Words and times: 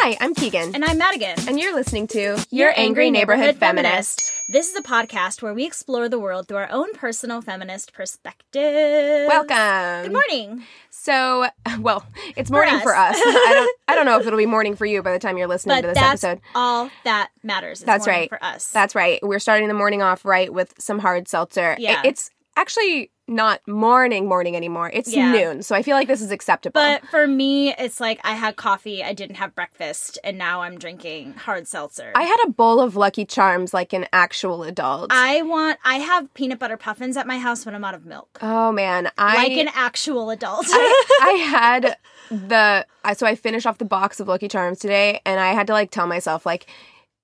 Hi, 0.00 0.16
I'm 0.20 0.32
Keegan. 0.32 0.76
And 0.76 0.84
I'm 0.84 0.96
Madigan. 0.96 1.36
And 1.48 1.58
you're 1.58 1.74
listening 1.74 2.06
to 2.08 2.38
Your 2.50 2.72
Angry 2.76 3.10
Neighborhood 3.10 3.56
Feminist. 3.56 4.32
This 4.48 4.70
is 4.70 4.76
a 4.76 4.82
podcast 4.82 5.42
where 5.42 5.52
we 5.52 5.66
explore 5.66 6.08
the 6.08 6.20
world 6.20 6.46
through 6.46 6.58
our 6.58 6.70
own 6.70 6.94
personal 6.94 7.42
feminist 7.42 7.92
perspective. 7.92 9.26
Welcome. 9.26 10.04
Good 10.04 10.12
morning. 10.12 10.62
So, 10.90 11.48
well, 11.80 12.06
it's 12.36 12.48
morning 12.48 12.76
us. 12.76 12.82
for 12.84 12.94
us. 12.94 13.16
I 13.18 13.50
don't 13.54 13.78
I 13.88 13.94
don't 13.96 14.06
know 14.06 14.20
if 14.20 14.26
it'll 14.26 14.38
be 14.38 14.46
morning 14.46 14.76
for 14.76 14.86
you 14.86 15.02
by 15.02 15.12
the 15.12 15.18
time 15.18 15.36
you're 15.36 15.48
listening 15.48 15.78
But 15.78 15.80
to 15.82 15.86
this 15.88 15.98
that's 15.98 16.24
episode. 16.24 16.42
all 16.54 16.90
that 17.02 17.30
matters. 17.42 17.80
That's 17.80 18.06
morning 18.06 18.20
right. 18.22 18.28
For 18.28 18.42
us. 18.42 18.70
That's 18.70 18.94
right. 18.94 19.18
We're 19.22 19.40
starting 19.40 19.66
the 19.66 19.74
morning 19.74 20.00
off 20.00 20.24
right 20.24 20.52
with 20.52 20.74
some 20.78 21.00
hard 21.00 21.26
seltzer. 21.26 21.74
Yeah. 21.76 22.02
It's 22.04 22.30
actually 22.60 23.10
not 23.28 23.60
morning 23.68 24.26
morning 24.26 24.56
anymore. 24.56 24.90
It's 24.92 25.14
Yeah. 25.14 25.30
noon. 25.30 25.62
So 25.62 25.74
I 25.76 25.82
feel 25.82 25.94
like 25.94 26.08
this 26.08 26.22
is 26.22 26.30
acceptable. 26.30 26.80
But 26.80 27.06
for 27.08 27.26
me, 27.26 27.74
it's 27.74 28.00
like 28.00 28.20
I 28.24 28.32
had 28.32 28.56
coffee, 28.56 29.04
I 29.04 29.12
didn't 29.12 29.36
have 29.36 29.54
breakfast, 29.54 30.18
and 30.24 30.38
now 30.38 30.62
I'm 30.62 30.78
drinking 30.78 31.34
hard 31.34 31.68
seltzer. 31.68 32.12
I 32.14 32.22
had 32.22 32.38
a 32.46 32.50
bowl 32.50 32.80
of 32.80 32.96
Lucky 32.96 33.26
Charms 33.26 33.74
like 33.74 33.92
an 33.92 34.06
actual 34.14 34.62
adult. 34.62 35.12
I 35.12 35.42
want. 35.42 35.78
I 35.84 35.96
have 35.96 36.32
peanut 36.32 36.58
butter 36.58 36.78
puffins 36.78 37.18
at 37.18 37.26
my 37.26 37.38
house 37.38 37.66
when 37.66 37.74
I'm 37.74 37.84
out 37.84 37.94
of 37.94 38.06
milk, 38.06 38.38
oh 38.40 38.72
man, 38.72 39.10
I 39.18 39.36
like 39.36 39.58
an 39.58 39.68
actual 39.74 40.30
adult. 40.30 40.66
I, 40.70 41.04
I 41.20 41.30
had 41.32 41.96
the 42.30 42.86
so 43.14 43.26
I 43.26 43.34
finished 43.34 43.66
off 43.66 43.76
the 43.78 43.84
box 43.84 44.20
of 44.20 44.28
Lucky 44.28 44.48
Charms 44.48 44.78
today, 44.78 45.20
and 45.26 45.38
I 45.38 45.52
had 45.52 45.66
to 45.66 45.74
like 45.74 45.90
tell 45.90 46.06
myself 46.06 46.46
like, 46.46 46.66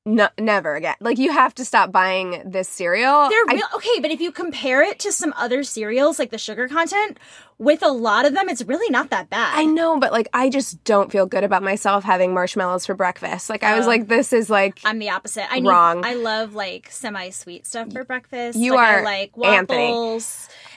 no, 0.07 0.29
never 0.39 0.75
again. 0.75 0.97
Like 1.01 1.19
you 1.19 1.33
have 1.33 1.55
to 1.57 1.65
stop 1.65 1.91
buying 1.93 2.43
this 2.45 2.69
cereal. 2.69 3.29
They're 3.29 3.45
I- 3.49 3.55
real 3.55 3.67
okay, 3.77 4.01
but 4.01 4.11
if 4.11 4.21
you 4.21 4.31
compare 4.33 4.83
it 4.83 4.99
to 5.01 5.13
some 5.13 5.33
other 5.37 5.63
cereals, 5.63 6.19
like 6.19 6.31
the 6.31 6.39
sugar 6.39 6.69
content, 6.69 7.19
with 7.57 7.83
a 7.83 7.89
lot 7.89 8.27
of 8.27 8.35
them, 8.35 8.49
it's 8.49 8.63
really 8.65 8.91
not 8.91 9.11
that 9.11 9.31
bad. 9.31 9.57
I 9.57 9.65
know, 9.65 9.99
but 9.99 10.13
like 10.13 10.29
I 10.35 10.51
just 10.51 10.83
don't 10.85 11.11
feel 11.13 11.25
good 11.25 11.45
about 11.45 11.63
myself 11.63 12.03
having 12.05 12.35
marshmallows 12.35 12.85
for 12.85 12.95
breakfast. 12.95 13.49
Like 13.49 13.63
I 13.63 13.77
was 13.77 13.87
Oh. 13.87 13.89
like, 13.89 14.09
this 14.09 14.33
is 14.33 14.51
like 14.51 14.81
I'm 14.85 14.99
the 14.99 15.11
opposite. 15.11 15.51
I 15.51 15.61
need, 15.61 15.69
Wrong. 15.69 16.05
I 16.05 16.15
love 16.15 16.55
like 16.55 16.91
semi-sweet 16.91 17.65
stuff 17.65 17.93
for 17.93 18.05
breakfast. 18.05 18.59
You 18.59 18.75
like, 18.75 18.87
I 18.87 18.95
are 18.99 19.05
like 19.05 19.33
Anthony. 19.43 20.21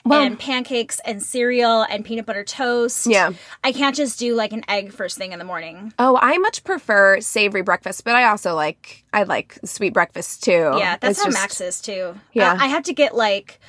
Well- 0.09 0.21
and 0.21 0.39
pancakes 0.39 0.99
and 1.05 1.21
cereal 1.21 1.83
and 1.89 2.03
peanut 2.05 2.25
butter 2.25 2.43
toast. 2.43 3.07
Yeah. 3.07 3.31
I 3.63 3.71
can't 3.71 3.95
just 3.95 4.17
do 4.19 4.35
like 4.35 4.53
an 4.53 4.63
egg 4.67 4.91
first 4.93 5.17
thing 5.17 5.31
in 5.31 5.39
the 5.39 5.45
morning. 5.45 5.93
oh, 5.99 6.17
I 6.21 6.37
much 6.37 6.63
prefer 6.63 7.19
savory 7.21 7.61
breakfast, 7.61 8.03
but 8.03 8.15
I 8.15 8.25
also 8.25 8.55
like 8.55 9.03
I 9.13 9.23
like 9.23 9.57
sweet 9.63 9.93
breakfast 9.93 10.43
too. 10.43 10.51
Yeah, 10.77 10.97
that's 10.99 11.17
It's 11.17 11.19
how 11.19 11.25
just- 11.25 11.37
Max 11.41 11.61
is 11.61 11.81
too. 11.81 12.15
Yeah. 12.33 12.53
Uh, 12.53 12.57
I 12.61 12.67
have 12.67 12.83
to 12.83 12.93
get 12.93 13.15
like 13.15 13.59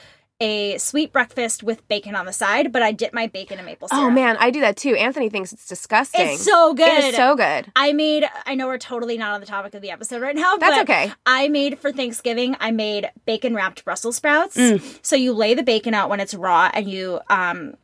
a 0.41 0.78
sweet 0.78 1.12
breakfast 1.12 1.62
with 1.65 1.87
bacon 1.88 2.15
on 2.15 2.25
the 2.25 2.32
side, 2.32 2.72
but 2.72 2.81
I 2.82 2.93
dip 2.93 3.12
my 3.12 3.26
bacon 3.26 3.59
in 3.59 3.65
maple 3.65 3.88
syrup. 3.88 4.04
Oh 4.04 4.10
man, 4.10 4.37
I 4.38 4.50
do 4.50 4.60
that 4.60 4.76
too. 4.76 4.94
Anthony 4.94 5.28
thinks 5.28 5.53
it's 5.53 5.66
disgusting. 5.66 6.28
It's 6.28 6.44
so 6.44 6.75
good. 6.75 6.87
It 6.87 7.04
is 7.06 7.16
so 7.16 7.34
good. 7.34 7.72
I 7.75 7.93
made, 7.93 8.25
I 8.47 8.54
know 8.54 8.69
we're 8.69 8.78
totally 8.78 9.19
not 9.19 9.32
on 9.32 9.41
the 9.41 9.47
topic 9.47 9.75
of 9.75 9.82
the 9.82 9.91
episode 9.91 10.22
right 10.22 10.37
now, 10.37 10.56
That's 10.56 10.76
but 10.76 10.82
okay. 10.82 11.12
I 11.26 11.49
made 11.49 11.81
for 11.81 11.91
Thanksgiving, 11.91 12.56
I 12.60 12.71
made 12.71 13.10
bacon 13.26 13.54
wrapped 13.54 13.84
Brussels 13.84 14.16
sprouts. 14.16 14.56
Mm. 14.56 14.99
So 15.04 15.16
you 15.16 15.32
lay 15.32 15.54
the 15.54 15.62
bacon 15.65 15.93
out 15.93 16.09
when 16.09 16.21
it's 16.21 16.34
raw 16.34 16.70
and 16.72 16.88
you 16.88 17.19
um, 17.28 17.75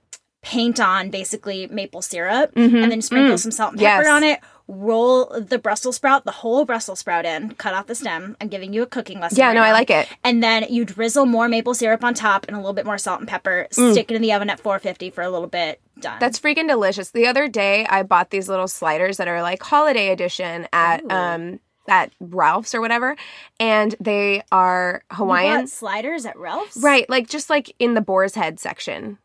paint 0.42 0.78
on 0.78 1.10
basically 1.10 1.66
maple 1.68 2.02
syrup 2.02 2.52
and 2.54 2.90
then 2.92 3.02
sprinkle 3.02 3.36
some 3.38 3.50
salt 3.50 3.72
and 3.72 3.80
pepper 3.80 4.04
Mm-hmm. 4.04 4.06
Yes. 4.06 4.14
on 4.14 4.22
it. 4.22 4.40
Roll 4.66 5.26
the 5.40 5.58
Brussels 5.58 5.96
sprout, 5.96 6.24
the 6.24 6.30
whole 6.30 6.64
Brussels 6.64 6.98
sprout 6.98 7.26
in, 7.26 7.54
cut 7.54 7.74
off 7.74 7.86
the 7.86 7.94
stem. 7.94 8.34
I'm 8.40 8.48
giving 8.48 8.72
you 8.72 8.82
a 8.82 8.86
cooking 8.86 9.20
lesson. 9.20 9.38
Yeah, 9.38 9.48
right 9.48 9.54
no, 9.54 9.62
I 9.62 9.72
like 9.72 9.90
it. 9.90 10.08
And 10.22 10.42
then 10.42 10.64
you 10.70 10.86
drizzle 10.86 11.26
more 11.26 11.48
maple 11.48 11.74
syrup 11.74 12.02
on 12.02 12.14
top 12.14 12.46
and 12.48 12.56
a 12.56 12.58
little 12.58 12.72
bit 12.72 12.86
more 12.86 12.96
salt 12.96 13.20
and 13.20 13.28
pepper. 13.28 13.66
Stick 13.70 14.10
it 14.10 14.14
in 14.14 14.22
the 14.22 14.32
oven 14.32 14.48
at 14.48 14.58
450 14.58 15.10
for 15.10 15.22
a 15.22 15.28
little 15.28 15.48
bit. 15.48 15.80
Done. 16.00 16.16
Mm. 16.16 16.20
That's 16.20 16.40
freaking 16.40 16.66
delicious. 16.66 17.10
The 17.10 17.26
other 17.26 17.46
day 17.46 17.84
I 17.86 18.02
bought 18.04 18.30
these 18.30 18.48
little 18.48 18.68
sliders 18.68 19.18
that 19.18 19.28
are 19.28 19.42
like 19.42 19.62
holiday 19.62 20.08
edition 20.10 20.66
at 20.72 21.08
um 21.10 21.60
at 21.86 22.12
Ralph's 22.18 22.74
or 22.74 22.80
whatever, 22.80 23.16
and 23.60 23.94
they 24.00 24.42
are 24.50 25.02
Hawaiian. 25.12 25.66
sliders 25.66 26.24
at 26.24 26.38
Ralph's. 26.38 26.78
Right, 26.78 27.08
like 27.10 27.28
just 27.28 27.50
like 27.50 27.74
in 27.78 27.92
the 27.92 28.00
boar's 28.00 28.34
head 28.34 28.58
section 28.58 29.18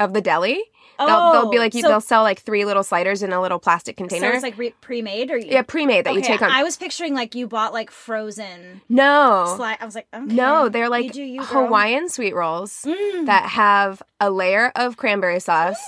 of 0.00 0.12
the 0.14 0.20
deli. 0.20 0.60
they'll, 0.98 1.32
they'll 1.32 1.50
be 1.50 1.58
like 1.58 1.74
you 1.74 1.80
so, 1.82 1.88
they'll 1.88 2.00
sell 2.00 2.22
like 2.22 2.40
three 2.40 2.64
little 2.64 2.82
sliders 2.82 3.22
in 3.22 3.32
a 3.32 3.40
little 3.40 3.58
plastic 3.58 3.96
container. 3.96 4.28
so 4.28 4.34
it's 4.34 4.42
like 4.42 4.58
re- 4.58 4.74
pre-made 4.80 5.30
or 5.30 5.38
you, 5.38 5.46
yeah, 5.50 5.62
pre-made 5.62 6.04
that 6.06 6.14
you 6.14 6.20
take 6.22 6.42
on. 6.42 6.50
I 6.50 6.62
was 6.62 6.76
picturing 6.76 7.14
like 7.14 7.34
you 7.34 7.46
bought 7.46 7.72
like 7.72 7.90
frozen 7.90 8.80
no. 8.88 9.54
slide. 9.56 9.78
I 9.80 9.84
was 9.86 9.94
like, 9.94 10.08
okay, 10.12 10.34
No, 10.34 10.68
they're 10.68 10.88
like 10.90 11.14
you, 11.14 11.38
girl. 11.38 11.46
Hawaiian 11.46 12.08
sweet 12.08 12.34
rolls 12.34 12.82
Mm. 12.84 13.26
that 13.26 13.44
have 13.44 14.02
a 14.20 14.30
layer 14.30 14.72
of 14.76 14.96
cranberry 14.96 15.40
sauce 15.40 15.80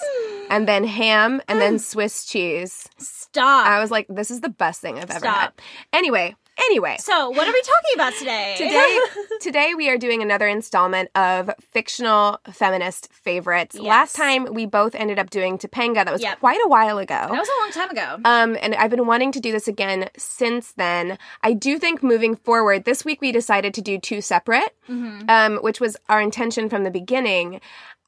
and 0.49 0.67
then 0.69 0.85
ham 0.85 1.43
and 1.49 1.61
then 1.61 1.79
Swiss 1.79 2.25
cheese. 2.25 2.89
Stop. 2.99 3.67
I 3.67 3.81
was 3.81 3.91
like, 3.91 4.07
this 4.09 4.31
is 4.31 4.41
the 4.41 4.49
best 4.51 4.81
thing 4.81 4.99
I've 4.99 5.11
ever 5.11 5.27
had. 5.27 5.53
Anyway, 5.93 6.37
anyway. 6.67 6.97
so 6.99 7.31
what 7.31 7.47
are 7.49 7.53
we 7.53 7.63
talking 7.63 7.95
about 7.95 8.13
today? 8.15 8.55
Today, 8.59 8.99
today 9.41 9.75
we 9.75 9.89
are 9.89 9.99
doing 9.99 10.23
another 10.23 10.47
installment 10.47 11.11
of 11.15 11.51
fictional 11.61 12.41
feminist 12.53 13.13
favorites. 13.13 13.75
Yes. 13.77 13.85
Last 13.85 14.17
time 14.17 14.47
we 14.53 14.67
both 14.67 14.95
ended 14.95 15.19
up 15.19 15.31
doing 15.31 15.59
Topanga. 15.59 16.05
That 16.05 16.13
was 16.13 16.23
Yep. 16.23 16.41
quite 16.41 16.61
a 16.65 16.69
while 16.69 16.99
ago. 16.99 17.15
that 17.15 17.31
was 17.31 17.49
a 17.49 17.61
long 17.61 17.71
time 17.73 17.91
ago. 17.91 18.19
Um, 18.25 18.57
and 18.61 18.75
I've 18.75 18.91
been 18.91 19.07
wanting 19.07 19.33
to 19.33 19.41
do 19.41 19.53
this 19.53 19.67
again 19.69 20.09
since 20.17 20.73
then. 20.73 21.19
I 21.43 21.53
do 21.53 21.79
think 21.79 22.03
moving 22.03 22.37
forward, 22.37 22.85
this 22.85 23.05
week 23.05 23.21
we 23.21 23.33
decided 23.33 23.75
to 23.75 23.83
do 23.83 23.99
two 23.99 24.21
separate, 24.21 24.75
Mm-hmm. 24.89 25.31
um, 25.31 25.57
which 25.63 25.81
was 25.81 25.97
our 26.09 26.21
intention 26.21 26.69
from 26.69 26.83
the 26.85 26.91
beginning. 26.91 27.61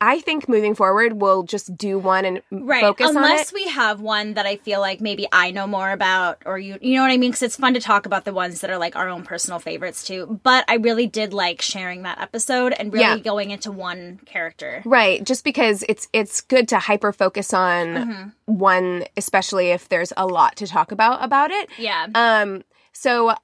I 0.07 0.21
think 0.21 0.49
moving 0.49 0.75
forward, 0.75 1.15
we'll 1.15 1.45
just 1.45 1.77
do 1.77 1.99
one 1.99 2.25
and 2.25 2.43
right. 2.51 2.83
focus 2.83 3.09
on 3.11 3.17
it. 3.17 3.19
Unless 3.19 3.53
we 3.53 3.69
have 3.69 4.01
one 4.01 4.35
that 4.35 4.45
I 4.45 4.57
feel 4.57 4.81
like 4.81 5.01
maybe 5.01 5.27
I 5.33 5.51
know 5.51 5.67
more 5.67 5.91
about 5.91 6.43
or 6.45 6.59
you 6.59 6.79
you 6.83 6.97
know 6.97 7.03
what 7.03 7.11
I 7.11 7.17
mean? 7.17 7.31
Because 7.31 7.43
it's 7.43 7.57
fun 7.57 7.75
to 7.75 7.81
talk 7.81 8.05
about 8.07 8.25
the 8.25 8.35
ones 8.35 8.61
that 8.61 8.71
are 8.71 8.79
like 8.79 8.97
our 8.97 9.09
own 9.09 9.23
personal 9.23 9.59
favorites 9.59 10.05
too. 10.05 10.41
But 10.43 10.65
I 10.69 10.75
really 10.75 11.07
did 11.07 11.33
like 11.33 11.63
sharing 11.63 12.03
that 12.03 12.21
episode 12.21 12.73
and 12.75 12.93
really 12.93 13.05
Yeah. 13.05 13.19
going 13.19 13.51
into 13.51 13.73
one 13.73 14.21
character. 14.27 14.83
Right, 14.85 15.25
just 15.25 15.45
because 15.45 15.85
it's 15.89 16.09
it's 16.13 16.41
good 16.41 16.69
to 16.69 16.79
hyper 16.79 17.13
focus 17.13 17.55
on 17.55 17.87
Mm-hmm. 17.95 18.29
one, 18.59 19.05
especially 19.17 19.71
if 19.71 19.89
there's 19.89 20.13
a 20.17 20.27
lot 20.27 20.57
to 20.57 20.67
talk 20.67 20.93
about 20.93 21.25
about 21.25 21.51
it. 21.51 21.71
Yeah. 21.79 22.07
Um, 22.15 22.63
so 22.93 23.35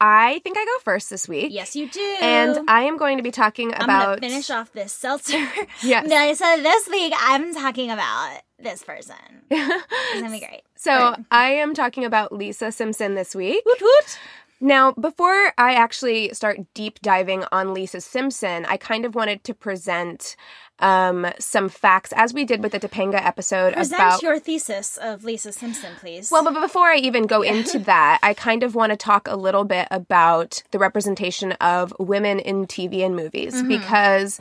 I 0.00 0.38
think 0.40 0.56
I 0.58 0.64
go 0.64 0.78
first 0.82 1.10
this 1.10 1.28
week. 1.28 1.48
yes, 1.52 1.76
you 1.76 1.88
do. 1.88 2.16
And 2.22 2.68
I 2.68 2.82
am 2.84 2.96
going 2.96 3.18
to 3.18 3.22
be 3.22 3.30
talking 3.30 3.74
I'm 3.74 3.82
about 3.84 4.20
finish 4.20 4.48
off 4.50 4.72
this 4.72 4.92
seltzer. 4.92 5.46
Yes. 5.82 6.06
No, 6.06 6.34
so 6.34 6.62
this 6.62 6.88
week 6.88 7.12
I'm 7.18 7.52
talking 7.54 7.90
about 7.90 8.40
this 8.58 8.82
person. 8.82 9.14
It's 9.50 10.20
gonna 10.20 10.30
be 10.30 10.40
great. 10.40 10.62
So 10.76 11.14
I 11.30 11.50
am 11.52 11.74
talking 11.74 12.04
about 12.04 12.32
Lisa 12.32 12.72
Simpson 12.72 13.14
this 13.14 13.34
week. 13.34 13.62
Woot 13.66 13.80
woot. 13.80 14.18
Now, 14.60 14.92
before 14.92 15.52
I 15.56 15.74
actually 15.74 16.34
start 16.34 16.58
deep 16.74 17.00
diving 17.00 17.44
on 17.50 17.72
Lisa 17.72 18.00
Simpson, 18.00 18.66
I 18.66 18.76
kind 18.76 19.04
of 19.06 19.14
wanted 19.14 19.42
to 19.44 19.54
present 19.54 20.36
um, 20.80 21.26
some 21.38 21.68
facts, 21.68 22.12
as 22.14 22.32
we 22.34 22.44
did 22.44 22.62
with 22.62 22.72
the 22.72 22.80
Topanga 22.80 23.14
episode 23.24 23.74
Present 23.74 24.00
about. 24.00 24.22
your 24.22 24.38
thesis 24.38 24.96
of 24.98 25.24
Lisa 25.24 25.52
Simpson, 25.52 25.94
please. 25.98 26.30
well, 26.30 26.44
but 26.44 26.58
before 26.60 26.88
I 26.88 26.96
even 26.96 27.26
go 27.26 27.42
into 27.42 27.78
that, 27.80 28.18
I 28.22 28.34
kind 28.34 28.62
of 28.62 28.74
want 28.74 28.90
to 28.90 28.96
talk 28.96 29.28
a 29.28 29.36
little 29.36 29.64
bit 29.64 29.88
about 29.90 30.62
the 30.70 30.78
representation 30.78 31.52
of 31.52 31.92
women 31.98 32.38
in 32.38 32.66
TV 32.66 33.04
and 33.04 33.14
movies 33.16 33.54
Mm-hmm. 33.54 33.68
because 33.68 34.40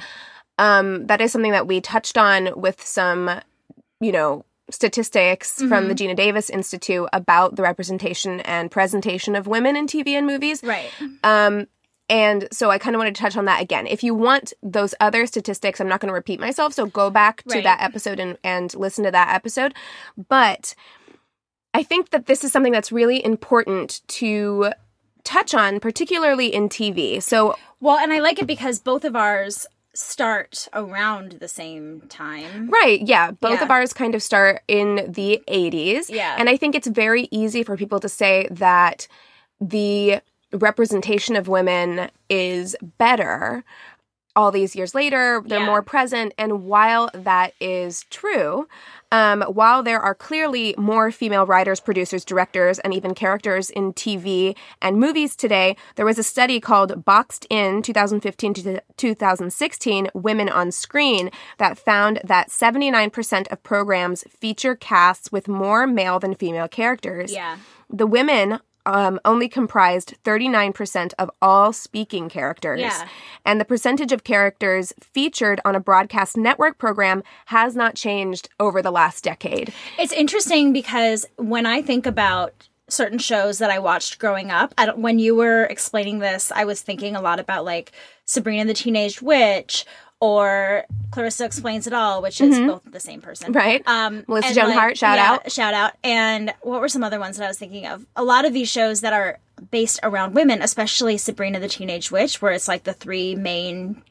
um, 0.57 1.07
that 1.07 1.21
is 1.21 1.31
something 1.31 1.51
that 1.51 1.68
we 1.68 1.80
touched 1.81 2.18
on 2.18 2.50
with 2.60 2.86
some, 2.86 3.30
you 4.01 4.12
know, 4.12 4.44
statistics 4.71 5.54
from 5.57 5.69
Mm-hmm. 5.69 5.88
the 5.89 5.95
Geena 5.95 6.16
Davis 6.16 6.50
Institute 6.50 7.07
about 7.13 7.56
the 7.56 7.62
representation 7.63 8.39
and 8.42 8.69
presentation 8.71 9.36
of 9.36 9.48
women 9.48 9.75
in 9.75 9.88
TV 9.88 10.10
and 10.10 10.25
movies. 10.27 10.62
right. 10.63 10.89
Um, 11.24 11.68
and 12.10 12.48
so 12.51 12.71
I 12.71 12.80
kind 12.80 12.95
of 12.95 13.00
wanted 13.00 13.13
to 13.16 13.21
touch 13.21 13.38
on 13.38 13.45
that 13.45 13.62
again. 13.62 13.86
If 13.86 14.04
you 14.04 14.16
want 14.16 14.51
those 14.63 14.95
other 15.00 15.27
statistics, 15.27 15.80
I'm 15.80 15.88
not 15.88 16.00
going 16.00 16.07
to 16.10 16.13
repeat 16.13 16.39
myself. 16.39 16.74
So 16.74 16.88
go 16.88 17.10
back 17.12 17.44
to 17.44 17.56
Right. 17.56 17.63
that 17.63 17.81
episode 17.81 18.19
and, 18.19 18.38
and 18.44 18.74
listen 18.74 19.04
to 19.06 19.12
that 19.12 19.33
episode. 19.36 19.75
But 20.27 20.74
I 21.74 21.83
think 21.83 22.10
that 22.10 22.25
this 22.25 22.44
is 22.44 22.51
something 22.51 22.74
that's 22.74 22.92
really 22.92 23.24
important 23.24 24.01
to 24.07 24.71
touch 25.24 25.54
on, 25.54 25.80
particularly 25.80 26.48
in 26.54 26.68
TV. 26.68 27.21
So 27.21 27.56
Well, 27.80 27.98
and 27.98 28.12
I 28.12 28.19
like 28.21 28.39
it 28.39 28.48
because 28.48 28.80
both 28.80 29.06
of 29.06 29.16
ours 29.16 29.68
start 29.94 30.68
around 30.74 31.33
the 31.33 31.47
same 31.47 32.01
time. 32.09 32.69
Right, 32.69 33.01
yeah. 33.01 33.31
Both 33.31 33.59
Yeah. 33.59 33.63
of 33.63 33.71
ours 33.71 33.91
kind 33.94 34.15
of 34.15 34.21
start 34.24 34.62
in 34.68 35.12
the 35.12 35.44
80s. 35.47 36.09
Yeah. 36.09 36.36
And 36.38 36.47
I 36.50 36.57
think 36.57 36.75
it's 36.75 36.88
very 36.88 37.27
easy 37.31 37.63
for 37.63 37.75
people 37.75 38.00
to 38.00 38.09
say 38.09 38.47
that 38.51 39.07
the 39.59 40.21
representation 40.53 41.36
of 41.36 41.47
women 41.47 42.09
is 42.30 42.75
better 42.97 43.63
all 44.36 44.51
these 44.51 44.75
years 44.75 44.95
later. 44.95 45.41
They're 45.45 45.59
Yeah. 45.59 45.65
more 45.65 45.81
present. 45.81 46.33
And 46.38 46.63
while 46.63 47.09
that 47.13 47.53
is 47.59 48.06
true, 48.09 48.68
um, 49.11 49.41
while 49.41 49.81
there 49.83 50.00
are 50.00 50.13
clearly 50.13 50.75
more 50.77 51.11
female 51.11 51.45
writers, 51.45 51.79
producers, 51.79 52.23
directors, 52.23 52.79
and 52.79 52.94
even 52.94 53.15
characters 53.15 53.69
in 53.69 53.94
TV 53.94 54.56
and 54.81 55.00
movies 55.00 55.35
today, 55.35 55.75
there 55.95 56.06
was 56.06 56.19
a 56.19 56.23
study 56.23 56.59
called 56.59 57.03
Boxed 57.06 57.45
In 57.50 57.81
2015 57.81 58.53
to 58.56 58.81
2016 58.97 60.09
Women 60.13 60.50
on 60.50 60.71
Screen 60.71 61.31
that 61.57 61.77
found 61.77 62.21
that 62.23 62.50
79% 62.50 63.51
of 63.51 63.63
programs 63.63 64.23
feature 64.29 64.75
casts 64.75 65.31
with 65.31 65.47
more 65.47 65.88
male 65.88 66.19
than 66.19 66.35
female 66.35 66.67
characters. 66.67 67.33
Yeah. 67.33 67.57
The 67.89 68.06
women 68.06 68.59
um, 68.89 69.19
only 69.24 69.47
comprised 69.47 70.15
39% 70.24 71.13
of 71.19 71.30
all 71.41 71.71
speaking 71.71 72.27
characters. 72.27 72.80
Yeah. 72.80 73.07
And 73.45 73.62
the 73.62 73.65
percentage 73.65 74.12
of 74.12 74.24
characters 74.24 74.94
featured 75.00 75.62
on 75.63 75.75
a 75.75 75.80
broadcast 75.80 76.36
network 76.36 76.80
program 76.80 77.21
has 77.45 77.75
not 77.75 77.95
changed 77.95 78.50
over 78.59 78.81
the 78.81 78.91
last 78.91 79.24
decade. 79.24 79.71
It's 80.00 80.12
interesting 80.12 80.74
because 80.74 81.27
when 81.36 81.68
I 81.68 81.83
think 81.83 82.07
about 82.07 82.68
certain 82.88 83.19
shows 83.19 83.59
that 83.59 83.69
I 83.69 83.77
watched 83.77 84.18
growing 84.18 84.50
up, 84.50 84.74
I 84.75 84.88
don't, 84.88 84.97
when 84.97 85.19
you 85.19 85.35
were 85.35 85.65
explaining 85.65 86.18
this, 86.18 86.51
I 86.51 86.65
was 86.65 86.81
thinking 86.81 87.15
a 87.15 87.21
lot 87.21 87.39
about 87.39 87.65
like 87.65 87.92
Sabrina 88.25 88.65
the 88.65 88.74
Teenage 88.74 89.21
Witch 89.21 89.85
or 90.21 90.86
Clarissa 91.12 91.45
Explains 91.45 91.88
It 91.88 91.94
All, 91.94 92.21
which 92.21 92.42
is 92.42 92.57
both 92.60 92.81
the 92.86 93.00
same 93.00 93.21
person. 93.21 93.48
Mm-hmm. 93.54 93.57
Right. 93.57 93.88
Um, 93.88 94.25
Melissa 94.27 94.54
Joan 94.54 94.71
Hart, 94.71 94.98
shout 94.98 95.18
yeah, 95.18 95.31
out. 95.33 95.51
Shout 95.51 95.74
out. 95.74 95.94
And 96.04 96.54
what 96.62 96.81
were 96.81 96.89
some 96.89 97.04
other 97.04 97.19
ones 97.19 97.38
that 97.38 97.45
I 97.45 97.48
was 97.48 97.57
thinking 97.57 97.86
of? 97.88 98.06
A 98.16 98.24
lot 98.24 98.45
of 98.45 98.54
these 98.54 98.69
shows 98.69 99.01
that 99.01 99.13
are 99.13 99.39
based 99.71 100.00
around 100.04 100.33
women, 100.36 100.62
especially 100.62 101.18
Sabrina 101.18 101.60
the 101.60 101.68
Teenage 101.69 102.12
Witch, 102.12 102.42
where 102.42 102.51
it's 102.51 102.68
like 102.68 102.83
the 102.83 102.94
three 102.94 103.36
main 103.36 104.01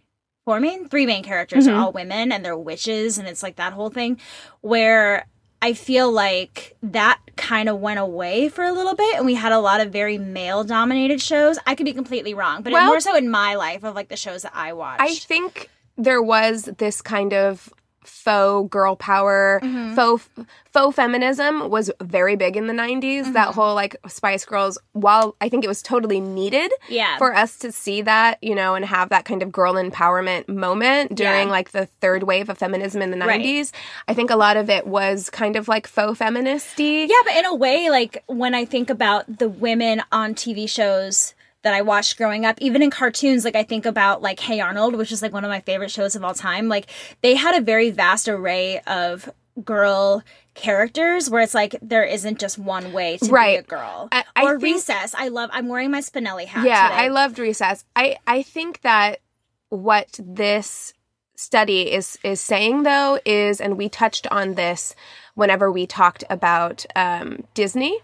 four 0.44 0.60
main 0.60 0.88
three 0.88 1.04
main 1.04 1.22
characters 1.22 1.66
Mm-hmm. 1.66 1.76
are 1.76 1.80
all 1.84 1.92
women 1.92 2.32
and 2.32 2.42
they're 2.42 2.56
witches 2.56 3.18
and 3.18 3.28
it's 3.28 3.42
like 3.42 3.56
that 3.56 3.74
whole 3.74 3.90
thing 3.90 4.18
where 4.62 5.26
I 5.60 5.74
feel 5.74 6.10
like 6.10 6.74
that 6.82 7.20
kind 7.36 7.68
of 7.68 7.80
went 7.80 7.98
away 7.98 8.48
for 8.48 8.64
a 8.64 8.72
little 8.72 8.94
bit 8.94 9.16
and 9.16 9.26
we 9.26 9.34
had 9.34 9.52
a 9.52 9.58
lot 9.58 9.80
of 9.82 9.92
very 9.92 10.16
male 10.16 10.64
dominated 10.64 11.20
shows. 11.20 11.58
I 11.66 11.74
could 11.74 11.84
be 11.84 11.92
completely 11.92 12.32
wrong, 12.32 12.62
but 12.62 12.72
Well- 12.72 12.86
more 12.86 13.00
so 13.00 13.14
in 13.14 13.28
my 13.28 13.56
life 13.56 13.84
of 13.84 13.94
like 13.94 14.08
the 14.08 14.16
shows 14.16 14.40
that 14.42 14.52
I 14.54 14.72
watched. 14.72 15.02
I 15.02 15.14
think 15.14 15.68
there 15.98 16.22
was 16.22 16.62
this 16.78 17.02
kind 17.02 17.32
of 17.34 17.68
faux 18.04 18.70
girl 18.70 18.96
power, 18.96 19.60
Mm-hmm. 19.62 19.94
faux 19.94 20.26
faux 20.72 20.94
feminism 20.96 21.68
was 21.70 21.90
very 22.00 22.36
big 22.36 22.56
in 22.56 22.66
the 22.68 22.72
90s. 22.72 23.02
Mm-hmm. 23.22 23.32
That 23.32 23.54
whole 23.54 23.74
like 23.74 23.96
Spice 24.06 24.44
Girls, 24.46 24.78
while 24.92 25.34
I 25.40 25.48
think 25.50 25.64
it 25.64 25.68
was 25.68 25.82
totally 25.82 26.20
needed 26.20 26.70
Yeah. 26.88 27.18
for 27.18 27.34
us 27.34 27.56
to 27.58 27.72
see 27.72 28.00
that, 28.02 28.38
you 28.42 28.54
know, 28.54 28.74
and 28.76 28.84
have 28.84 29.08
that 29.10 29.24
kind 29.26 29.42
of 29.42 29.50
girl 29.52 29.74
empowerment 29.74 30.48
moment 30.48 31.14
during 31.16 31.48
Yeah. 31.48 31.52
like 31.52 31.72
the 31.72 31.86
third 32.00 32.22
wave 32.22 32.48
of 32.48 32.56
feminism 32.58 33.02
in 33.02 33.10
the 33.10 33.16
90s. 33.16 33.72
Right. 33.72 33.72
I 34.08 34.14
think 34.14 34.30
a 34.30 34.36
lot 34.36 34.56
of 34.56 34.70
it 34.70 34.86
was 34.86 35.28
kind 35.30 35.56
of 35.56 35.68
like 35.68 35.86
faux 35.86 36.18
feministy. 36.18 37.08
Yeah, 37.08 37.16
but 37.24 37.34
in 37.36 37.44
a 37.44 37.54
way, 37.54 37.90
like 37.90 38.22
when 38.26 38.54
I 38.54 38.64
think 38.64 38.88
about 38.88 39.38
the 39.38 39.48
women 39.48 40.02
on 40.12 40.34
TV 40.34 40.68
shows 40.68 41.34
that 41.68 41.74
I 41.74 41.82
watched 41.82 42.16
growing 42.16 42.46
up, 42.46 42.56
even 42.62 42.82
in 42.82 42.88
cartoons, 42.90 43.44
like 43.44 43.54
I 43.54 43.62
think 43.62 43.84
about 43.84 44.22
like 44.22 44.40
Hey 44.40 44.58
Arnold, 44.60 44.96
which 44.96 45.12
is 45.12 45.20
like 45.20 45.34
one 45.34 45.44
of 45.44 45.50
my 45.50 45.60
favorite 45.60 45.90
shows 45.90 46.16
of 46.16 46.24
all 46.24 46.32
time. 46.32 46.66
Like 46.68 46.86
they 47.20 47.34
had 47.34 47.54
a 47.54 47.60
very 47.60 47.90
vast 47.90 48.26
array 48.26 48.80
of 48.86 49.28
girl 49.62 50.22
characters 50.54 51.28
where 51.28 51.42
it's 51.42 51.52
like 51.52 51.76
there 51.82 52.04
isn't 52.04 52.38
just 52.40 52.58
one 52.58 52.92
way 52.94 53.18
to 53.18 53.30
Right. 53.30 53.56
be 53.58 53.58
a 53.58 53.62
girl. 53.76 54.08
I- 54.10 54.24
I 54.34 54.44
or 54.44 54.52
think- 54.58 54.62
recess. 54.76 55.14
I 55.14 55.28
love 55.28 55.50
I'm 55.52 55.68
wearing 55.68 55.90
my 55.90 56.00
Spinelli 56.00 56.46
hat. 56.46 56.64
Yeah, 56.66 56.88
today. 56.88 57.00
I 57.02 57.08
loved 57.08 57.38
recess. 57.38 57.84
I 57.94 58.16
I 58.26 58.42
think 58.42 58.80
that 58.80 59.20
what 59.68 60.18
this 60.22 60.94
study 61.36 61.92
is 61.92 62.18
is 62.24 62.40
saying 62.40 62.84
though 62.84 63.20
is, 63.26 63.60
and 63.60 63.76
we 63.76 63.90
touched 63.90 64.26
on 64.28 64.54
this 64.54 64.94
whenever 65.34 65.70
we 65.70 65.86
talked 65.86 66.24
about 66.30 66.86
um, 66.96 67.44
Disney, 67.54 67.98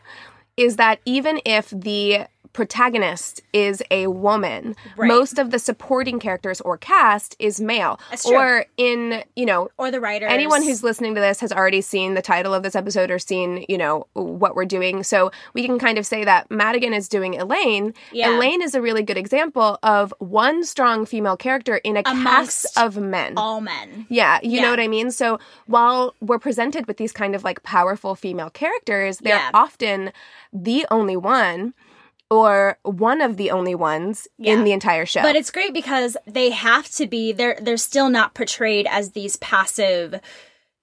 is 0.57 0.77
that 0.77 1.01
even 1.07 1.41
if 1.47 1.71
the 1.71 2.27
protagonist 2.55 3.43
is 3.53 3.83
a 3.91 4.07
woman, 4.07 4.75
Right. 4.97 5.07
most 5.09 5.39
of 5.39 5.51
the 5.51 5.59
supporting 5.59 6.19
characters 6.19 6.61
or 6.63 6.79
cast 6.79 7.37
is 7.39 7.61
male. 7.61 8.01
That's 8.11 8.25
true. 8.25 8.37
Or 8.39 8.65
in 8.79 9.23
you 9.37 9.45
know 9.45 9.69
or 9.77 9.91
the 9.91 10.01
writer. 10.01 10.27
anyone 10.27 10.63
who's 10.63 10.83
listening 10.83 11.15
to 11.17 11.21
this 11.21 11.41
has 11.41 11.53
already 11.53 11.83
seen 11.83 12.15
the 12.15 12.23
title 12.23 12.55
of 12.55 12.63
this 12.63 12.75
episode 12.75 13.11
or 13.11 13.19
seen, 13.19 13.67
you 13.69 13.77
know, 13.77 14.07
what 14.15 14.55
we're 14.57 14.65
doing. 14.65 15.03
So 15.03 15.31
we 15.53 15.67
can 15.67 15.79
kind 15.79 15.99
of 15.99 16.07
say 16.07 16.25
that 16.25 16.51
Madigan 16.51 16.95
is 16.95 17.09
doing 17.09 17.35
Elaine. 17.39 17.93
Yeah. 18.13 18.31
Elaine 18.37 18.63
is 18.63 18.75
a 18.75 18.81
really 18.81 19.03
good 19.03 19.19
example 19.19 19.79
of 19.83 20.15
one 20.21 20.65
strong 20.65 21.05
female 21.05 21.37
character 21.37 21.77
in 21.79 21.97
a 21.99 22.03
Amongst 22.07 22.65
cast 22.75 22.79
of 22.79 22.97
men. 22.97 23.35
all 23.37 23.61
men. 23.61 24.07
yeah, 24.09 24.39
you 24.43 24.61
know 24.63 24.71
what 24.71 24.81
I 24.81 24.89
mean? 24.89 25.11
So 25.11 25.39
while 25.67 26.15
we're 26.21 26.39
presented 26.39 26.87
with 26.87 26.97
these 26.97 27.13
kind 27.13 27.35
of 27.35 27.45
like 27.45 27.63
powerful 27.65 28.15
female 28.15 28.51
characters, 28.51 29.19
they're 29.19 29.35
Yeah. 29.37 29.51
often 29.53 30.13
the 30.53 30.87
only 30.91 31.17
one 31.17 31.75
or 32.31 32.79
one 32.83 33.21
of 33.21 33.37
the 33.37 33.51
only 33.51 33.75
ones 33.75 34.27
Yeah. 34.39 34.55
in 34.55 34.65
the 34.65 34.73
entire 34.73 35.07
show. 35.07 35.23
But 35.23 35.37
it's 35.37 35.51
great 35.51 35.73
because 35.75 36.17
they 36.27 36.51
have 36.51 36.89
to 36.93 37.07
be 37.07 37.33
they're 37.33 37.59
they're 37.61 37.77
still 37.77 38.09
not 38.09 38.35
portrayed 38.35 38.87
as 38.91 39.13
these 39.13 39.37
passive 39.37 40.21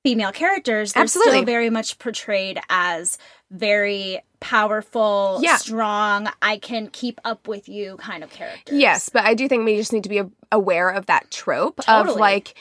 female 0.04 0.32
characters. 0.32 0.94
They're 0.94 1.04
Absolutely. 1.04 1.34
still 1.34 1.46
very 1.46 1.70
much 1.70 2.00
portrayed 2.00 2.60
as 2.70 3.18
very 3.52 4.20
powerful, 4.40 5.40
Yeah. 5.44 5.58
strong, 5.58 6.28
I 6.42 6.58
can 6.58 6.88
keep 6.88 7.20
up 7.24 7.48
with 7.48 7.70
you 7.70 7.98
kind 7.98 8.24
of 8.24 8.32
characters. 8.32 8.80
Yes, 8.80 9.10
but 9.10 9.24
I 9.26 9.34
do 9.36 9.48
think 9.48 9.66
we 9.66 9.76
just 9.78 9.94
need 9.94 10.04
to 10.04 10.10
be 10.10 10.22
aware 10.52 10.90
of 10.90 11.06
that 11.08 11.30
trope 11.32 11.80
of 11.88 12.16
like 12.16 12.56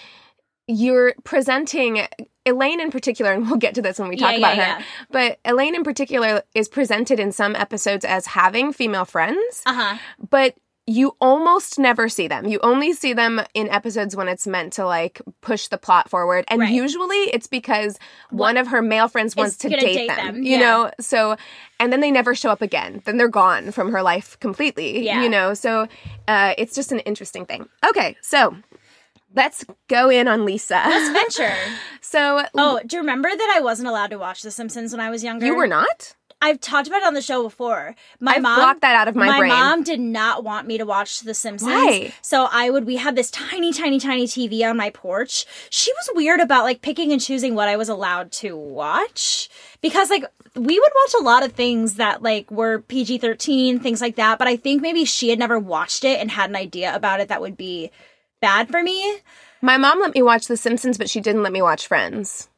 you're 0.71 1.15
presenting 1.25 2.07
Elaine 2.47 2.81
in 2.81 2.91
particular, 2.91 3.33
and 3.33 3.47
we'll 3.47 3.59
get 3.59 3.75
to 3.75 3.83
this 3.83 3.99
when 3.99 4.09
we 4.09 4.17
talk 4.17 4.33
Yeah, 4.33 4.39
about 4.39 4.57
yeah, 4.57 4.75
her. 4.75 4.81
yeah. 4.81 4.85
But 5.11 5.39
Elaine 5.45 5.75
in 5.75 5.83
particular 5.85 6.43
is 6.55 6.69
presented 6.69 7.19
in 7.21 7.33
some 7.33 7.57
episodes 7.57 8.05
as 8.05 8.27
having 8.27 8.73
female 8.73 9.05
friends, 9.05 9.63
Uh-huh. 9.67 9.99
but 10.31 10.55
you 10.87 11.15
almost 11.21 11.79
never 11.79 12.09
see 12.09 12.27
them. 12.27 12.47
You 12.47 12.59
only 12.65 12.93
see 12.95 13.13
them 13.13 13.41
in 13.55 13.69
episodes 13.69 14.17
when 14.17 14.27
it's 14.27 14.45
meant 14.47 14.73
to 14.73 14.85
like 14.85 15.21
push 15.41 15.69
the 15.69 15.79
plot 15.79 16.11
forward. 16.11 16.45
And 16.49 16.61
Right. 16.63 16.73
usually 16.73 17.17
it's 17.33 17.47
because 17.47 17.97
one 18.31 18.57
of 18.57 18.67
her 18.69 18.83
male 18.83 19.07
friends 19.07 19.37
wants 19.37 19.57
to 19.59 19.69
date, 19.69 19.81
date 19.81 20.09
them, 20.09 20.35
them, 20.37 20.43
You 20.43 20.59
know, 20.59 20.91
so 20.99 21.37
and 21.79 21.93
then 21.93 22.01
they 22.01 22.11
never 22.11 22.35
show 22.35 22.51
up 22.51 22.61
again. 22.61 23.03
Then 23.05 23.19
they're 23.19 23.29
gone 23.29 23.71
from 23.71 23.93
her 23.93 24.03
life 24.03 24.37
completely. 24.41 25.05
You 25.23 25.29
know, 25.29 25.55
so 25.55 25.87
uh, 26.27 26.55
it's 26.59 26.75
just 26.75 26.91
an 26.91 27.01
interesting 27.01 27.47
thing. 27.47 27.69
Okay, 27.89 28.17
so 28.21 28.57
let's 29.35 29.65
go 29.89 30.11
in 30.11 30.29
on 30.29 30.45
Lisa. 30.45 30.75
Let's 30.87 31.11
venture. 31.39 31.55
so 32.01 32.45
Oh, 32.55 32.81
do 32.87 32.97
you 32.97 33.01
remember 33.01 33.29
that 33.29 33.55
I 33.57 33.61
wasn't 33.61 33.89
allowed 33.89 34.11
to 34.11 34.19
watch 34.19 34.43
The 34.43 34.51
Simpsons 34.51 34.93
when 34.93 35.01
I 35.01 35.11
was 35.11 35.23
younger? 35.25 35.47
you 35.47 35.55
were 35.55 35.67
not? 35.67 36.15
I've 36.43 36.59
talked 36.59 36.89
about 36.89 37.03
it 37.03 37.07
on 37.07 37.13
the 37.13 37.21
show 37.21 37.43
before. 37.43 37.95
My 38.19 38.37
I've 38.37 38.43
mom 38.43 38.57
blocked 38.57 38.81
that 38.81 38.97
out 38.97 39.09
of 39.09 39.15
my 39.15 39.37
brain. 39.39 39.51
My 39.51 39.61
mom 39.61 39.83
did 39.83 40.01
not 40.01 40.43
want 40.43 40.67
me 40.67 40.79
to 40.79 40.87
watch 40.87 41.21
The 41.21 41.35
Simpsons. 41.35 41.71
Why? 41.71 42.15
So 42.23 42.49
I 42.51 42.71
would 42.71 42.87
we 42.87 42.97
had 42.97 43.15
this 43.15 43.31
tiny, 43.31 43.75
tiny, 43.75 44.01
tiny 44.01 44.27
TV 44.27 44.65
on 44.67 44.79
my 44.79 44.89
porch. 44.89 45.45
She 45.69 45.93
was 45.93 46.09
weird 46.15 46.41
about 46.41 46.65
like 46.65 46.81
picking 46.81 47.13
and 47.13 47.21
choosing 47.21 47.55
what 47.55 47.69
I 47.69 47.77
was 47.77 47.91
allowed 47.91 48.33
to 48.33 48.57
watch. 48.57 49.51
Because 49.83 50.09
like 50.09 50.25
we 50.55 50.81
would 50.81 50.93
watch 51.05 51.15
a 51.21 51.23
lot 51.23 51.43
of 51.45 51.53
things 51.53 51.97
that 51.97 52.23
like 52.23 52.51
were 52.51 52.81
PG 52.81 53.19
thirteen, 53.19 53.79
things 53.79 54.01
like 54.01 54.17
that. 54.17 54.39
But 54.39 54.49
I 54.49 54.57
think 54.57 54.81
maybe 54.81 55.05
she 55.05 55.29
had 55.29 55.39
never 55.39 55.59
watched 55.59 56.05
it 56.05 56.21
and 56.21 56.31
had 56.31 56.49
an 56.49 56.57
idea 56.57 56.97
about 56.97 57.21
it 57.21 57.29
that 57.29 57.43
would 57.43 57.59
be 57.59 57.91
bad 58.41 58.69
for 58.69 58.83
me. 58.83 59.19
My 59.63 59.79
mom 59.79 60.01
let 60.01 60.15
me 60.15 60.23
watch 60.23 60.47
The 60.47 60.57
Simpsons, 60.57 60.99
but 60.99 61.09
she 61.11 61.21
didn't 61.21 61.43
let 61.43 61.53
me 61.53 61.63
watch 61.63 61.87
Friends. 61.87 62.50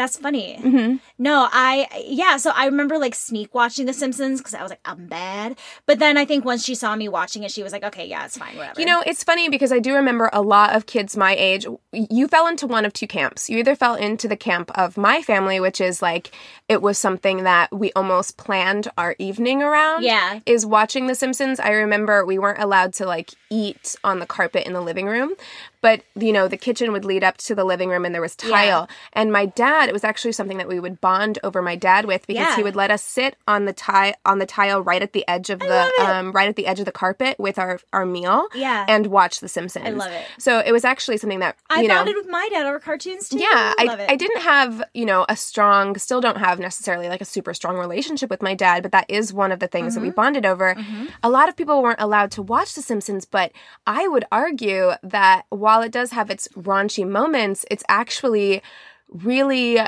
That's 0.00 0.16
funny. 0.16 0.58
Mm-hmm. 0.58 0.96
No, 1.18 1.46
I 1.52 1.86
yeah. 2.06 2.38
So 2.38 2.52
I 2.56 2.64
remember 2.64 2.96
like 2.96 3.14
sneak 3.14 3.54
watching 3.54 3.84
The 3.84 3.92
Simpsons 3.92 4.40
because 4.40 4.54
I 4.54 4.62
was 4.62 4.70
like, 4.70 4.80
I'm 4.86 5.08
bad. 5.08 5.58
But 5.84 5.98
then 5.98 6.16
I 6.16 6.24
think 6.24 6.42
once 6.42 6.64
she 6.64 6.74
saw 6.74 6.96
me 6.96 7.06
watching 7.06 7.42
it, 7.42 7.50
she 7.50 7.62
was 7.62 7.70
like, 7.70 7.84
okay, 7.84 8.06
yeah, 8.06 8.24
it's 8.24 8.38
fine, 8.38 8.56
whatever. 8.56 8.80
You 8.80 8.86
know, 8.86 9.02
it's 9.04 9.22
funny 9.22 9.50
because 9.50 9.72
I 9.72 9.78
do 9.78 9.94
remember 9.94 10.30
a 10.32 10.40
lot 10.40 10.74
of 10.74 10.86
kids 10.86 11.18
my 11.18 11.36
age. 11.36 11.66
You 11.92 12.28
fell 12.28 12.46
into 12.46 12.66
one 12.66 12.86
of 12.86 12.94
two 12.94 13.06
camps. 13.06 13.50
You 13.50 13.58
either 13.58 13.76
fell 13.76 13.94
into 13.94 14.26
the 14.26 14.38
camp 14.38 14.70
of 14.74 14.96
my 14.96 15.20
family, 15.20 15.60
which 15.60 15.82
is 15.82 16.00
like 16.00 16.34
it 16.70 16.80
was 16.80 16.96
something 16.96 17.44
that 17.44 17.70
we 17.70 17.92
almost 17.92 18.38
planned 18.38 18.88
our 18.96 19.14
evening 19.18 19.62
around. 19.62 20.02
Yeah. 20.02 20.40
Is 20.46 20.64
watching 20.64 21.08
The 21.08 21.14
Simpsons. 21.14 21.60
I 21.60 21.72
remember 21.72 22.24
we 22.24 22.38
weren't 22.38 22.62
allowed 22.62 22.94
to 22.94 23.04
like 23.04 23.32
eat 23.50 23.96
on 24.02 24.18
the 24.18 24.26
carpet 24.26 24.66
in 24.66 24.72
the 24.72 24.80
living 24.80 25.08
room, 25.08 25.34
but 25.80 26.02
you 26.14 26.32
know, 26.32 26.48
the 26.48 26.56
kitchen 26.56 26.92
would 26.92 27.04
lead 27.04 27.24
up 27.24 27.36
to 27.38 27.54
the 27.54 27.64
living 27.64 27.88
room 27.88 28.04
and 28.04 28.14
there 28.14 28.22
was 28.22 28.36
tile. 28.36 28.88
And 29.12 29.32
my 29.32 29.46
dad, 29.46 29.88
it 29.88 29.92
was 29.92 30.04
actually 30.04 30.32
something 30.32 30.58
that 30.58 30.68
we 30.68 30.78
would 30.80 31.00
bond 31.00 31.38
over 31.42 31.62
my 31.62 31.76
dad 31.76 32.04
with 32.04 32.26
because 32.26 32.48
Yeah. 32.48 32.56
he 32.56 32.62
would 32.62 32.76
let 32.76 32.90
us 32.90 33.02
sit 33.02 33.36
on 33.48 33.64
the 33.64 33.72
tile 33.72 34.14
on 34.24 34.38
the 34.38 34.46
tile 34.46 34.82
right 34.82 35.02
at 35.02 35.12
the 35.12 35.26
edge 35.28 35.50
of 35.50 35.58
the 35.60 35.90
um 36.00 36.32
right 36.32 36.48
at 36.48 36.56
the 36.56 36.66
edge 36.66 36.78
of 36.78 36.84
the 36.86 36.92
carpet 36.92 37.38
with 37.38 37.58
our 37.58 37.80
our 37.92 38.04
meal 38.06 38.46
Yeah. 38.54 38.84
and 38.88 39.06
watch 39.06 39.40
The 39.40 39.48
Simpsons. 39.48 39.86
I 39.86 39.90
love 39.90 40.12
it. 40.12 40.24
So 40.38 40.58
it 40.58 40.72
was 40.72 40.84
actually 40.84 41.16
something 41.16 41.40
that 41.40 41.56
I 41.68 41.82
know. 41.82 41.94
bonded 41.96 42.16
with 42.16 42.28
my 42.28 42.48
dad 42.50 42.66
over 42.66 42.78
cartoons 42.78 43.28
too. 43.28 43.38
yeah, 43.38 43.74
love 43.84 44.00
I, 44.00 44.02
it. 44.04 44.10
I 44.10 44.16
didn't 44.16 44.42
have, 44.42 44.82
you 44.94 45.06
know, 45.06 45.24
a 45.28 45.36
strong, 45.36 45.96
still 45.96 46.20
don't 46.20 46.38
have 46.38 46.58
necessarily 46.58 47.08
like 47.08 47.20
a 47.20 47.24
super 47.24 47.54
strong 47.54 47.76
relationship 47.76 48.28
with 48.30 48.42
my 48.42 48.54
dad, 48.54 48.82
but 48.82 48.92
that 48.92 49.06
is 49.08 49.32
one 49.32 49.52
of 49.52 49.58
the 49.60 49.66
things 49.68 49.80
Mm-hmm. 49.94 49.94
that 50.04 50.08
we 50.08 50.10
bonded 50.10 50.44
over. 50.46 50.76
A 51.22 51.30
lot 51.30 51.48
of 51.48 51.56
people 51.56 51.82
weren't 51.82 52.00
allowed 52.00 52.30
to 52.32 52.42
watch 52.42 52.74
The 52.74 52.82
Simpsons, 52.82 53.24
but 53.24 53.50
I 53.86 54.06
would 54.08 54.24
argue 54.30 54.92
that 55.02 55.46
while 55.70 55.82
it 55.82 55.92
does 55.92 56.10
have 56.10 56.30
its 56.30 56.48
raunchy 56.56 57.06
moments, 57.08 57.64
it's 57.70 57.84
actually 57.88 58.60
really 59.08 59.78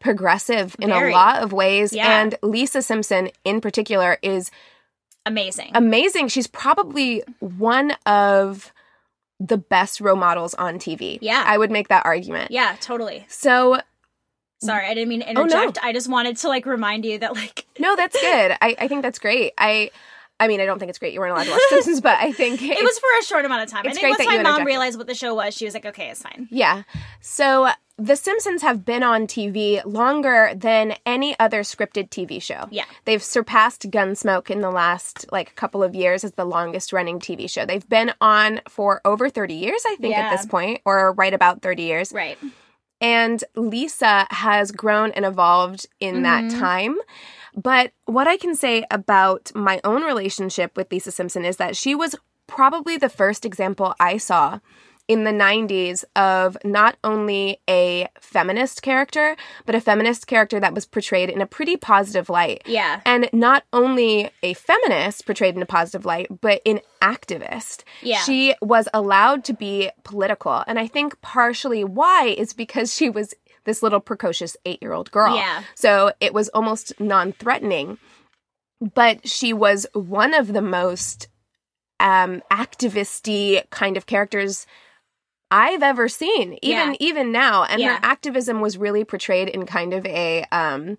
progressive 0.00 0.74
in 0.80 0.88
Very. 0.90 1.12
a 1.12 1.14
lot 1.14 1.42
of 1.42 1.52
ways. 1.52 1.92
Yeah. 1.92 2.20
And 2.20 2.34
Lisa 2.42 2.82
Simpson 2.82 3.30
in 3.44 3.60
particular 3.60 4.18
is 4.22 4.50
Amazing. 5.26 5.70
amazing. 5.74 6.28
She's 6.28 6.46
probably 6.48 7.22
one 7.38 7.92
of 8.06 8.72
the 9.38 9.58
best 9.58 10.00
role 10.00 10.16
models 10.16 10.54
on 10.54 10.78
TV. 10.78 11.18
Yeah. 11.20 11.44
I 11.46 11.56
would 11.58 11.70
make 11.70 11.88
that 11.88 12.04
argument. 12.04 12.50
yeah, 12.50 12.74
totally. 12.80 13.24
So 13.28 13.80
Sorry, 14.60 14.86
I 14.86 14.94
didn't 14.94 15.08
mean 15.08 15.20
to 15.20 15.28
Oh, 15.30 15.32
no. 15.34 15.42
interject. 15.44 15.78
I 15.84 15.92
just 15.92 16.08
wanted 16.08 16.36
to 16.38 16.48
like 16.48 16.66
remind 16.66 17.04
you 17.04 17.18
that 17.18 17.34
like 17.34 17.64
no, 17.78 17.94
that's 17.94 18.20
good. 18.20 18.50
I, 18.60 18.74
I 18.78 18.88
think 18.88 19.02
that's 19.02 19.20
great. 19.20 19.52
I 19.56 19.90
I 20.40 20.48
mean, 20.48 20.60
I 20.60 20.66
don't 20.66 20.78
think 20.78 20.90
it's 20.90 20.98
great 20.98 21.12
you 21.14 21.20
weren't 21.20 21.32
allowed 21.32 21.44
to 21.44 21.50
watch 21.50 21.60
Simpsons, 21.70 22.00
but 22.00 22.16
I 22.18 22.32
think 22.32 22.62
it 22.62 22.82
was 22.82 22.98
for 22.98 23.06
a 23.20 23.24
short 23.24 23.44
amount 23.44 23.62
of 23.64 23.68
time. 23.70 23.84
it's 23.86 23.98
I 23.98 24.00
great 24.00 24.16
think 24.16 24.28
once 24.30 24.36
that 24.36 24.38
you 24.38 24.42
my 24.44 24.58
mom 24.58 24.64
realized 24.66 24.96
what 24.98 25.06
the 25.06 25.14
show 25.14 25.34
was, 25.34 25.54
she 25.54 25.64
was 25.64 25.74
like, 25.74 25.86
"Okay, 25.86 26.10
it's 26.10 26.22
fine." 26.22 26.46
Yeah. 26.50 26.82
So 27.20 27.68
The 28.00 28.14
Simpsons 28.14 28.62
have 28.62 28.84
been 28.84 29.02
on 29.02 29.26
TV 29.26 29.82
longer 29.84 30.52
than 30.54 30.94
any 31.04 31.36
other 31.40 31.62
scripted 31.62 32.10
TV 32.10 32.40
show. 32.40 32.68
Yeah. 32.70 32.84
They've 33.06 33.20
surpassed 33.22 33.90
Gunsmoke 33.90 34.50
in 34.50 34.60
the 34.60 34.70
last 34.70 35.26
like 35.32 35.56
couple 35.56 35.82
of 35.82 35.96
years 35.96 36.22
as 36.22 36.30
the 36.34 36.44
longest 36.44 36.92
running 36.92 37.18
TV 37.18 37.50
show. 37.50 37.66
They've 37.66 37.88
been 37.88 38.12
on 38.20 38.60
for 38.68 39.00
over 39.04 39.28
30 39.28 39.54
years, 39.54 39.82
I 39.84 39.96
think, 39.96 40.16
at 40.16 40.30
this 40.30 40.46
point, 40.46 40.80
or 40.84 41.12
right 41.14 41.34
about 41.34 41.60
30 41.62 41.82
years. 41.82 42.12
Right. 42.12 42.38
And 43.00 43.42
Lisa 43.56 44.26
has 44.30 44.70
grown 44.72 45.10
and 45.12 45.24
evolved 45.24 45.86
in 45.98 46.22
that 46.22 46.44
Mm-hmm. 46.44 46.58
time. 46.60 46.96
But 47.60 47.92
what 48.04 48.28
I 48.28 48.36
can 48.36 48.54
say 48.54 48.84
about 48.88 49.50
my 49.54 49.80
own 49.82 50.04
relationship 50.04 50.76
with 50.76 50.92
Lisa 50.92 51.10
Simpson 51.10 51.44
is 51.44 51.56
that 51.56 51.76
she 51.76 51.94
was 51.94 52.14
probably 52.46 52.96
the 52.96 53.08
first 53.08 53.44
example 53.44 53.94
I 53.98 54.16
saw 54.16 54.60
in 55.08 55.24
the 55.24 55.32
90s 55.32 56.04
of 56.14 56.56
not 56.62 56.98
only 57.02 57.58
a 57.68 58.06
feminist 58.20 58.82
character, 58.82 59.36
but 59.64 59.74
a 59.74 59.80
feminist 59.80 60.26
character 60.26 60.60
that 60.60 60.74
was 60.74 60.84
portrayed 60.84 61.30
in 61.30 61.40
a 61.40 61.46
pretty 61.46 61.76
positive 61.78 62.28
light. 62.28 62.62
Yeah. 62.66 63.00
And 63.06 63.28
not 63.32 63.64
only 63.72 64.30
a 64.42 64.52
feminist 64.52 65.24
portrayed 65.24 65.56
in 65.56 65.62
a 65.62 65.66
positive 65.66 66.04
light, 66.04 66.28
but 66.42 66.60
an 66.66 66.80
activist. 67.00 67.84
Yeah. 68.02 68.20
She 68.20 68.54
was 68.60 68.86
allowed 68.92 69.44
to 69.44 69.54
be 69.54 69.90
political. 70.04 70.62
And 70.66 70.78
I 70.78 70.86
think 70.86 71.20
partially 71.22 71.84
why 71.84 72.34
is 72.36 72.52
because 72.52 72.94
she 72.94 73.08
was 73.08 73.34
this 73.64 73.82
little 73.82 74.00
precocious 74.00 74.56
eight 74.64 74.80
year 74.82 74.92
old 74.92 75.10
girl. 75.10 75.36
Yeah. 75.36 75.62
So 75.74 76.12
it 76.20 76.32
was 76.34 76.48
almost 76.50 76.98
non 77.00 77.32
threatening. 77.32 77.98
But 78.94 79.28
she 79.28 79.52
was 79.52 79.86
one 79.92 80.34
of 80.34 80.52
the 80.52 80.62
most 80.62 81.28
um 82.00 82.42
activisty 82.50 83.68
kind 83.70 83.96
of 83.96 84.06
characters 84.06 84.66
I've 85.50 85.82
ever 85.82 86.08
seen. 86.08 86.58
Even 86.62 86.90
Yeah. 86.90 86.96
even 87.00 87.32
now. 87.32 87.64
And 87.64 87.80
Yeah. 87.80 87.94
her 87.94 88.00
activism 88.02 88.60
was 88.60 88.78
really 88.78 89.04
portrayed 89.04 89.48
in 89.48 89.66
kind 89.66 89.92
of 89.94 90.04
a 90.06 90.44
um 90.52 90.98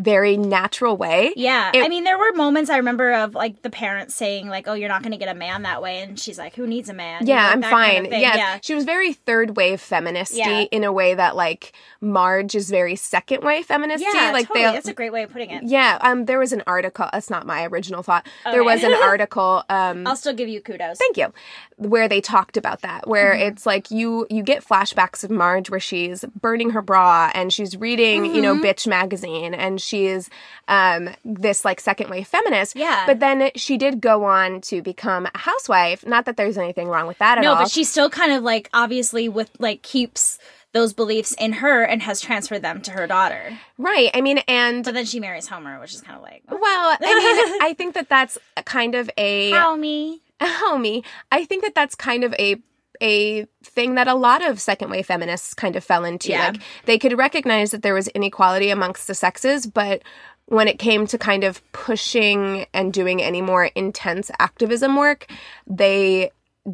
very 0.00 0.36
natural 0.36 0.96
way. 0.96 1.32
Yeah. 1.36 1.70
It- 1.74 1.82
I 1.84 1.88
mean, 1.88 2.04
there 2.04 2.18
were 2.18 2.32
moments 2.32 2.70
I 2.70 2.76
remember 2.78 3.12
of 3.12 3.34
like 3.34 3.62
the 3.62 3.70
parents 3.70 4.14
saying 4.14 4.48
like, 4.48 4.66
"Oh, 4.68 4.74
you're 4.74 4.88
not 4.88 5.02
going 5.02 5.12
to 5.12 5.18
get 5.18 5.28
a 5.28 5.34
man 5.38 5.62
that 5.62 5.82
way," 5.82 6.00
and 6.00 6.18
she's 6.18 6.38
like, 6.38 6.54
"Who 6.56 6.66
needs 6.66 6.88
a 6.88 6.94
man?" 6.94 7.26
Yeah, 7.26 7.42
know, 7.46 7.48
I'm 7.50 7.60
that 7.60 7.70
kind 7.70 8.04
fine. 8.04 8.14
of 8.14 8.20
yes. 8.20 8.36
Yeah. 8.36 8.58
She 8.62 8.74
was 8.74 8.84
very 8.84 9.12
third 9.12 9.56
wave 9.56 9.80
feministy 9.80 10.36
Yeah. 10.38 10.64
in 10.70 10.84
a 10.84 10.92
way 10.92 11.14
that 11.14 11.36
like 11.36 11.72
Marge 12.00 12.54
is 12.54 12.70
very 12.70 12.96
second 12.96 13.42
wave 13.42 13.66
feministy. 13.66 14.04
Yeah, 14.12 14.30
like 14.32 14.48
totally. 14.48 14.64
they 14.66 14.72
That's 14.72 14.88
a 14.88 14.94
great 14.94 15.12
way 15.12 15.22
of 15.22 15.30
putting 15.30 15.50
it. 15.50 15.64
Yeah, 15.64 15.98
um 16.00 16.24
there 16.24 16.38
was 16.38 16.52
an 16.52 16.62
article, 16.66 17.08
that's 17.12 17.30
not 17.30 17.46
my 17.46 17.66
original 17.66 18.02
thought. 18.02 18.26
There 18.44 18.64
was 18.64 18.82
an 18.82 18.92
article 19.02 19.64
um 19.68 20.06
I'll 20.06 20.16
still 20.16 20.34
give 20.34 20.48
you 20.48 20.60
kudos. 20.60 20.98
Thank 20.98 21.16
you. 21.16 21.32
Where 21.76 22.08
they 22.08 22.20
talked 22.20 22.56
about 22.56 22.82
that, 22.82 23.06
where 23.06 23.32
Mm-hmm. 23.34 23.48
it's 23.48 23.66
like 23.66 23.90
you 23.90 24.26
you 24.30 24.42
get 24.42 24.64
flashbacks 24.64 25.22
of 25.24 25.30
Marge 25.30 25.70
where 25.70 25.80
she's 25.80 26.24
burning 26.40 26.70
her 26.70 26.82
bra 26.82 27.30
and 27.34 27.52
she's 27.52 27.76
reading, 27.76 28.24
you 28.24 28.30
Mm-hmm. 28.32 28.42
know, 28.42 28.54
Bitch 28.60 28.86
magazine 28.86 29.54
and 29.54 29.80
she's 29.90 30.30
um 30.68 31.10
this 31.24 31.64
like 31.64 31.80
second 31.80 32.08
wave 32.08 32.26
feminist. 32.26 32.76
Yeah. 32.76 33.04
But 33.06 33.20
then 33.20 33.50
she 33.56 33.76
did 33.76 34.00
go 34.00 34.24
on 34.24 34.60
to 34.62 34.80
become 34.82 35.26
a 35.34 35.38
housewife. 35.38 36.06
Not 36.06 36.24
that 36.26 36.36
there's 36.36 36.56
anything 36.56 36.88
wrong 36.88 37.06
with 37.06 37.18
that 37.18 37.38
at 37.38 37.42
no, 37.42 37.50
all. 37.50 37.54
No, 37.56 37.62
but 37.62 37.70
she 37.70 37.84
still 37.84 38.08
kind 38.08 38.32
of 38.32 38.42
like 38.42 38.70
obviously 38.72 39.28
with 39.28 39.50
like 39.58 39.82
keeps 39.82 40.38
those 40.72 40.92
beliefs 40.92 41.32
in 41.32 41.54
her 41.54 41.82
and 41.82 42.00
has 42.02 42.20
transferred 42.20 42.62
them 42.62 42.80
to 42.82 42.92
her 42.92 43.06
daughter. 43.06 43.58
right. 43.76 44.08
I 44.14 44.20
mean, 44.20 44.38
and 44.46 44.84
But 44.84 44.94
then 44.94 45.04
she 45.04 45.18
marries 45.18 45.48
Homer, 45.48 45.80
which 45.80 45.92
is 45.94 46.00
kind 46.00 46.16
of 46.16 46.22
like, 46.22 46.44
well, 46.48 46.60
I 46.62 46.98
mean, 47.00 47.58
I 47.62 47.74
think 47.74 47.94
that 47.94 48.08
that's 48.08 48.38
kind 48.64 48.94
of 48.94 49.10
a 49.16 49.50
"How 49.50 49.74
me?" 49.74 50.20
homie. 50.40 51.04
I 51.30 51.44
think 51.44 51.64
that 51.64 51.74
that's 51.74 51.94
kind 51.94 52.24
of 52.24 52.34
a 52.38 52.56
a 53.00 53.46
thing 53.64 53.94
that 53.94 54.08
a 54.08 54.14
lot 54.14 54.46
of 54.46 54.60
second 54.60 54.90
wave 54.90 55.06
feminists 55.06 55.54
kind 55.54 55.76
of 55.76 55.84
fell 55.84 56.04
into. 56.04 56.30
Yeah. 56.30 56.48
Like 56.48 56.62
they 56.84 56.98
could 56.98 57.16
recognize 57.16 57.70
that 57.70 57.82
there 57.82 57.94
was 57.94 58.08
inequality 58.08 58.70
amongst 58.70 59.06
the 59.06 59.14
sexes, 59.14 59.66
but 59.66 60.02
when 60.46 60.66
it 60.66 60.78
came 60.78 61.06
to 61.06 61.16
kind 61.16 61.44
of 61.44 61.62
pushing 61.72 62.66
and 62.74 62.92
doing 62.92 63.22
any 63.22 63.40
more 63.40 63.66
intense 63.66 64.30
activism 64.40 64.96
work, 64.96 65.30
they 65.66 66.30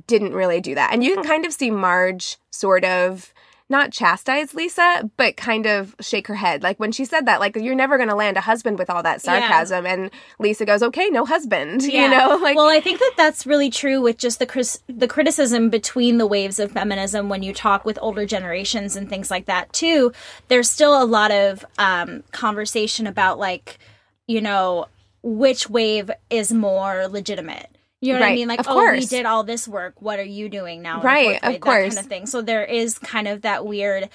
didn't 0.06 0.33
really 0.33 0.61
do 0.61 0.75
that. 0.75 0.92
And 0.92 1.04
you 1.04 1.14
can 1.14 1.25
hmm. 1.25 1.30
kind 1.30 1.47
of 1.47 1.52
see 1.52 1.71
Marge 1.71 2.38
sort 2.50 2.85
of 2.85 3.33
not 3.68 3.90
chastise 3.90 4.54
Lisa, 4.54 5.11
but 5.16 5.37
kind 5.37 5.66
of 5.66 5.96
shake 6.00 6.28
her 6.28 6.37
head. 6.37 6.62
Like 6.62 6.78
when 6.78 6.92
she 6.92 7.04
said 7.04 7.26
that, 7.26 7.40
like, 7.40 7.56
you're 7.56 7.75
never 7.75 7.96
going 7.96 8.08
to 8.08 8.14
land 8.14 8.37
a 8.37 8.40
husband 8.40 8.78
with 8.78 8.88
all 8.88 9.02
that 9.02 9.23
Yeah. 9.25 9.40
sarcasm. 9.40 9.85
And 9.87 10.11
Lisa 10.38 10.64
goes, 10.64 10.82
okay, 10.85 11.08
no 11.08 11.25
husband, 11.25 11.82
you 11.85 12.08
know? 12.08 12.38
Like, 12.40 12.56
well, 12.56 12.68
I 12.68 12.80
think 12.80 13.00
that 13.00 13.14
that's 13.16 13.44
really 13.46 13.68
true 13.70 14.00
with 14.00 14.18
just 14.18 14.38
the 14.38 14.46
cris- 14.46 14.80
the 14.87 15.08
criticism 15.08 15.68
between 15.68 16.18
the 16.18 16.26
waves 16.26 16.58
of 16.61 16.70
feminism 16.73 17.28
when 17.28 17.42
you 17.42 17.52
talk 17.52 17.85
with 17.85 17.99
older 18.00 18.25
generations 18.25 18.94
and 18.94 19.08
things 19.08 19.30
like 19.30 19.46
that 19.46 19.73
too. 19.73 20.12
There's 20.49 20.70
still 20.70 21.02
a 21.02 21.04
lot 21.04 21.32
of 21.32 21.64
um, 21.78 22.23
conversation 22.30 23.06
about 23.08 23.38
like, 23.38 23.78
you 24.28 24.40
know, 24.40 24.87
which 25.23 25.68
wave 25.68 26.08
is 26.30 26.52
more 26.52 27.08
legitimate. 27.08 27.75
You 28.06 28.12
know 28.14 28.20
what 28.20 28.26
I 28.26 28.28
Right, 28.30 28.34
mean? 28.36 28.48
Like, 28.48 28.60
of 28.60 28.66
oh, 28.68 28.92
we 28.92 29.04
did 29.06 29.26
all 29.26 29.42
this 29.42 29.66
work. 29.66 30.00
What 30.00 30.18
are 30.18 30.25
you 30.25 30.48
doing 30.48 30.80
now? 30.82 31.02
Right, 31.02 31.42
of 31.42 31.60
course. 31.60 31.94
kind 31.94 32.06
of 32.06 32.08
thing. 32.08 32.26
So 32.26 32.40
there 32.40 32.64
is 32.64 32.98
kind 32.98 33.26
of 33.28 33.42
that 33.42 33.66
weird. 33.66 34.08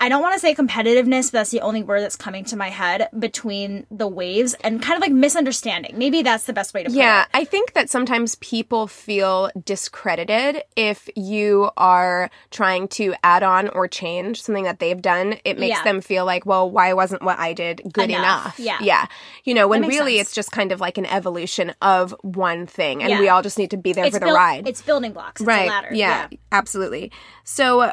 I 0.00 0.08
don't 0.08 0.22
want 0.22 0.34
to 0.34 0.38
say 0.40 0.54
competitiveness, 0.54 1.26
but 1.32 1.38
that's 1.38 1.50
the 1.50 1.60
only 1.60 1.82
word 1.82 2.02
that's 2.02 2.14
coming 2.14 2.44
to 2.46 2.56
my 2.56 2.68
head 2.68 3.08
between 3.18 3.84
the 3.90 4.06
waves 4.06 4.54
and 4.62 4.80
kind 4.80 4.94
of 4.94 5.00
like 5.00 5.10
misunderstanding. 5.10 5.98
Maybe 5.98 6.22
that's 6.22 6.44
the 6.44 6.52
best 6.52 6.72
way 6.72 6.84
to 6.84 6.88
put 6.88 6.94
Yeah, 6.96 7.22
it. 7.22 7.28
Yeah, 7.34 7.40
I 7.40 7.44
think 7.44 7.72
that 7.72 7.90
sometimes 7.90 8.36
people 8.36 8.86
feel 8.86 9.50
discredited 9.64 10.62
if 10.76 11.08
you 11.16 11.70
are 11.76 12.30
trying 12.50 12.86
to 12.88 13.14
add 13.24 13.42
on 13.42 13.68
or 13.70 13.88
change 13.88 14.40
something 14.42 14.64
that 14.64 14.78
they've 14.78 15.00
done. 15.02 15.38
It 15.44 15.58
makes 15.58 15.78
Yeah. 15.78 15.84
them 15.84 16.00
feel 16.00 16.24
like, 16.24 16.46
well, 16.46 16.70
why 16.70 16.92
wasn't 16.92 17.22
what 17.22 17.38
I 17.40 17.52
did 17.52 17.82
good 17.92 18.10
Enough, 18.10 18.20
enough? 18.20 18.58
yeah. 18.60 18.78
Yeah. 18.80 19.06
You 19.42 19.54
know, 19.54 19.66
when 19.66 19.82
really 19.82 20.18
sense. 20.18 20.28
it's 20.28 20.34
just 20.36 20.52
kind 20.52 20.70
of 20.70 20.80
like 20.80 20.98
an 20.98 21.06
evolution 21.06 21.74
of 21.82 22.14
one 22.22 22.66
thing 22.66 23.02
and 23.02 23.10
Yeah. 23.10 23.20
we 23.20 23.28
all 23.28 23.42
just 23.42 23.58
need 23.58 23.70
to 23.72 23.76
be 23.76 23.92
there 23.92 24.04
It's 24.04 24.16
for 24.16 24.24
the 24.24 24.32
ride. 24.32 24.68
It's 24.68 24.80
building 24.82 25.12
blocks. 25.12 25.40
It's 25.40 25.48
right. 25.48 25.66
a 25.66 25.70
ladder. 25.70 25.88
Yeah, 25.92 26.28
absolutely. 26.52 27.10
So 27.42 27.90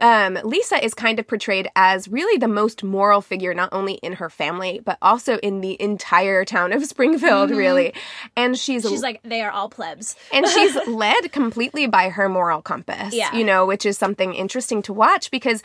um, 0.00 0.38
Lisa 0.44 0.82
is 0.84 0.92
kind 0.92 1.18
of 1.20 1.26
portrayed 1.28 1.68
as 1.76 2.08
really 2.08 2.36
the 2.38 2.48
most 2.48 2.82
moral 2.82 3.20
figure, 3.20 3.54
not 3.54 3.68
only 3.72 3.94
in 3.94 4.14
her 4.14 4.28
family, 4.28 4.80
but 4.84 4.98
also 5.00 5.38
in 5.38 5.60
the 5.60 5.80
entire 5.80 6.44
town 6.44 6.72
of 6.72 6.84
Springfield, 6.94 7.50
really. 7.50 7.94
And 8.36 8.58
she's 8.58 8.82
Mm-hmm. 8.84 8.94
She's 8.94 9.02
like, 9.02 9.20
they 9.22 9.42
are 9.42 9.50
all 9.50 9.68
plebs. 9.68 10.16
and 10.32 10.46
she's 10.46 10.74
led 10.88 11.30
completely 11.32 11.86
by 11.86 12.08
her 12.08 12.28
moral 12.28 12.62
compass. 12.62 13.14
Yeah. 13.14 13.34
You 13.34 13.44
know, 13.44 13.66
which 13.66 13.86
is 13.86 13.96
something 13.98 14.34
interesting 14.34 14.82
to 14.82 14.92
watch 14.92 15.30
because 15.30 15.62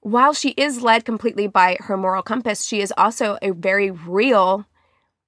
while 0.00 0.32
she 0.32 0.50
is 0.50 0.82
led 0.82 1.04
completely 1.04 1.46
by 1.48 1.76
her 1.80 1.96
moral 1.96 2.22
compass, 2.22 2.64
she 2.64 2.80
is 2.80 2.92
also 2.96 3.38
a 3.42 3.50
very 3.50 3.90
real 3.90 4.66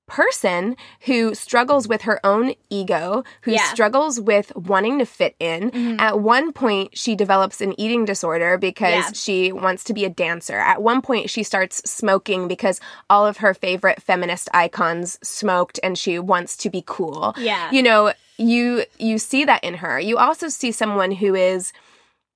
person 0.08 0.76
who 1.02 1.34
struggles 1.34 1.86
with 1.86 2.02
her 2.02 2.18
own 2.26 2.54
ego, 2.70 3.22
who 3.42 3.52
Yeah. 3.52 3.62
struggles 3.64 4.20
with 4.20 4.50
wanting 4.56 4.98
to 4.98 5.04
fit 5.06 5.36
in. 5.38 5.70
Mm-hmm. 5.70 6.00
At 6.00 6.18
one 6.18 6.52
point, 6.52 6.96
she 6.98 7.14
develops 7.14 7.60
an 7.60 7.78
eating 7.78 8.04
disorder 8.04 8.58
because 8.58 9.04
Yeah. 9.04 9.10
she 9.12 9.52
wants 9.52 9.84
to 9.84 9.94
be 9.94 10.04
a 10.04 10.08
dancer. 10.10 10.56
At 10.58 10.82
one 10.82 11.02
point, 11.02 11.30
she 11.30 11.42
starts 11.42 11.88
smoking 11.88 12.48
because 12.48 12.80
all 13.08 13.26
of 13.26 13.36
her 13.38 13.54
favorite 13.54 14.02
feminist 14.02 14.48
icons 14.52 15.18
smoked 15.22 15.78
and 15.82 15.96
she 15.96 16.18
wants 16.18 16.56
to 16.58 16.70
be 16.70 16.82
cool. 16.86 17.34
Yeah. 17.38 17.70
You 17.70 17.82
know, 17.82 18.12
you 18.38 18.84
you 18.98 19.18
see 19.18 19.44
that 19.44 19.62
in 19.62 19.74
her. 19.74 20.00
You 20.00 20.16
also 20.18 20.48
see 20.48 20.72
someone 20.72 21.12
who 21.12 21.34
is 21.34 21.72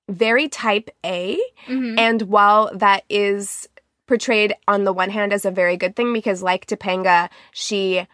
very 0.08 0.48
type 0.48 0.90
A 1.06 1.38
Mm-hmm. 1.68 1.96
and 1.98 2.22
while 2.22 2.70
that 2.74 3.04
is 3.08 3.68
portrayed 4.06 4.54
on 4.68 4.84
the 4.84 4.92
one 4.92 5.10
hand 5.10 5.32
as 5.32 5.44
a 5.44 5.50
very 5.50 5.76
good 5.76 5.94
thing 5.96 6.12
because 6.12 6.42
like 6.42 6.66
Topanga, 6.66 7.28
she 7.52 8.06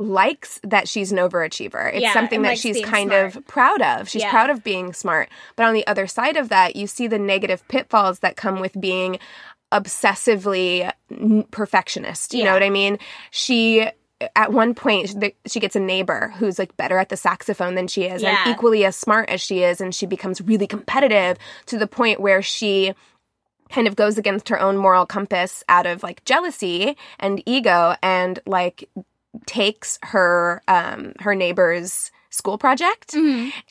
likes 0.00 0.60
that 0.62 0.88
she's 0.88 1.10
an 1.10 1.18
overachiever. 1.18 1.92
It's 1.92 2.02
Yeah, 2.02 2.12
something 2.12 2.42
that 2.42 2.56
she's 2.58 2.80
kind 2.84 3.10
smart. 3.10 3.36
of 3.36 3.46
proud 3.48 3.82
of. 3.82 4.08
She's 4.08 4.22
Yeah. 4.22 4.30
proud 4.30 4.48
of 4.48 4.62
being 4.62 4.92
smart. 4.92 5.28
But 5.56 5.66
on 5.66 5.74
the 5.74 5.86
other 5.88 6.06
side 6.06 6.36
of 6.36 6.48
that, 6.50 6.76
you 6.76 6.86
see 6.86 7.08
the 7.08 7.18
negative 7.18 7.66
pitfalls 7.68 8.20
that 8.20 8.36
come 8.36 8.60
with 8.60 8.80
being 8.80 9.18
obsessively 9.72 10.90
perfectionist. 11.50 12.34
You 12.34 12.44
know 12.44 12.52
what 12.52 12.62
I 12.62 12.70
mean? 12.70 12.98
She 13.30 13.88
at 14.34 14.52
one 14.52 14.74
point 14.74 15.14
she 15.46 15.60
gets 15.60 15.76
a 15.76 15.80
neighbor 15.80 16.32
who's 16.38 16.58
like 16.58 16.76
better 16.76 16.98
at 16.98 17.08
the 17.08 17.16
saxophone 17.16 17.76
than 17.76 17.86
she 17.86 18.02
is 18.04 18.20
Yeah. 18.20 18.42
and 18.44 18.52
equally 18.52 18.84
as 18.84 18.96
smart 18.96 19.28
as 19.28 19.40
she 19.40 19.62
is 19.62 19.80
and 19.80 19.94
she 19.94 20.06
becomes 20.06 20.40
really 20.40 20.66
competitive 20.66 21.38
to 21.66 21.78
the 21.78 21.86
point 21.86 22.18
where 22.18 22.42
she 22.42 22.94
kind 23.70 23.86
of 23.86 23.96
goes 23.96 24.18
against 24.18 24.48
her 24.48 24.60
own 24.60 24.76
moral 24.76 25.06
compass 25.06 25.62
out 25.68 25.86
of 25.86 26.02
like 26.02 26.24
jealousy 26.24 26.96
and 27.18 27.42
ego 27.46 27.94
and 28.02 28.38
like 28.46 28.88
takes 29.46 29.98
her 30.02 30.62
um 30.68 31.12
her 31.20 31.34
neighbor's 31.34 32.10
school 32.30 32.58
project 32.58 33.14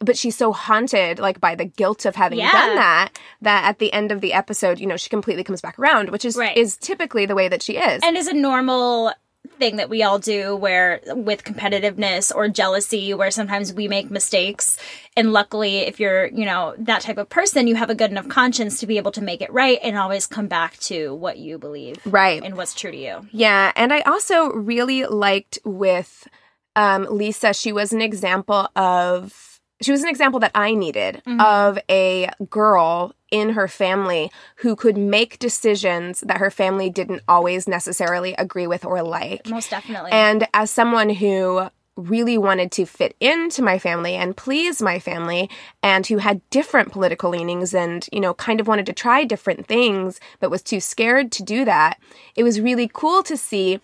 but 0.02 0.18
she's 0.18 0.36
so 0.36 0.52
haunted 0.52 1.20
like 1.20 1.40
by 1.40 1.54
the 1.56 1.66
guilt 1.66 2.06
of 2.06 2.16
having 2.16 2.40
Yeah. 2.40 2.52
done 2.52 2.76
that 2.76 3.10
that 3.42 3.66
at 3.66 3.80
the 3.80 3.94
end 3.94 4.12
of 4.12 4.20
the 4.22 4.34
episode 4.34 4.80
you 4.80 4.88
know 4.88 4.98
she 4.98 5.10
completely 5.10 5.44
comes 5.44 5.62
back 5.62 5.78
around 5.78 6.10
which 6.10 6.26
is 6.26 6.36
Right. 6.36 6.58
is 6.58 6.76
typically 6.78 7.26
the 7.28 7.36
way 7.36 7.48
that 7.50 7.62
she 7.62 7.78
is 7.78 8.02
and 8.04 8.18
is 8.18 8.28
a 8.28 8.34
normal 8.34 9.14
thing 9.58 9.78
that 9.78 9.90
we 9.90 10.04
all 10.04 10.20
do 10.20 10.56
where 10.56 11.02
with 11.08 11.44
competitiveness 11.44 12.34
or 12.34 12.48
jealousy 12.48 13.14
where 13.14 13.32
sometimes 13.32 13.74
we 13.74 13.88
make 13.88 14.10
mistakes 14.10 14.78
and 15.16 15.34
luckily 15.34 15.80
if 15.80 16.00
you're 16.00 16.28
you 16.28 16.46
know 16.46 16.76
that 16.78 17.02
type 17.02 17.18
of 17.18 17.30
person 17.30 17.68
you 17.68 17.76
have 17.76 17.90
a 17.90 17.96
good 17.96 18.12
enough 18.12 18.28
conscience 18.28 18.80
to 18.80 18.88
be 18.88 18.98
able 18.98 19.12
to 19.12 19.22
make 19.22 19.42
it 19.42 19.52
right 19.52 19.80
and 19.84 19.98
always 19.98 20.28
come 20.28 20.48
back 20.48 20.78
to 20.78 21.14
what 21.16 21.38
you 21.38 21.58
believe 21.58 21.98
right 22.06 22.44
and 22.44 22.56
what's 22.56 22.74
true 22.74 22.92
to 22.92 22.98
you 22.98 23.28
Yeah, 23.32 23.72
and 23.76 23.94
I 23.94 24.02
also 24.02 24.50
really 24.52 25.06
liked 25.06 25.60
with 25.64 26.28
um, 26.76 27.08
Lisa. 27.10 27.54
She 27.54 27.72
was 27.72 27.94
an 27.94 28.02
example 28.02 28.70
of 28.76 29.47
she 29.82 29.92
was 29.92 30.04
an 30.04 30.10
example 30.10 30.40
that 30.40 30.52
I 30.56 30.74
needed 30.74 31.22
mm-hmm. 31.26 31.40
of 31.40 31.80
a 31.90 32.30
girl 32.50 33.14
in 33.32 33.52
her 33.52 33.68
family 33.68 34.32
who 34.58 34.76
could 34.76 34.98
make 34.98 35.40
decisions 35.40 36.22
that 36.22 36.38
her 36.38 36.50
family 36.50 36.90
didn't 36.90 37.22
always 37.28 37.68
necessarily 37.68 38.34
agree 38.36 38.68
with 38.68 38.86
or 38.86 39.04
like. 39.04 39.48
most 39.48 39.70
definitely 39.70 40.12
And 40.12 40.48
as 40.54 40.72
someone 40.72 41.10
who 41.10 41.70
really 41.98 42.38
wanted 42.38 42.72
to 42.72 42.86
fit 42.86 43.16
into 43.20 43.62
my 43.62 43.80
family 43.80 44.14
and 44.14 44.38
please 44.38 44.82
my 44.82 45.00
family 45.00 45.50
and 45.82 46.06
who 46.06 46.18
had 46.18 46.48
different 46.52 46.92
political 46.92 47.32
leanings 47.32 47.74
and, 47.74 48.08
you 48.12 48.20
know, 48.20 48.36
kind 48.36 48.60
of 48.60 48.68
wanted 48.68 48.86
to 48.86 48.94
try 48.94 49.24
different 49.24 49.66
things 49.66 50.20
but 50.40 50.52
was 50.52 50.62
too 50.62 50.80
scared 50.80 51.32
to 51.32 51.44
do 51.44 51.66
that, 51.66 52.00
it 52.36 52.44
was 52.44 52.62
really 52.62 52.90
cool 52.92 53.24
to 53.24 53.36
see 53.36 53.80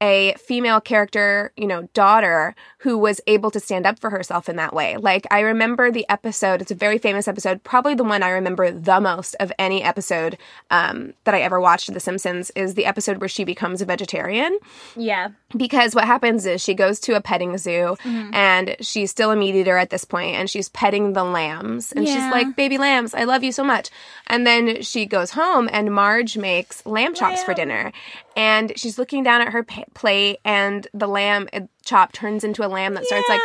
a 0.00 0.34
female 0.38 0.80
character, 0.80 1.52
you 1.56 1.66
know, 1.66 1.88
daughter 1.94 2.54
who 2.78 2.98
was 2.98 3.20
able 3.26 3.50
to 3.50 3.60
stand 3.60 3.86
up 3.86 3.98
for 3.98 4.10
herself 4.10 4.48
in 4.48 4.56
that 4.56 4.74
way. 4.74 4.96
Like 4.96 5.26
I 5.30 5.40
remember 5.40 5.90
the 5.90 6.06
episode, 6.08 6.60
it's 6.60 6.70
a 6.70 6.74
very 6.74 6.98
famous 6.98 7.28
episode, 7.28 7.62
probably 7.62 7.94
the 7.94 8.04
one 8.04 8.22
I 8.22 8.30
remember 8.30 8.70
the 8.70 9.00
most 9.00 9.34
of 9.40 9.52
any 9.58 9.82
episode 9.82 10.36
um, 10.70 11.14
that 11.24 11.34
I 11.34 11.40
ever 11.40 11.60
watched 11.60 11.88
of 11.88 11.94
The 11.94 12.00
Simpsons 12.00 12.50
is 12.56 12.74
the 12.74 12.86
episode 12.86 13.18
where 13.20 13.28
she 13.28 13.44
becomes 13.44 13.80
a 13.80 13.86
vegetarian 13.86 14.58
yeah 14.96 15.28
because 15.56 15.94
what 15.94 16.04
happens 16.04 16.46
is 16.46 16.60
she 16.62 16.74
goes 16.74 17.00
to 17.00 17.14
a 17.16 17.20
petting 17.20 17.56
zoo 17.58 17.96
Mm-hmm. 18.04 18.34
and 18.34 18.76
she's 18.80 19.10
still 19.10 19.30
a 19.30 19.36
meat 19.36 19.54
eater 19.54 19.76
at 19.76 19.90
this 19.90 20.04
point 20.04 20.36
and 20.36 20.48
she's 20.50 20.68
petting 20.68 21.12
the 21.12 21.24
lambs 21.24 21.92
and 21.92 22.06
she's 22.06 22.16
like 22.30 22.56
baby 22.56 22.78
lambs 22.78 23.14
i 23.14 23.24
love 23.24 23.42
you 23.44 23.52
so 23.52 23.64
much. 23.64 23.90
And 24.26 24.46
then 24.46 24.82
she 24.82 25.04
goes 25.06 25.30
home 25.30 25.68
and 25.72 25.92
marge 25.92 26.36
makes 26.38 26.84
lamb 26.86 27.14
chops 27.14 27.44
for 27.44 27.52
dinner. 27.54 27.92
And 28.36 28.72
she's 28.76 28.98
looking 28.98 29.22
down 29.22 29.42
at 29.42 29.48
her 29.52 29.62
pa- 29.62 29.84
plate 29.94 30.38
and 30.44 30.86
the 30.94 31.06
lamb 31.06 31.48
uh, 31.52 31.60
chop 31.84 32.12
turns 32.12 32.42
into 32.42 32.64
a 32.64 32.68
lamb 32.68 32.94
that 32.94 33.04
starts 33.04 33.28
like 33.28 33.40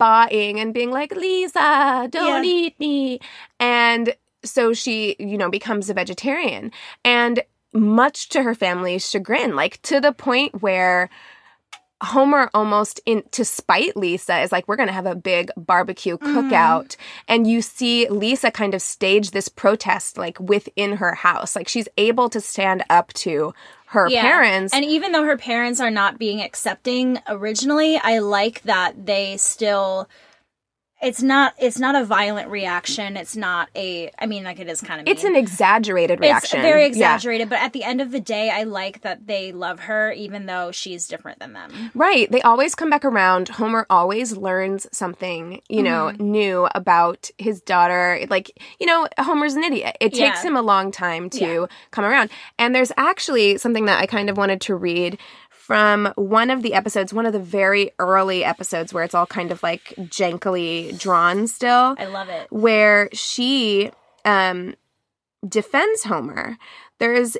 baaing 0.00 0.56
and 0.58 0.72
being 0.74 0.90
like 0.90 1.14
lisa 1.14 2.08
don't 2.10 2.44
Yeah. 2.44 2.50
eat 2.50 2.80
me. 2.80 3.20
And 3.60 4.14
so 4.44 4.72
she 4.72 5.16
you 5.18 5.36
know 5.38 5.50
becomes 5.50 5.90
a 5.90 5.94
vegetarian. 5.94 6.72
And 7.04 7.42
much 7.72 8.28
to 8.30 8.42
her 8.42 8.54
family's 8.54 9.08
chagrin 9.08 9.54
like 9.54 9.80
to 9.82 10.00
the 10.00 10.12
point 10.12 10.62
where 10.62 11.10
Homer 12.00 12.48
almost 12.54 13.00
in 13.06 13.24
to 13.32 13.44
spite 13.44 13.96
Lisa 13.96 14.40
is 14.40 14.52
like 14.52 14.68
we're 14.68 14.76
going 14.76 14.86
to 14.86 14.92
have 14.92 15.06
a 15.06 15.16
big 15.16 15.50
barbecue 15.56 16.16
mm-hmm. 16.16 16.38
cookout. 16.38 16.96
And 17.26 17.46
you 17.46 17.60
see 17.60 18.08
Lisa 18.08 18.52
kind 18.52 18.74
of 18.74 18.82
stage 18.82 19.32
this 19.32 19.48
protest 19.48 20.16
like 20.16 20.38
within 20.38 20.96
her 20.96 21.14
house. 21.14 21.56
Like 21.56 21.66
she's 21.66 21.88
able 21.96 22.28
to 22.28 22.40
stand 22.40 22.84
up 22.88 23.12
to 23.14 23.52
her 23.86 24.08
Yeah. 24.08 24.22
parents. 24.22 24.72
And 24.72 24.84
even 24.84 25.10
though 25.10 25.24
her 25.24 25.36
parents 25.36 25.80
are 25.80 25.90
not 25.90 26.18
being 26.18 26.40
accepting 26.40 27.18
originally, 27.26 27.96
I 27.96 28.20
like 28.20 28.62
that 28.62 29.06
they 29.06 29.36
still 29.36 30.08
it's 31.00 31.22
not 31.22 31.54
it's 31.58 31.78
not 31.78 31.94
a 31.94 32.04
violent 32.04 32.50
reaction. 32.50 33.16
It's 33.16 33.36
not 33.36 33.68
a 33.76 34.10
I 34.18 34.26
mean 34.26 34.42
like 34.44 34.58
it 34.58 34.68
is 34.68 34.80
kind 34.80 35.00
of 35.00 35.06
it's 35.06 35.22
an 35.24 35.36
exaggerated 35.36 36.18
reaction 36.20 36.58
It's 36.58 36.66
very 36.66 36.80
Yeah. 36.82 36.86
exaggerated, 36.88 37.48
but 37.48 37.60
at 37.60 37.72
the 37.72 37.84
end 37.84 38.00
of 38.00 38.10
the 38.10 38.18
day, 38.20 38.50
I 38.50 38.64
like 38.64 39.02
that 39.02 39.26
they 39.26 39.52
love 39.52 39.80
her 39.80 40.10
even 40.12 40.46
though 40.46 40.72
she's 40.72 41.06
different 41.06 41.38
than 41.38 41.52
them. 41.52 41.90
Right. 41.94 42.30
They 42.30 42.42
always 42.42 42.74
come 42.74 42.90
back 42.90 43.04
around. 43.04 43.48
Homer 43.48 43.86
always 43.88 44.36
learns 44.36 44.86
something, 44.92 45.60
you 45.68 45.82
know, 45.82 46.06
Mm-hmm. 46.12 46.30
new 46.30 46.68
about 46.74 47.30
his 47.38 47.60
daughter. 47.60 48.20
Like, 48.28 48.50
you 48.80 48.86
know, 48.86 49.06
Homer's 49.18 49.54
an 49.54 49.64
idiot. 49.64 49.96
It 50.00 50.14
takes 50.14 50.42
Yeah. 50.42 50.48
him 50.50 50.56
a 50.56 50.62
long 50.62 50.90
time 50.90 51.30
to 51.30 51.38
Yeah. 51.44 51.66
come 51.90 52.04
around. 52.04 52.30
And 52.58 52.74
there's 52.74 52.92
actually 52.96 53.58
something 53.58 53.84
that 53.86 54.00
I 54.00 54.06
kind 54.06 54.28
of 54.30 54.36
wanted 54.36 54.60
to 54.62 54.74
read 54.74 55.18
from 55.68 56.10
one 56.16 56.48
of 56.48 56.62
the 56.62 56.72
episodes, 56.72 57.12
one 57.12 57.26
of 57.26 57.34
the 57.34 57.38
very 57.38 57.90
early 57.98 58.42
episodes 58.42 58.94
where 58.94 59.04
it's 59.04 59.14
all 59.14 59.26
kind 59.26 59.52
of 59.52 59.62
like 59.62 59.92
jankily 59.98 60.98
drawn 60.98 61.46
still 61.46 61.94
I 61.98 62.06
love 62.06 62.30
it. 62.30 62.46
where 62.50 63.10
she 63.12 63.90
um, 64.24 64.74
defends 65.46 66.04
Homer. 66.04 66.56
There 66.98 67.12
is 67.12 67.38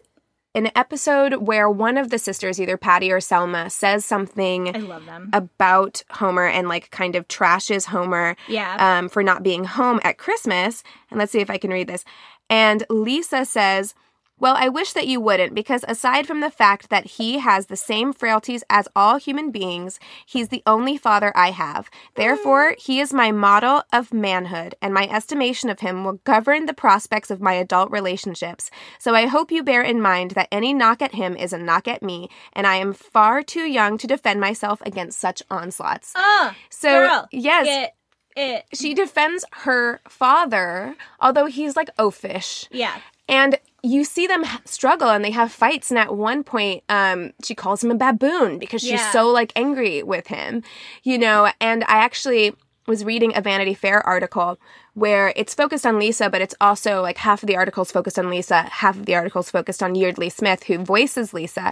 an 0.54 0.70
episode 0.76 1.36
where 1.36 1.70
one 1.70 1.96
of 1.96 2.10
the 2.10 2.18
sisters, 2.18 2.60
either 2.60 2.76
Patty 2.76 3.10
or 3.10 3.20
Selma, 3.20 3.70
says 3.70 4.04
something 4.04 4.76
I 4.76 4.80
love 4.80 5.06
them. 5.06 5.30
about 5.32 6.02
Homer 6.10 6.46
and 6.46 6.68
like 6.68 6.90
kind 6.90 7.16
of 7.16 7.26
trashes 7.28 7.86
Homer 7.86 8.36
Yeah. 8.46 8.76
um, 8.98 9.08
for 9.08 9.22
not 9.22 9.42
being 9.42 9.64
home 9.64 10.00
at 10.04 10.18
Christmas. 10.18 10.82
And 11.10 11.18
let's 11.18 11.32
see 11.32 11.40
if 11.40 11.48
I 11.48 11.56
can 11.56 11.70
read 11.70 11.88
this. 11.88 12.04
And 12.50 12.84
Lisa 12.90 13.46
says, 13.46 13.94
Well, 14.40 14.54
I 14.56 14.68
wish 14.68 14.92
that 14.92 15.06
you 15.08 15.20
wouldn't, 15.20 15.54
because 15.54 15.84
aside 15.88 16.26
from 16.26 16.40
the 16.40 16.50
fact 16.50 16.90
that 16.90 17.06
he 17.06 17.38
has 17.38 17.66
the 17.66 17.76
same 17.76 18.12
frailties 18.12 18.62
as 18.70 18.86
all 18.94 19.16
human 19.18 19.50
beings, 19.50 19.98
he's 20.26 20.48
the 20.48 20.62
only 20.66 20.96
father 20.96 21.32
I 21.36 21.50
have. 21.50 21.90
Therefore, 22.14 22.74
he 22.78 23.00
is 23.00 23.12
my 23.12 23.32
model 23.32 23.82
of 23.92 24.12
manhood, 24.12 24.74
and 24.80 24.94
my 24.94 25.08
estimation 25.08 25.70
of 25.70 25.80
him 25.80 26.04
will 26.04 26.20
govern 26.24 26.66
the 26.66 26.74
prospects 26.74 27.30
of 27.30 27.40
my 27.40 27.54
adult 27.54 27.90
relationships. 27.90 28.70
So 28.98 29.14
I 29.14 29.26
hope 29.26 29.50
you 29.50 29.62
bear 29.64 29.82
in 29.82 30.00
mind 30.00 30.32
that 30.32 30.48
any 30.52 30.72
knock 30.72 31.02
at 31.02 31.14
him 31.14 31.36
is 31.36 31.52
a 31.52 31.58
knock 31.58 31.88
at 31.88 32.02
me, 32.02 32.28
and 32.52 32.66
I 32.66 32.76
am 32.76 32.92
far 32.92 33.42
too 33.42 33.62
young 33.68 33.98
to 33.98 34.06
defend 34.06 34.40
myself 34.40 34.80
against 34.86 35.18
such 35.18 35.42
onslaughts. 35.50 36.12
Ah, 36.16 36.54
So, 36.70 36.88
girl, 36.90 37.28
yes, 37.32 37.66
get 37.66 37.94
it. 38.36 38.64
she 38.72 38.94
defends 38.94 39.44
her 39.64 40.00
father, 40.08 40.94
although 41.20 41.46
he's 41.46 41.74
like 41.76 41.90
oafish. 41.98 42.68
Yeah. 42.70 42.98
And 43.28 43.58
you 43.88 44.04
see 44.04 44.26
them 44.26 44.44
struggle 44.64 45.08
and 45.08 45.24
they 45.24 45.30
have 45.30 45.50
fights. 45.50 45.90
And 45.90 45.98
at 45.98 46.14
one 46.14 46.44
point, 46.44 46.84
um, 46.88 47.32
she 47.44 47.54
calls 47.54 47.82
him 47.82 47.90
a 47.90 47.94
baboon 47.94 48.58
because 48.58 48.82
she's 48.82 49.00
Yeah. 49.00 49.10
so 49.10 49.28
like 49.28 49.52
angry 49.56 50.02
with 50.02 50.26
him, 50.26 50.62
you 51.02 51.16
know. 51.18 51.50
And 51.60 51.84
I 51.84 51.98
actually 51.98 52.54
was 52.86 53.04
reading 53.04 53.32
a 53.36 53.40
Vanity 53.40 53.74
Fair 53.74 54.04
article 54.06 54.58
where 54.94 55.32
it's 55.36 55.54
focused 55.54 55.86
on 55.86 55.98
Lisa, 55.98 56.28
but 56.28 56.40
it's 56.40 56.54
also 56.60 57.02
like 57.02 57.18
half 57.18 57.42
of 57.42 57.46
the 57.46 57.54
article's 57.56 57.92
focused 57.92 58.18
on 58.18 58.28
Lisa, 58.30 58.62
half 58.62 58.96
of 58.96 59.06
the 59.06 59.14
article's 59.14 59.50
focused 59.50 59.82
on 59.82 59.94
Yeardley 59.94 60.28
Smith, 60.30 60.64
who 60.64 60.78
voices 60.78 61.32
Lisa. 61.32 61.70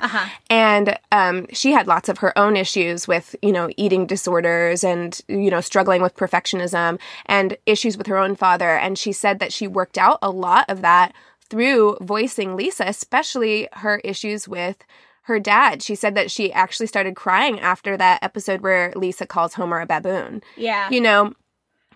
And 0.49 0.99
um, 1.11 1.47
she 1.53 1.73
had 1.73 1.87
lots 1.89 2.09
of 2.09 2.19
her 2.19 2.37
own 2.39 2.57
issues 2.57 3.09
with, 3.09 3.35
you 3.43 3.51
know, 3.51 3.69
eating 3.77 4.07
disorders 4.07 4.85
and, 4.85 5.21
you 5.27 5.51
know, 5.51 5.61
struggling 5.61 6.03
with 6.03 6.15
perfectionism 6.15 6.99
and 7.25 7.57
issues 7.67 7.97
with 7.99 8.07
her 8.07 8.19
own 8.19 8.37
father. 8.37 8.77
And 8.77 8.97
she 8.97 9.13
said 9.13 9.39
that 9.41 9.53
she 9.53 9.67
worked 9.67 9.99
out 9.99 10.19
a 10.23 10.31
lot 10.31 10.67
of 10.69 10.83
that 10.83 11.13
through 11.47 11.97
voicing 12.01 12.57
Lisa, 12.57 12.85
especially 12.87 13.69
her 13.75 13.99
issues 14.05 14.47
with 14.49 14.77
her 15.23 15.41
dad. 15.41 15.83
She 15.83 15.95
said 15.95 16.15
that 16.15 16.31
she 16.31 16.53
actually 16.53 16.87
started 16.87 17.17
crying 17.17 17.59
after 17.61 17.97
that 17.97 18.23
episode 18.23 18.61
where 18.61 18.93
Lisa 18.95 19.27
calls 19.27 19.55
Homer 19.55 19.81
a 19.81 19.87
baboon. 19.87 20.43
Yeah. 20.57 20.89
You 20.91 21.01
know, 21.01 21.33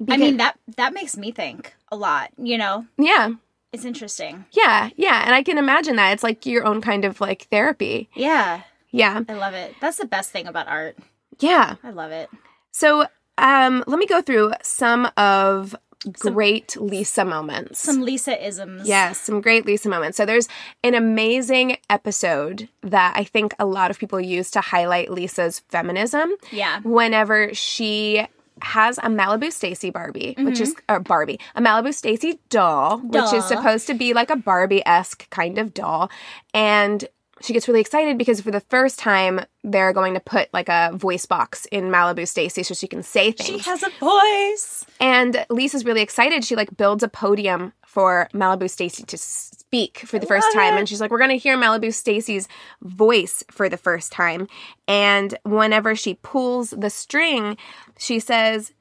I 0.08 0.16
mean 0.16 0.38
that 0.38 0.58
that 0.76 0.94
makes 0.94 1.16
me 1.16 1.30
think 1.30 1.74
a 1.92 1.96
lot, 1.96 2.30
you 2.38 2.56
know. 2.58 2.86
yeah, 2.98 3.30
It's 3.72 3.84
interesting. 3.84 4.46
yeah, 4.52 4.90
yeah. 4.96 5.22
And 5.24 5.34
I 5.34 5.42
can 5.42 5.58
imagine 5.58 5.96
that. 5.96 6.12
It's 6.12 6.22
like 6.22 6.46
your 6.46 6.64
own 6.64 6.80
kind 6.80 7.04
of 7.04 7.20
like 7.20 7.42
therapy. 7.50 8.08
Yeah. 8.14 8.62
Yeah, 8.92 9.22
I 9.28 9.34
love 9.34 9.54
it. 9.54 9.74
That's 9.80 9.98
the 9.98 10.06
best 10.06 10.30
thing 10.30 10.48
about 10.48 10.66
art. 10.66 10.96
yeah. 11.38 11.76
I 11.84 11.90
love 11.90 12.10
it. 12.10 12.28
So 12.72 13.06
um, 13.38 13.84
let 13.86 13.98
me 14.00 14.06
go 14.06 14.20
through 14.20 14.52
some 14.62 15.08
of 15.16 15.76
Some- 16.16 16.32
great 16.32 16.76
Lisa 16.80 17.24
moments. 17.24 17.80
Some 17.80 18.00
Lisa 18.02 18.46
isms. 18.46 18.88
Yes, 18.88 19.20
some 19.20 19.40
great 19.40 19.66
Lisa 19.66 19.88
moments. 19.88 20.16
So 20.16 20.24
there's 20.24 20.48
an 20.82 20.94
amazing 20.94 21.76
episode 21.90 22.68
that 22.82 23.12
I 23.16 23.24
think 23.24 23.54
a 23.58 23.66
lot 23.66 23.90
of 23.90 23.98
people 23.98 24.20
use 24.20 24.50
to 24.52 24.60
highlight 24.60 25.10
Lisa's 25.10 25.60
feminism. 25.68 26.32
Yeah. 26.50 26.80
Whenever 26.80 27.52
she 27.54 28.26
has 28.62 28.98
a 28.98 29.02
Malibu 29.08 29.50
Stacy 29.52 29.90
Barbie, 29.90 30.34
which 30.38 30.60
is 30.60 30.74
a 30.88 31.00
Barbie, 31.00 31.40
a 31.54 31.62
Malibu 31.62 31.94
Stacy 31.94 32.38
doll, 32.50 32.98
which 32.98 33.32
is 33.32 33.44
supposed 33.46 33.86
to 33.86 33.94
be 33.94 34.12
like 34.12 34.28
a 34.30 34.36
Barbie 34.36 34.82
esque 34.86 35.28
kind 35.30 35.56
of 35.58 35.72
doll, 35.72 36.10
and 36.52 37.06
she 37.40 37.53
gets 37.53 37.68
really 37.68 37.81
excited 37.81 38.18
because 38.18 38.40
for 38.40 38.50
the 38.50 38.61
first 38.61 38.98
time 38.98 39.40
they're 39.64 39.92
going 39.92 40.14
to 40.14 40.20
put 40.20 40.53
like 40.53 40.68
a 40.68 40.90
voice 40.94 41.26
box 41.26 41.66
in 41.72 41.85
Malibu 41.85 42.26
Stacy 42.26 42.62
so 42.62 42.74
she 42.74 42.87
can 42.87 43.03
say 43.03 43.33
things. 43.33 43.62
She 43.62 43.70
has 43.70 43.83
a 43.83 43.90
voice. 43.98 44.85
And 45.00 45.44
Lisa's 45.48 45.85
really 45.85 46.03
excited. 46.03 46.44
She 46.44 46.57
like 46.57 46.76
builds 46.76 47.03
a 47.03 47.09
podium 47.09 47.72
for 47.87 48.29
Malibu 48.33 48.70
Stacy 48.70 49.03
to 49.05 49.18
speak 49.18 49.98
for 49.98 50.18
the 50.18 50.26
first 50.26 50.53
time. 50.53 50.74
it. 50.74 50.79
And 50.79 50.88
she's 50.88 51.00
like, 51.00 51.11
we're 51.11 51.18
going 51.18 51.31
to 51.31 51.37
hear 51.37 51.57
Malibu 51.57 51.92
Stacy's 51.92 52.46
voice 52.83 53.42
for 53.50 53.68
the 53.68 53.76
first 53.76 54.12
time. 54.12 54.46
And 54.87 55.37
whenever 55.44 55.96
she 55.96 56.14
pulls 56.14 56.70
the 56.70 56.90
string, 56.90 57.57
she 57.98 58.20
says, 58.20 58.72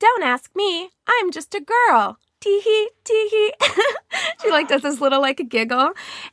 Don't 0.00 0.22
ask 0.22 0.50
me. 0.54 0.90
I'm 1.08 1.30
just 1.30 1.54
a 1.54 1.60
girl. 1.60 2.18
Tee 2.40 2.60
hee, 2.60 2.88
tee 3.02 3.28
hee. 3.30 3.52
she 4.42 4.50
like 4.50 4.68
does 4.68 4.82
this 4.82 5.00
little 5.00 5.20
like 5.20 5.48
giggle. 5.48 5.90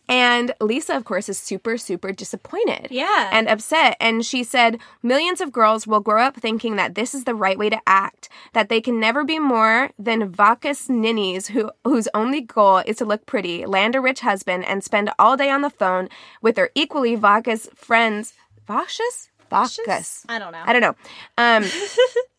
And 0.08 0.54
Lisa, 0.62 0.96
of 0.96 1.04
course, 1.04 1.30
is 1.30 1.40
super, 1.40 1.78
super 1.80 2.12
disappointed 2.12 2.90
Yeah. 2.92 3.30
and 3.34 3.48
upset. 3.48 3.98
And 4.00 4.24
she 4.24 4.44
said, 4.44 4.80
Millions 5.02 5.42
of 5.42 5.52
girls 5.52 5.88
will 5.88 6.02
grow 6.02 6.22
up 6.22 6.36
thinking 6.36 6.76
that 6.76 6.94
this 6.94 7.16
is 7.16 7.24
the 7.24 7.34
right 7.34 7.58
way 7.58 7.72
to 7.72 7.82
act, 7.88 8.30
that 8.54 8.70
they 8.70 8.82
can 8.82 9.00
never 9.00 9.24
be 9.24 9.40
more 9.40 9.90
than 9.98 10.30
vacus 10.32 10.90
ninnies 10.90 11.48
who, 11.48 11.72
whose 11.84 12.08
only 12.14 12.42
goal 12.42 12.78
is 12.86 12.98
to 12.98 13.06
look 13.06 13.26
pretty, 13.26 13.66
land 13.66 13.96
a 13.96 14.02
rich 14.02 14.20
husband, 14.20 14.64
and 14.66 14.84
spend 14.84 15.10
all 15.18 15.36
day 15.36 15.50
on 15.50 15.62
the 15.62 15.72
phone 15.72 16.08
with 16.40 16.56
their 16.56 16.70
equally 16.76 17.16
vacus 17.16 17.68
friends. 17.74 18.34
Vacus? 18.68 19.30
Vacus. 19.50 20.24
I 20.30 20.38
don't 20.38 20.52
know. 20.52 20.62
I 20.66 20.72
don't 20.74 20.82
know. 20.84 20.96
Um, 21.38 21.64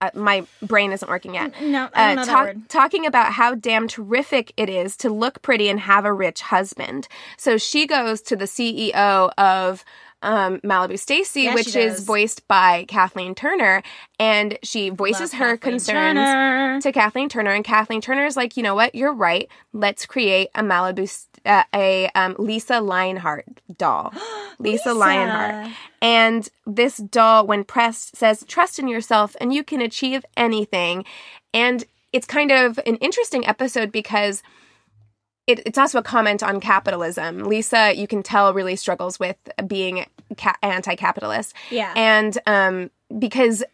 uh, 0.00 0.10
my 0.14 0.46
brain 0.62 0.92
isn't 0.92 1.08
working 1.08 1.34
yet 1.34 1.52
no, 1.60 1.88
I 1.92 2.14
don't 2.14 2.16
know 2.16 2.22
uh, 2.22 2.24
that 2.26 2.44
word. 2.44 2.68
talking 2.68 3.06
about 3.06 3.32
how 3.32 3.54
damn 3.54 3.88
terrific 3.88 4.52
it 4.56 4.68
is 4.68 4.96
to 4.98 5.10
look 5.10 5.42
pretty 5.42 5.68
and 5.68 5.80
have 5.80 6.04
a 6.04 6.12
rich 6.12 6.40
husband. 6.40 7.08
So 7.36 7.56
she 7.58 7.86
goes 7.86 8.20
to 8.22 8.36
the 8.36 8.44
CEO 8.44 9.30
of 9.36 9.84
um, 10.22 10.60
Malibu 10.60 10.98
Stacy, 10.98 11.42
Yeah, 11.42 11.54
which 11.54 11.76
is 11.76 12.04
voiced 12.04 12.46
by 12.48 12.84
Kathleen 12.88 13.34
Turner, 13.34 13.82
and 14.18 14.58
she 14.62 14.88
voices 14.90 15.32
Love 15.32 15.40
her 15.40 15.56
Kathleen 15.56 15.72
concerns 15.72 16.18
Turner. 16.18 16.80
to 16.80 16.92
Kathleen 16.92 17.28
Turner, 17.28 17.52
and 17.52 17.64
Kathleen 17.64 18.00
Turner 18.00 18.26
is 18.26 18.36
like, 18.36 18.56
you 18.56 18.62
know 18.62 18.74
what, 18.74 18.94
you're 18.94 19.12
right. 19.12 19.48
Let's 19.72 20.06
create 20.06 20.48
a 20.54 20.62
Malibu, 20.62 21.26
uh, 21.46 21.64
a 21.74 22.08
um, 22.14 22.34
Lisa 22.38 22.80
Lionheart 22.80 23.46
doll, 23.76 24.12
Lisa, 24.58 24.92
Lisa. 24.92 24.94
Lionheart, 24.94 25.72
and 26.02 26.48
this 26.66 26.96
doll, 26.98 27.46
when 27.46 27.64
pressed, 27.64 28.16
says, 28.16 28.44
"Trust 28.48 28.78
in 28.78 28.88
yourself, 28.88 29.36
and 29.40 29.52
you 29.52 29.62
can 29.62 29.80
achieve 29.80 30.24
anything." 30.36 31.04
And 31.54 31.84
it's 32.12 32.26
kind 32.26 32.50
of 32.50 32.78
an 32.86 32.96
interesting 32.96 33.46
episode 33.46 33.92
because 33.92 34.42
it, 35.48 35.60
it's 35.66 35.78
also 35.78 35.98
a 35.98 36.02
comment 36.02 36.42
on 36.44 36.60
capitalism. 36.60 37.40
Lisa, 37.44 37.92
you 37.96 38.06
can 38.06 38.22
tell, 38.22 38.54
really 38.54 38.76
struggles 38.76 39.18
with 39.18 39.36
being 39.66 40.06
ca- 40.36 40.56
anti-capitalist, 40.62 41.54
Yeah. 41.70 41.92
and 41.96 42.38
um, 42.46 42.90
because 43.18 43.64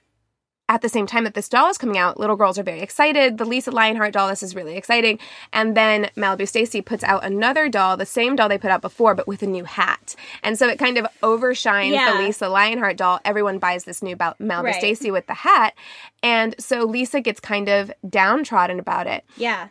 at 0.70 0.80
the 0.80 0.88
same 0.88 1.06
time 1.06 1.24
that 1.24 1.34
this 1.34 1.46
doll 1.50 1.68
is 1.68 1.76
coming 1.76 1.98
out, 1.98 2.18
little 2.18 2.36
girls 2.36 2.58
are 2.58 2.62
very 2.62 2.80
excited. 2.80 3.36
The 3.36 3.44
Lisa 3.44 3.70
Lionheart 3.70 4.14
doll, 4.14 4.28
this 4.28 4.42
is 4.42 4.54
really 4.56 4.76
exciting. 4.78 5.18
And 5.52 5.76
then 5.76 6.08
Malibu 6.16 6.48
Stacy 6.48 6.80
puts 6.80 7.04
out 7.04 7.22
another 7.22 7.68
doll, 7.68 7.98
the 7.98 8.06
same 8.06 8.34
doll 8.34 8.48
they 8.48 8.56
put 8.56 8.70
out 8.70 8.80
before, 8.80 9.14
but 9.14 9.28
with 9.28 9.42
a 9.42 9.46
new 9.46 9.64
hat. 9.64 10.14
And 10.42 10.58
so 10.58 10.66
it 10.66 10.78
kind 10.78 10.96
of 10.96 11.06
overshines 11.22 11.92
Yeah. 11.92 12.12
the 12.16 12.22
Lisa 12.22 12.48
Lionheart 12.48 12.96
doll. 12.96 13.20
Everyone 13.26 13.58
buys 13.58 13.84
this 13.84 14.00
new 14.02 14.16
Malibu 14.16 14.62
Right. 14.62 14.74
Stacy 14.76 15.10
with 15.10 15.26
the 15.26 15.34
hat. 15.34 15.74
And 16.22 16.54
so 16.58 16.84
Lisa 16.84 17.20
gets 17.20 17.40
kind 17.40 17.68
of 17.68 17.92
downtrodden 18.08 18.78
about 18.78 19.06
it. 19.06 19.22
yeah. 19.36 19.68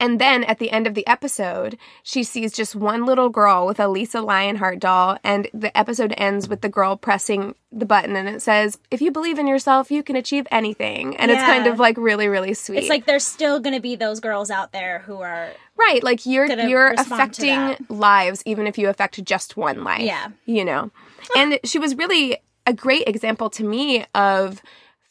And 0.00 0.20
then 0.20 0.44
at 0.44 0.58
the 0.58 0.70
end 0.70 0.86
of 0.86 0.94
the 0.94 1.06
episode, 1.06 1.76
she 2.02 2.22
sees 2.22 2.52
just 2.52 2.76
one 2.76 3.04
little 3.04 3.28
girl 3.28 3.66
with 3.66 3.80
a 3.80 3.88
Lisa 3.88 4.20
Lionheart 4.20 4.78
doll, 4.78 5.18
and 5.24 5.48
the 5.52 5.76
episode 5.76 6.14
ends 6.16 6.48
with 6.48 6.60
the 6.60 6.68
girl 6.68 6.96
pressing 6.96 7.56
the 7.72 7.84
button, 7.84 8.14
and 8.14 8.28
it 8.28 8.40
says, 8.40 8.78
"If 8.90 9.00
you 9.00 9.10
believe 9.10 9.38
in 9.38 9.48
yourself, 9.48 9.90
you 9.90 10.02
can 10.04 10.14
achieve 10.14 10.46
anything." 10.50 11.16
And 11.16 11.30
it's 11.30 11.42
kind 11.42 11.66
of 11.66 11.80
like 11.80 11.96
really, 11.96 12.28
really 12.28 12.54
sweet. 12.54 12.78
It's 12.78 12.88
like 12.88 13.06
there's 13.06 13.26
still 13.26 13.58
going 13.58 13.74
to 13.74 13.82
be 13.82 13.96
those 13.96 14.20
girls 14.20 14.50
out 14.50 14.72
there 14.72 15.00
who 15.00 15.20
are 15.20 15.50
right, 15.76 16.02
like 16.04 16.24
you're 16.26 16.46
you're 16.46 16.92
affecting 16.92 17.76
lives, 17.88 18.42
even 18.46 18.66
if 18.66 18.78
you 18.78 18.88
affect 18.88 19.22
just 19.24 19.56
one 19.56 19.82
life. 19.82 20.02
Yeah. 20.02 20.28
you 20.44 20.64
know. 20.64 20.90
and 21.36 21.58
she 21.64 21.78
was 21.78 21.96
really 21.96 22.38
a 22.66 22.72
great 22.72 23.08
example 23.08 23.50
to 23.50 23.64
me 23.64 24.04
of 24.14 24.62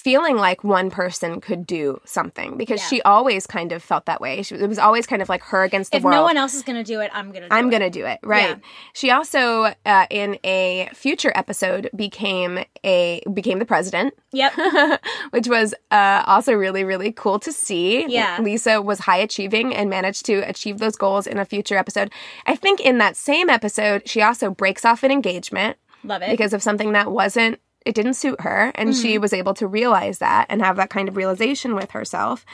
feeling 0.07 0.37
like 0.37 0.63
one 0.63 0.89
person 0.89 1.41
could 1.41 1.63
do 1.67 1.99
something 2.05 2.55
because 2.57 2.79
Yeah. 2.81 2.87
she 2.87 3.01
always 3.01 3.45
kind 3.45 3.71
of 3.73 3.83
felt 3.83 4.05
that 4.05 4.21
way. 4.21 4.41
She, 4.41 4.55
it 4.55 4.69
was 4.69 4.79
always 4.79 5.05
kind 5.05 5.21
of 5.21 5.27
like 5.27 5.43
her 5.51 5.63
against 5.63 5.91
the 5.91 5.97
if 5.97 6.03
world. 6.03 6.15
no 6.15 6.23
one 6.23 6.37
else 6.37 6.53
is 6.53 6.63
going 6.63 6.77
to 6.77 6.83
do 6.93 7.01
it, 7.01 7.09
I'm 7.13 7.31
going 7.31 7.43
to 7.43 7.49
do 7.49 7.55
I'm 7.55 7.67
it. 7.67 7.71
gonna 7.71 7.89
do 7.89 8.05
it 8.05 8.19
right. 8.23 8.49
Yeah. 8.51 8.55
She 8.93 9.11
also, 9.11 9.73
uh, 9.85 10.05
in 10.09 10.29
a 10.45 10.89
future 10.93 11.31
episode, 11.35 11.89
became 11.95 12.59
a 12.85 13.21
became 13.33 13.59
the 13.59 13.65
president, 13.65 14.13
Yep. 14.31 14.53
which 15.31 15.47
was 15.47 15.73
uh, 15.91 16.23
also 16.25 16.53
really 16.53 16.83
really 16.85 17.11
cool 17.11 17.39
to 17.39 17.51
see. 17.51 18.05
Yeah. 18.07 18.39
Lisa 18.41 18.81
was 18.81 18.99
high 18.99 19.17
achieving 19.17 19.75
and 19.75 19.89
managed 19.89 20.25
to 20.27 20.35
achieve 20.49 20.77
those 20.79 20.95
goals 20.95 21.27
in 21.27 21.37
a 21.37 21.45
future 21.45 21.77
episode. 21.77 22.11
I 22.45 22.55
think 22.55 22.79
in 22.79 22.97
that 22.99 23.15
same 23.17 23.49
episode, 23.49 24.07
she 24.07 24.21
also 24.21 24.49
breaks 24.51 24.85
off 24.85 25.03
an 25.03 25.11
engagement 25.11 25.77
Love 26.03 26.21
it. 26.21 26.29
because 26.29 26.53
of 26.53 26.61
something 26.63 26.93
that 26.93 27.11
wasn't 27.11 27.59
it 27.87 27.95
didn't 27.95 28.13
suit 28.15 28.39
her 28.41 28.71
and 28.75 28.89
Mm-hmm. 28.89 29.01
she 29.01 29.17
was 29.17 29.33
able 29.33 29.53
to 29.55 29.67
realize 29.67 30.17
that 30.19 30.45
and 30.49 30.61
have 30.61 30.75
that 30.77 30.89
kind 30.89 31.07
of 31.09 31.15
realization 31.17 31.73
with 31.75 31.91
herself 31.91 32.45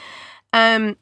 um 0.53 0.95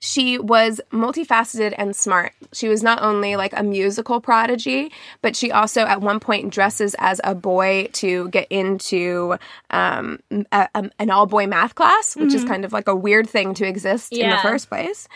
she 0.00 0.38
was 0.38 0.80
multifaceted 0.92 1.74
and 1.76 1.96
smart. 1.96 2.32
She 2.52 2.68
was 2.68 2.84
not 2.84 3.02
only 3.02 3.34
like 3.34 3.52
a 3.56 3.64
musical 3.64 4.20
prodigy, 4.20 4.92
but 5.22 5.34
she 5.34 5.50
also 5.50 5.80
at 5.80 6.00
one 6.00 6.20
point 6.20 6.52
dresses 6.52 6.94
as 7.00 7.20
a 7.24 7.34
boy 7.34 7.88
to 7.94 8.28
get 8.28 8.46
into 8.48 9.36
um, 9.70 10.20
a, 10.52 10.68
a- 10.76 10.90
an 11.00 11.10
all 11.10 11.26
boy 11.26 11.48
math 11.48 11.74
class, 11.74 12.14
which 12.14 12.32
is 12.32 12.44
kind 12.44 12.64
of 12.64 12.72
like 12.72 12.86
a 12.86 12.94
weird 12.94 13.28
thing 13.28 13.54
to 13.54 13.66
exist 13.66 14.12
in 14.12 14.20
the 14.30 14.36
Mm-hmm. 14.36 14.46
First 14.48 14.68
place. 14.68 15.08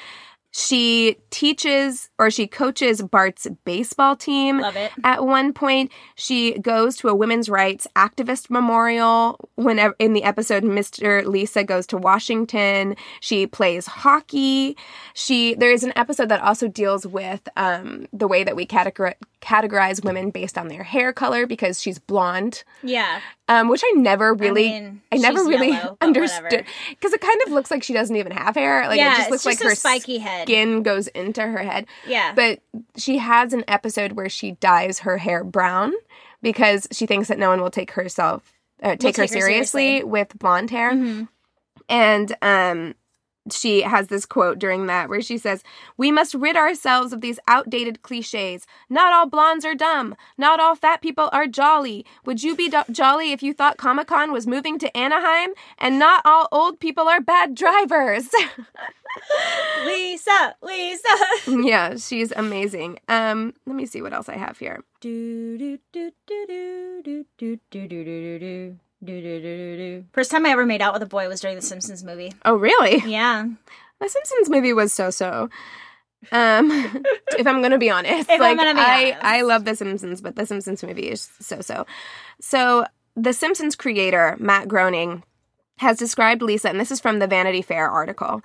She 0.55 1.17
teaches 1.31 2.11
or 2.19 2.31
she 2.31 2.47
coaches 2.47 3.01
Bart's 3.01 3.49
baseball 3.65 4.15
team. 4.17 4.61
Love 4.61 4.77
it. 4.77 4.93
At 5.03 5.25
one 5.25 5.55
point, 5.55 5.91
she 6.15 6.59
goes 6.59 6.97
to 6.99 7.09
a 7.09 7.15
women's 7.15 7.49
rights 7.49 7.87
activist 7.97 8.51
memorial. 8.51 9.49
Whenever 9.55 9.97
in 9.99 10.13
the 10.13 10.23
episode, 10.25 10.63
Mr. 10.63 11.25
Lisa 11.25 11.65
goes 11.65 11.87
to 11.87 11.97
Washington. 11.97 12.97
She 13.21 13.47
plays 13.47 13.87
hockey. 13.87 14.77
She 15.15 15.55
there 15.55 15.73
is 15.73 15.85
an 15.85 15.93
episode 15.97 16.29
that 16.29 16.43
also 16.43 16.69
deals 16.69 17.07
with 17.07 17.49
um, 17.57 18.07
the 18.13 18.29
way 18.29 18.45
that 18.45 18.55
we 18.55 18.67
categor- 18.67 19.15
categorize 19.43 20.03
women 20.05 20.31
based 20.31 20.57
on 20.57 20.69
their 20.69 20.85
hair 20.85 21.13
color 21.13 21.47
because 21.47 21.83
she's 21.83 21.99
blonde, 21.99 22.65
yeah. 22.83 23.21
um, 23.49 23.69
which 23.69 23.83
I 23.85 23.93
never 23.97 24.33
really, 24.33 24.75
I, 24.75 24.81
mean, 24.81 25.01
never 25.13 25.45
really 25.45 25.71
yellow, 25.71 25.99
understood 26.01 26.65
because 26.91 27.13
it 27.13 27.21
kind 27.21 27.41
of 27.47 27.53
looks 27.53 27.71
like 27.71 27.83
she 27.83 27.93
doesn't 27.93 28.15
even 28.17 28.33
have 28.33 28.55
hair. 28.55 28.87
Like 28.87 28.99
yeah. 28.99 29.15
it 29.15 29.17
just 29.19 29.31
looks 29.31 29.45
just 29.45 29.61
like 29.61 29.69
her 29.69 29.75
spiky 29.75 30.19
head. 30.19 30.47
skin 30.47 30.83
goes 30.83 31.09
into 31.09 31.43
her 31.43 31.59
head. 31.59 31.87
Yeah. 32.07 32.33
But 32.35 32.61
she 32.97 33.19
has 33.19 33.53
an 33.53 33.65
episode 33.69 34.13
where 34.13 34.29
she 34.29 34.53
dyes 34.53 35.01
her 35.01 35.19
hair 35.19 35.45
brown 35.45 35.93
because 36.41 36.87
she 36.93 37.07
thinks 37.07 37.29
that 37.29 37.39
no 37.39 37.49
one 37.49 37.61
will 37.61 37.71
take 37.71 37.91
herself 37.93 38.55
uh, 38.83 38.97
take, 38.97 39.17
her, 39.17 39.25
take 39.25 39.35
her 39.35 39.41
seriously, 39.41 39.83
seriously. 39.83 40.05
with 40.05 40.39
blonde 40.39 40.71
hair. 40.71 40.93
Mhm. 40.93 41.29
And 41.89 42.37
um 42.43 42.95
she 43.51 43.83
has 43.83 44.09
this 44.09 44.25
quote 44.25 44.59
during 44.59 44.87
that 44.87 45.09
where 45.09 45.21
she 45.21 45.37
says, 45.37 45.65
We 45.97 46.13
must 46.13 46.35
rid 46.35 46.57
ourselves 46.57 47.13
of 47.13 47.21
these 47.21 47.41
outdated 47.49 48.03
cliches. 48.03 48.67
Not 48.89 49.13
all 49.13 49.27
blondes 49.27 49.65
are 49.65 49.75
dumb. 49.75 50.15
Not 50.39 50.61
all 50.61 50.77
fat 50.77 51.03
people 51.03 51.29
are 51.33 51.47
jolly. 51.47 52.07
Would 52.25 52.43
you 52.43 52.55
be 52.55 52.69
do- 52.69 52.85
jolly 52.91 53.33
if 53.33 53.43
you 53.43 53.53
thought 53.53 53.79
Comic 53.79 54.07
Con 54.07 54.33
was 54.33 54.47
moving 54.47 54.79
to 54.79 54.97
Anaheim? 54.97 55.51
And 55.79 55.99
not 55.99 56.23
all 56.25 56.47
old 56.53 56.79
people 56.79 57.09
are 57.09 57.21
bad 57.21 57.55
drivers. 57.55 58.29
Lisa, 59.85 60.55
Lisa. 60.63 61.09
yeah, 61.47 61.97
she's 61.97 62.33
amazing. 62.33 62.99
Um, 63.09 63.55
let 63.67 63.77
me 63.77 63.87
see 63.87 64.03
what 64.03 64.13
else 64.13 64.29
I 64.29 64.37
have 64.37 64.59
here. 64.59 64.83
Do, 65.01 65.59
do, 65.59 65.79
do, 65.93 66.13
do, 66.27 66.47
do, 66.47 67.03
do, 67.03 67.25
do, 67.39 67.59
do, 67.71 67.89
do, 67.89 68.05
do, 68.05 68.39
do. 68.39 68.79
Do, 69.05 69.21
do, 69.21 69.41
do, 69.41 69.77
do. 69.77 70.05
First 70.13 70.31
time 70.31 70.47
I 70.47 70.51
ever 70.51 70.65
made 70.65 70.81
out 70.81 70.93
with 70.93 71.03
a 71.03 71.07
boy 71.07 71.29
was 71.29 71.41
during 71.41 71.57
the 71.57 71.63
Simpsons 71.63 72.05
movie. 72.05 72.33
Oh, 72.45 72.55
really? 72.55 72.99
Yeah. 73.11 73.47
The 74.01 74.09
Simpsons 74.09 74.49
movie 74.49 74.73
was 74.73 74.93
so-so. 74.93 75.49
Um, 76.31 76.71
if 77.39 77.47
I'm 77.47 77.63
gonna 77.63 77.79
be 77.79 77.91
honest, 77.91 78.31
If 78.31 78.31
I'm 78.31 78.41
like 78.41 78.57
gonna 78.57 78.75
be 78.75 78.81
I, 78.81 79.03
honest. 79.11 79.25
I 79.25 79.43
love 79.43 79.65
The 79.65 79.75
Simpsons, 79.75 80.21
but 80.21 80.37
The 80.37 80.47
Simpsons 80.47 80.83
movie 80.85 81.09
is 81.09 81.29
so-so. 81.41 81.85
So 82.41 82.85
the 83.17 83.33
Simpsons 83.33 83.75
creator 83.75 84.37
Matt 84.39 84.69
Groening 84.69 85.25
has 85.79 85.99
described 85.99 86.43
Lisa, 86.43 86.69
and 86.69 86.79
this 86.79 86.93
is 86.93 87.01
from 87.01 87.19
the 87.19 87.27
Vanity 87.27 87.63
Fair 87.63 87.89
article, 87.91 88.41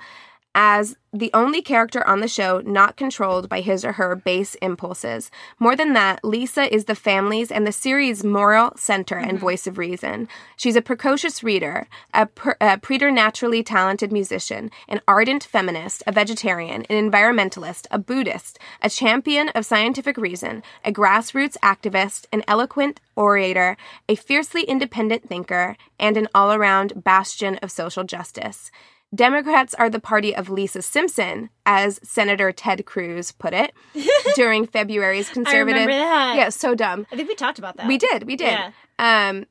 as 0.60 0.96
the 1.14 1.30
only 1.36 1.62
character 1.62 2.06
on 2.08 2.20
the 2.20 2.28
show 2.28 2.62
not 2.66 2.98
controlled 2.98 3.48
by 3.48 3.62
his 3.62 3.86
or 3.86 3.92
her 3.92 4.16
base 4.16 4.56
impulses. 4.56 5.30
More 5.60 5.76
than 5.76 5.94
that, 5.94 6.26
Lisa 6.26 6.74
is 6.74 6.86
the 6.86 6.96
family's 6.96 7.52
and 7.52 7.66
the 7.66 7.72
series' 7.72 8.24
moral 8.24 8.72
center 8.76 9.18
and 9.18 9.34
mm-hmm. 9.34 9.38
voice 9.38 9.68
of 9.68 9.78
reason. 9.78 10.28
She's 10.56 10.76
a 10.76 10.82
precocious 10.82 11.44
reader, 11.44 11.88
a, 12.12 12.28
a 12.60 12.80
preternaturally 12.80 13.62
talented 13.62 14.12
musician, 14.12 14.72
an 14.90 15.00
ardent 15.08 15.44
feminist, 15.44 16.02
a 16.08 16.12
vegetarian, 16.12 16.86
an 16.90 17.12
environmentalist, 17.12 17.86
a 17.92 18.00
Buddhist, 18.00 18.58
a 18.82 18.90
champion 18.90 19.50
of 19.50 19.64
scientific 19.64 20.18
reason, 20.18 20.64
a 20.84 20.92
grassroots 20.92 21.56
activist, 21.64 22.26
an 22.34 22.44
eloquent 22.48 23.00
orator, 23.16 23.78
a 24.10 24.16
fiercely 24.16 24.64
independent 24.64 25.30
thinker, 25.30 25.78
and 26.00 26.18
an 26.18 26.28
all 26.34 26.52
around 26.52 27.04
bastion 27.04 27.58
of 27.58 27.70
social 27.70 28.04
justice. 28.04 28.72
Democrats 29.16 29.74
are 29.76 29.90
the 29.90 30.00
party 30.02 30.36
of 30.36 30.50
Lisa 30.50 30.82
Simpson, 30.82 31.50
as 31.66 32.00
Senator 32.04 32.52
Ted 32.52 32.86
Cruz 32.86 33.32
put 33.32 33.54
it 33.54 33.74
during 34.36 34.68
February's 34.68 35.30
conservative. 35.30 35.86
remember 35.88 35.94
that. 35.94 36.36
Yeah, 36.36 36.50
so 36.50 36.76
dumb. 36.76 37.08
I 37.12 37.16
think 37.16 37.30
we 37.30 37.36
talked 37.36 37.58
about 37.58 37.78
that. 37.78 37.88
We 37.88 37.98
did, 37.98 38.24
we 38.28 38.36
did. 38.36 38.52
Yeah. 38.52 38.72
Um, 39.00 39.46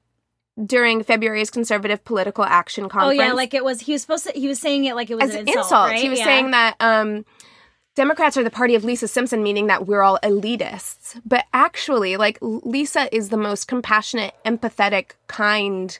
during 0.64 1.02
February's 1.02 1.50
conservative 1.50 2.04
political 2.04 2.44
action 2.44 2.88
conference. 2.88 3.20
Oh 3.20 3.24
yeah, 3.24 3.32
like 3.32 3.54
it 3.54 3.64
was. 3.64 3.80
He 3.80 3.92
was 3.92 4.02
supposed 4.02 4.26
to. 4.26 4.32
He 4.32 4.48
was 4.48 4.58
saying 4.58 4.84
it 4.84 4.94
like 4.94 5.10
it 5.10 5.14
was 5.16 5.30
as 5.30 5.34
an 5.34 5.40
an 5.40 5.48
insult. 5.48 5.64
insult. 5.64 5.88
right? 5.90 6.00
He 6.00 6.08
was 6.08 6.18
Yeah. 6.18 6.24
saying 6.24 6.50
that 6.52 6.76
um, 6.80 7.24
Democrats 7.94 8.36
are 8.36 8.44
the 8.44 8.50
party 8.50 8.74
of 8.74 8.84
Lisa 8.84 9.08
Simpson, 9.08 9.42
meaning 9.42 9.66
that 9.68 9.86
we're 9.86 10.02
all 10.02 10.18
elitists. 10.22 11.20
But 11.26 11.44
actually, 11.52 12.16
like 12.16 12.38
Lisa 12.42 13.14
is 13.14 13.28
the 13.30 13.36
most 13.36 13.68
compassionate, 13.68 14.34
empathetic, 14.44 15.12
kind. 15.28 15.98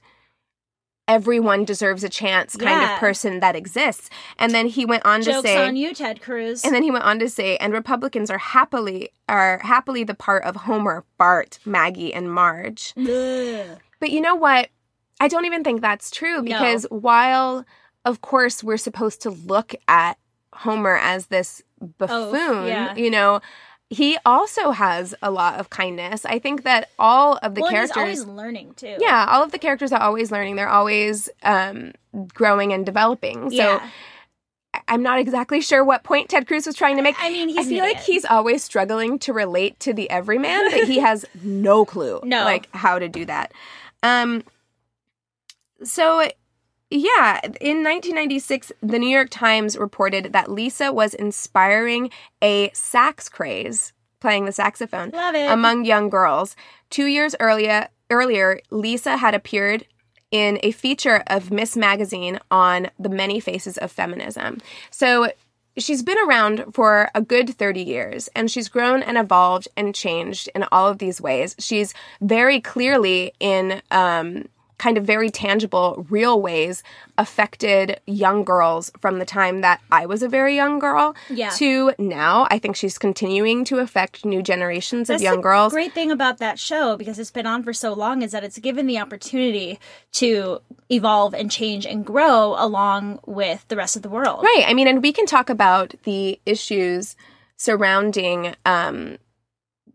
Everyone 1.09 1.65
deserves 1.65 2.03
a 2.03 2.09
chance 2.09 2.57
kind 2.57 2.81
Yeah. 2.83 2.95
of 2.95 2.99
person 3.01 3.41
that 3.41 3.55
exists. 3.55 4.11
And 4.39 4.53
then 4.53 4.67
he 4.67 4.85
went 4.85 5.05
on 5.07 5.21
to 5.21 5.31
"Jokes 5.33 5.47
say, 5.49 5.57
on 5.65 5.77
you, 5.77 5.95
Ted 5.95 6.21
Cruz." 6.21 6.65
and 6.65 6.75
then 6.75 6.83
he 6.83 6.91
went 6.91 7.05
on 7.05 7.19
to 7.21 7.29
say, 7.29 7.57
and 7.59 7.73
Republicans 7.73 8.31
are 8.31 8.39
happily 8.39 9.11
are 9.29 9.59
happily 9.59 10.03
the 10.05 10.15
part 10.15 10.43
of 10.45 10.57
Homer, 10.57 11.05
Bart, 11.19 11.59
Maggie, 11.65 12.13
and 12.13 12.33
Marge. 12.33 12.93
Ugh. 12.97 13.79
But 14.01 14.11
you 14.11 14.21
know 14.21 14.35
what? 14.35 14.69
I 15.21 15.29
don't 15.29 15.45
even 15.47 15.65
think 15.65 15.81
that's 15.81 16.11
true 16.11 16.43
because 16.43 16.85
while, 16.91 17.65
of 18.05 18.21
course, 18.21 18.63
we're 18.63 18.77
supposed 18.77 19.23
to 19.23 19.31
look 19.31 19.75
at 19.89 20.19
Homer 20.53 20.97
as 20.97 21.27
this 21.29 21.63
buffoon, 21.99 22.67
yeah. 22.67 22.95
you 22.97 23.11
know, 23.11 23.41
he 23.89 24.19
also 24.27 24.73
has 24.73 25.15
a 25.23 25.31
lot 25.31 25.61
of 25.61 25.71
kindness. 25.71 26.25
I 26.25 26.39
think 26.41 26.65
that 26.65 26.89
all 26.99 27.39
of 27.43 27.55
the 27.55 27.61
well, 27.61 27.71
characters. 27.71 28.09
he's 28.09 28.21
always 28.23 28.37
learning 28.37 28.75
too. 28.75 28.97
yeah, 28.99 29.27
all 29.31 29.43
of 29.45 29.53
the 29.53 29.59
characters 29.59 29.93
are 29.93 30.01
always 30.01 30.33
learning. 30.33 30.57
They're 30.57 30.69
always 30.69 31.29
um, 31.45 31.93
growing 32.35 32.73
and 32.73 32.85
developing. 32.85 33.51
So 33.51 33.57
Yeah. 33.57 33.89
I'm 34.89 35.03
not 35.03 35.19
exactly 35.19 35.61
sure 35.63 35.83
what 35.83 36.05
point 36.05 36.29
Ted 36.29 36.47
Cruz 36.47 36.67
was 36.67 36.75
trying 36.77 36.97
to 36.97 37.03
make. 37.03 37.17
I 37.19 37.31
mean, 37.31 37.49
he's 37.49 37.59
I 37.67 37.71
feel 37.71 37.83
like 37.85 38.01
he's 38.01 38.25
always 38.27 38.63
struggling 38.63 39.19
to 39.21 39.33
relate 39.33 39.81
to 39.81 39.95
the 39.95 40.09
everyman, 40.11 40.71
but 40.71 40.85
he 40.85 40.99
has 40.99 41.25
no 41.43 41.85
clue, 41.87 42.21
No. 42.25 42.45
like 42.45 42.69
how 42.75 42.99
to 42.99 43.09
do 43.09 43.25
that. 43.25 43.53
Um, 44.03 44.45
so 45.83 46.29
yeah, 46.91 47.41
in 47.61 47.83
1996, 47.83 48.73
the 48.81 48.99
New 48.99 49.09
York 49.09 49.29
Times 49.31 49.77
reported 49.77 50.33
that 50.33 50.51
Lisa 50.51 50.93
was 50.93 51.15
inspiring 51.15 52.11
a 52.41 52.71
sax 52.73 53.29
craze, 53.29 53.93
playing 54.21 54.45
the 54.45 54.53
saxophone, 54.53 55.11
Love 55.11 55.35
it. 55.35 55.51
among 55.51 55.85
young 55.85 56.09
girls. 56.09 56.55
Two 56.91 57.07
years 57.07 57.35
earlier, 57.41 57.89
earlier, 58.11 58.61
Lisa 58.71 59.17
had 59.17 59.35
appeared 59.35 59.87
in 60.31 60.59
a 60.63 60.71
feature 60.71 61.23
of 61.27 61.51
Ms. 61.51 61.77
Magazine 61.77 62.39
on 62.51 62.89
the 62.99 63.09
many 63.09 63.41
faces 63.41 63.79
of 63.79 63.91
feminism. 63.93 64.59
So 64.91 65.33
she's 65.79 66.03
been 66.03 66.19
around 66.27 66.73
for 66.73 67.11
a 67.15 67.21
good 67.21 67.51
30 67.51 67.83
years 67.83 68.29
and 68.35 68.51
she's 68.51 68.69
grown 68.69 69.03
and 69.03 69.19
evolved 69.19 69.69
and 69.77 69.95
changed 69.95 70.49
in 70.55 70.65
all 70.73 70.89
of 70.89 70.99
these 70.99 71.21
ways. 71.21 71.55
She's 71.59 71.95
very 72.21 72.61
clearly 72.61 73.33
in 73.39 73.83
um, 73.91 74.47
kind 74.79 74.99
of 74.99 75.05
very 75.05 75.31
tangible, 75.31 76.07
real 76.11 76.41
ways 76.41 76.83
affected 77.17 77.99
young 78.07 78.45
girls 78.45 78.93
from 79.01 79.19
the 79.19 79.25
time 79.25 79.63
that 79.63 79.81
I 79.91 80.05
was 80.05 80.23
a 80.23 80.29
very 80.29 80.55
young 80.55 80.79
girl 80.79 81.17
Yeah. 81.31 81.49
to 81.57 81.93
now. 81.99 82.47
I 82.51 82.59
think 82.59 82.77
she's 82.77 82.99
continuing 82.99 83.65
to 83.67 83.79
affect 83.79 84.25
new 84.25 84.43
generations 84.43 85.09
That's 85.09 85.21
of 85.21 85.25
young 85.25 85.37
the 85.37 85.43
girls. 85.43 85.73
Great 85.73 85.95
thing 85.95 86.11
about 86.11 86.39
that 86.39 86.59
show 86.59 86.97
because 86.97 87.19
it's 87.19 87.31
been 87.31 87.47
on 87.47 87.63
for 87.63 87.73
so 87.73 87.95
long 87.95 88.21
is 88.21 88.33
that 88.33 88.45
it's 88.45 88.59
given 88.59 88.87
the 88.87 88.99
opportunity 88.99 89.79
to 90.13 90.61
evolve 90.91 91.33
and 91.33 91.51
change 91.51 91.87
and 91.87 92.05
grow 92.05 92.55
along 92.59 93.19
with 93.25 93.67
the 93.69 93.77
rest 93.77 93.97
of 93.97 94.03
the 94.03 94.11
world. 94.11 94.43
Right. 94.45 94.65
I 94.67 94.75
mean, 94.75 94.89
and 94.89 95.03
we 95.03 95.13
can 95.13 95.25
talk 95.27 95.49
about 95.49 95.95
the 96.05 96.39
issues 96.45 97.17
surrounding 97.57 98.55
um 98.67 99.17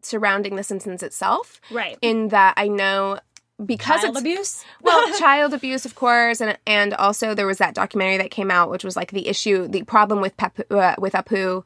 surrounding 0.02 0.56
the 0.56 0.64
Simpsons 0.64 1.04
itself. 1.04 1.62
Right. 1.70 1.98
In 2.02 2.30
that 2.30 2.56
I 2.58 2.68
know 2.68 3.20
because 3.66 4.02
Child 4.02 4.12
it's 4.16 4.20
abuse. 4.22 4.66
well, 4.82 5.20
child 5.20 5.54
abuse, 5.54 5.86
of 5.86 5.96
course, 5.96 6.42
and 6.42 6.58
and 6.66 6.94
also 6.96 7.34
there 7.36 7.48
was 7.48 7.58
that 7.60 7.76
documentary 7.76 8.18
that 8.18 8.32
came 8.32 8.52
out, 8.52 8.70
which 8.70 8.84
was 8.84 8.96
like 8.96 9.12
the 9.12 9.28
issue, 9.28 9.68
the 9.68 9.84
problem 9.84 10.22
with 10.22 10.36
Pep, 10.38 10.60
uh, 10.72 10.96
with 10.98 11.14
Apu, 11.14 11.64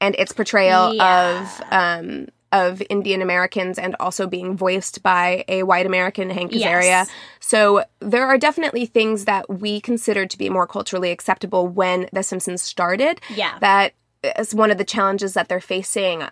and 0.00 0.14
its 0.16 0.32
portrayal 0.32 0.94
Yeah. 0.94 1.40
of 1.40 1.62
um 1.72 2.28
of 2.50 2.82
Indian 2.88 3.20
Americans 3.20 3.78
and 3.78 3.94
also 4.00 4.26
being 4.26 4.56
voiced 4.56 5.02
by 5.02 5.44
a 5.48 5.64
white 5.64 5.84
American, 5.84 6.30
Hank 6.30 6.52
Azaria. 6.52 6.82
Yes. 6.82 7.10
So 7.40 7.84
there 8.00 8.26
are 8.26 8.38
definitely 8.38 8.86
things 8.86 9.26
that 9.26 9.50
we 9.50 9.82
considered 9.82 10.30
to 10.30 10.38
be 10.38 10.48
more 10.48 10.66
culturally 10.66 11.10
acceptable 11.10 11.68
when 11.68 12.08
The 12.10 12.22
Simpsons 12.22 12.62
started. 12.62 13.20
Yeah. 13.28 13.58
That 13.60 13.92
is 14.38 14.54
one 14.54 14.70
of 14.70 14.78
the 14.78 14.84
challenges 14.84 15.34
that 15.34 15.50
they're 15.50 15.60
facing. 15.60 16.22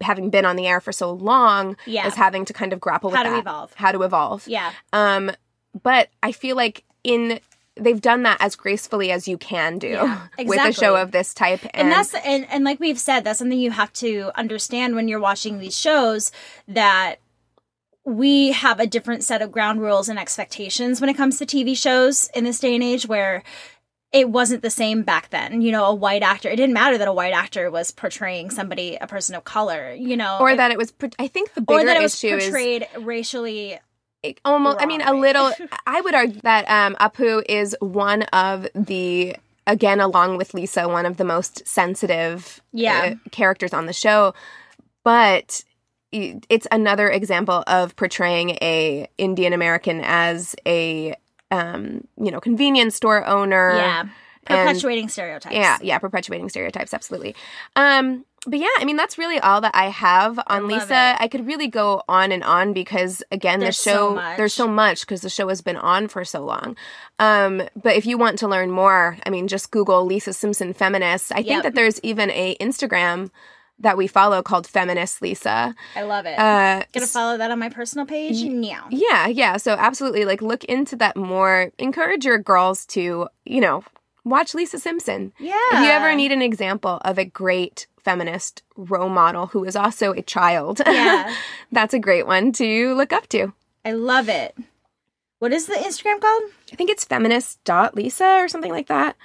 Having 0.00 0.30
been 0.30 0.44
on 0.44 0.56
the 0.56 0.66
air 0.66 0.80
for 0.80 0.92
so 0.92 1.12
long, 1.12 1.76
Yeah. 1.86 2.06
is 2.06 2.14
having 2.14 2.44
to 2.46 2.52
kind 2.52 2.72
of 2.72 2.80
grapple 2.80 3.10
with 3.10 3.16
How 3.16 3.22
to 3.24 3.30
that. 3.30 3.38
evolve. 3.40 3.74
How 3.74 3.92
to 3.92 4.02
evolve. 4.02 4.46
yeah. 4.48 4.72
Um, 4.92 5.30
but 5.82 6.08
I 6.22 6.32
feel 6.32 6.56
like 6.56 6.84
in 7.04 7.40
they've 7.80 8.00
done 8.00 8.24
that 8.24 8.38
as 8.40 8.56
gracefully 8.56 9.12
as 9.12 9.28
you 9.28 9.38
can 9.38 9.78
do 9.78 9.88
Yeah, 9.88 10.26
with 10.44 10.58
a 10.60 10.72
show 10.72 10.96
of 10.96 11.12
this 11.12 11.32
type. 11.32 11.60
And, 11.62 11.70
and 11.74 11.92
that's 11.92 12.12
and, 12.14 12.44
and 12.50 12.64
like 12.64 12.80
we've 12.80 12.98
said 12.98 13.22
that's 13.22 13.38
something 13.38 13.58
you 13.58 13.70
have 13.70 13.92
to 13.94 14.32
understand 14.34 14.96
when 14.96 15.06
you're 15.06 15.20
watching 15.20 15.58
these 15.60 15.78
shows 15.78 16.32
that 16.66 17.16
we 18.04 18.52
have 18.52 18.80
a 18.80 18.86
different 18.86 19.22
set 19.22 19.42
of 19.42 19.52
ground 19.52 19.80
rules 19.80 20.08
and 20.08 20.18
expectations 20.18 21.00
when 21.00 21.10
it 21.10 21.14
comes 21.16 21.38
to 21.38 21.46
TV 21.46 21.76
shows 21.76 22.30
in 22.34 22.42
this 22.44 22.58
day 22.58 22.74
and 22.74 22.82
age 22.82 23.06
where 23.06 23.42
it 24.12 24.30
wasn't 24.30 24.62
the 24.62 24.70
same 24.70 25.02
back 25.02 25.30
then. 25.30 25.60
You 25.60 25.70
know, 25.72 25.84
a 25.84 25.94
white 25.94 26.22
actor, 26.22 26.48
it 26.48 26.56
didn't 26.56 26.72
matter 26.74 26.96
that 26.98 27.08
a 27.08 27.12
white 27.12 27.32
actor 27.34 27.70
was 27.70 27.90
portraying 27.90 28.50
somebody, 28.50 28.96
a 29.00 29.06
person 29.06 29.34
of 29.34 29.44
color, 29.44 29.92
you 29.92 30.16
know, 30.16 30.38
or 30.40 30.50
it- 30.50 30.56
that 30.56 30.70
it 30.70 30.78
was. 30.78 30.92
I 31.18 31.28
think 31.28 31.54
the 31.54 31.60
or 31.68 31.78
bigger 31.78 31.84
that 31.86 31.96
it 31.98 32.02
was 32.02 32.14
issue 32.14 32.36
is 32.36 32.44
portrayed 32.44 32.86
racially. 32.98 33.78
almost. 34.44 34.78
I 34.80 34.86
mean, 34.86 35.02
a 35.02 35.12
little. 35.12 35.52
I 35.86 36.00
would 36.00 36.14
argue 36.14 36.40
that 36.42 36.64
um, 36.70 36.94
Apu 36.96 37.42
is 37.48 37.76
one 37.80 38.22
of 38.32 38.66
the 38.74 39.36
again, 39.66 40.00
along 40.00 40.38
with 40.38 40.54
Lisa, 40.54 40.88
one 40.88 41.04
of 41.04 41.18
the 41.18 41.24
most 41.24 41.66
sensitive 41.68 42.60
Yeah. 42.72 43.16
uh, 43.16 43.28
characters 43.30 43.72
on 43.74 43.86
the 43.86 43.92
show, 43.92 44.34
but. 45.04 45.62
It's 46.10 46.66
another 46.72 47.10
example 47.10 47.62
of 47.66 47.94
portraying 47.94 48.52
a 48.62 49.08
Indian 49.18 49.52
American 49.52 50.00
as 50.02 50.56
a 50.66 51.14
um, 51.50 52.06
you 52.16 52.30
know 52.30 52.40
convenience 52.40 52.94
store 52.96 53.26
owner. 53.26 53.74
Yeah. 53.76 54.00
and- 54.00 54.10
Perpetuating 54.46 55.08
stereotypes. 55.10 55.54
Yeah, 55.54 55.76
yeah, 55.82 55.98
perpetuating 55.98 56.48
stereotypes, 56.48 56.94
absolutely. 56.94 57.34
Um, 57.76 58.24
but 58.46 58.58
yeah, 58.60 58.68
I 58.78 58.84
mean 58.86 58.96
that's 58.96 59.18
really 59.18 59.38
all 59.40 59.60
that 59.60 59.74
I 59.74 59.86
have 59.90 60.38
on 60.46 60.68
love 60.68 60.82
Lisa. 60.82 61.10
it. 61.12 61.16
I 61.22 61.28
could 61.28 61.46
really 61.46 61.66
go 61.66 62.02
on 62.08 62.32
and 62.32 62.42
on 62.44 62.72
because 62.72 63.22
again, 63.30 63.60
There's 63.60 63.76
the 63.76 63.82
so 63.90 63.92
show 64.10 64.14
much. 64.14 64.36
there's 64.38 64.54
so 64.54 64.68
much 64.68 65.00
because 65.00 65.20
the 65.20 65.28
show 65.28 65.48
has 65.48 65.60
been 65.60 65.76
on 65.76 66.08
for 66.08 66.24
so 66.24 66.42
long. 66.44 66.76
Um, 67.18 67.62
but 67.76 67.96
if 67.96 68.06
you 68.06 68.16
want 68.16 68.38
to 68.38 68.48
learn 68.48 68.70
more, 68.70 69.18
I 69.26 69.30
mean, 69.30 69.48
just 69.48 69.70
Google 69.70 70.06
Lisa 70.06 70.32
Simpson 70.32 70.72
feminist. 70.72 71.32
I 71.32 71.38
Yep. 71.38 71.46
think 71.46 71.62
that 71.64 71.74
there's 71.74 72.00
even 72.02 72.30
a 72.30 72.56
Instagram 72.60 73.30
that 73.80 73.96
we 73.96 74.06
follow 74.06 74.42
called 74.42 74.66
Feminist 74.66 75.22
Lisa. 75.22 75.74
I 75.94 76.02
love 76.02 76.26
it. 76.26 76.38
Uh, 76.38 76.82
Gonna 76.92 77.06
follow 77.06 77.36
that 77.38 77.50
on 77.50 77.58
my 77.58 77.68
personal 77.68 78.06
page? 78.06 78.36
Yeah. 78.36 78.82
yeah, 78.90 79.26
yeah. 79.28 79.56
So 79.56 79.72
absolutely, 79.78 80.24
like 80.24 80.42
look 80.42 80.64
into 80.64 80.96
that 80.96 81.16
more. 81.16 81.70
Encourage 81.78 82.24
your 82.24 82.38
girls 82.38 82.84
to, 82.86 83.28
you 83.44 83.60
know, 83.60 83.84
watch 84.24 84.54
Lisa 84.54 84.78
Simpson. 84.78 85.32
Yeah. 85.38 85.54
If 85.72 85.80
you 85.84 85.90
ever 85.90 86.14
need 86.14 86.32
an 86.32 86.42
example 86.42 86.98
of 87.04 87.18
a 87.18 87.24
great 87.24 87.86
feminist 88.02 88.62
role 88.76 89.08
model 89.08 89.46
who 89.48 89.64
is 89.64 89.76
also 89.76 90.12
a 90.12 90.22
child, 90.22 90.80
Yeah. 90.86 91.32
that's 91.72 91.94
a 91.94 91.98
great 91.98 92.26
one 92.26 92.52
to 92.52 92.94
look 92.94 93.12
up 93.12 93.28
to. 93.28 93.52
I 93.84 93.92
love 93.92 94.28
it. 94.28 94.56
What 95.38 95.52
is 95.52 95.66
the 95.66 95.74
Instagram 95.74 96.20
called? 96.20 96.42
I 96.72 96.76
think 96.76 96.90
it's 96.90 97.04
feminist.lisa 97.04 98.24
or 98.24 98.48
something 98.48 98.72
like 98.72 98.88
that. 98.88 99.16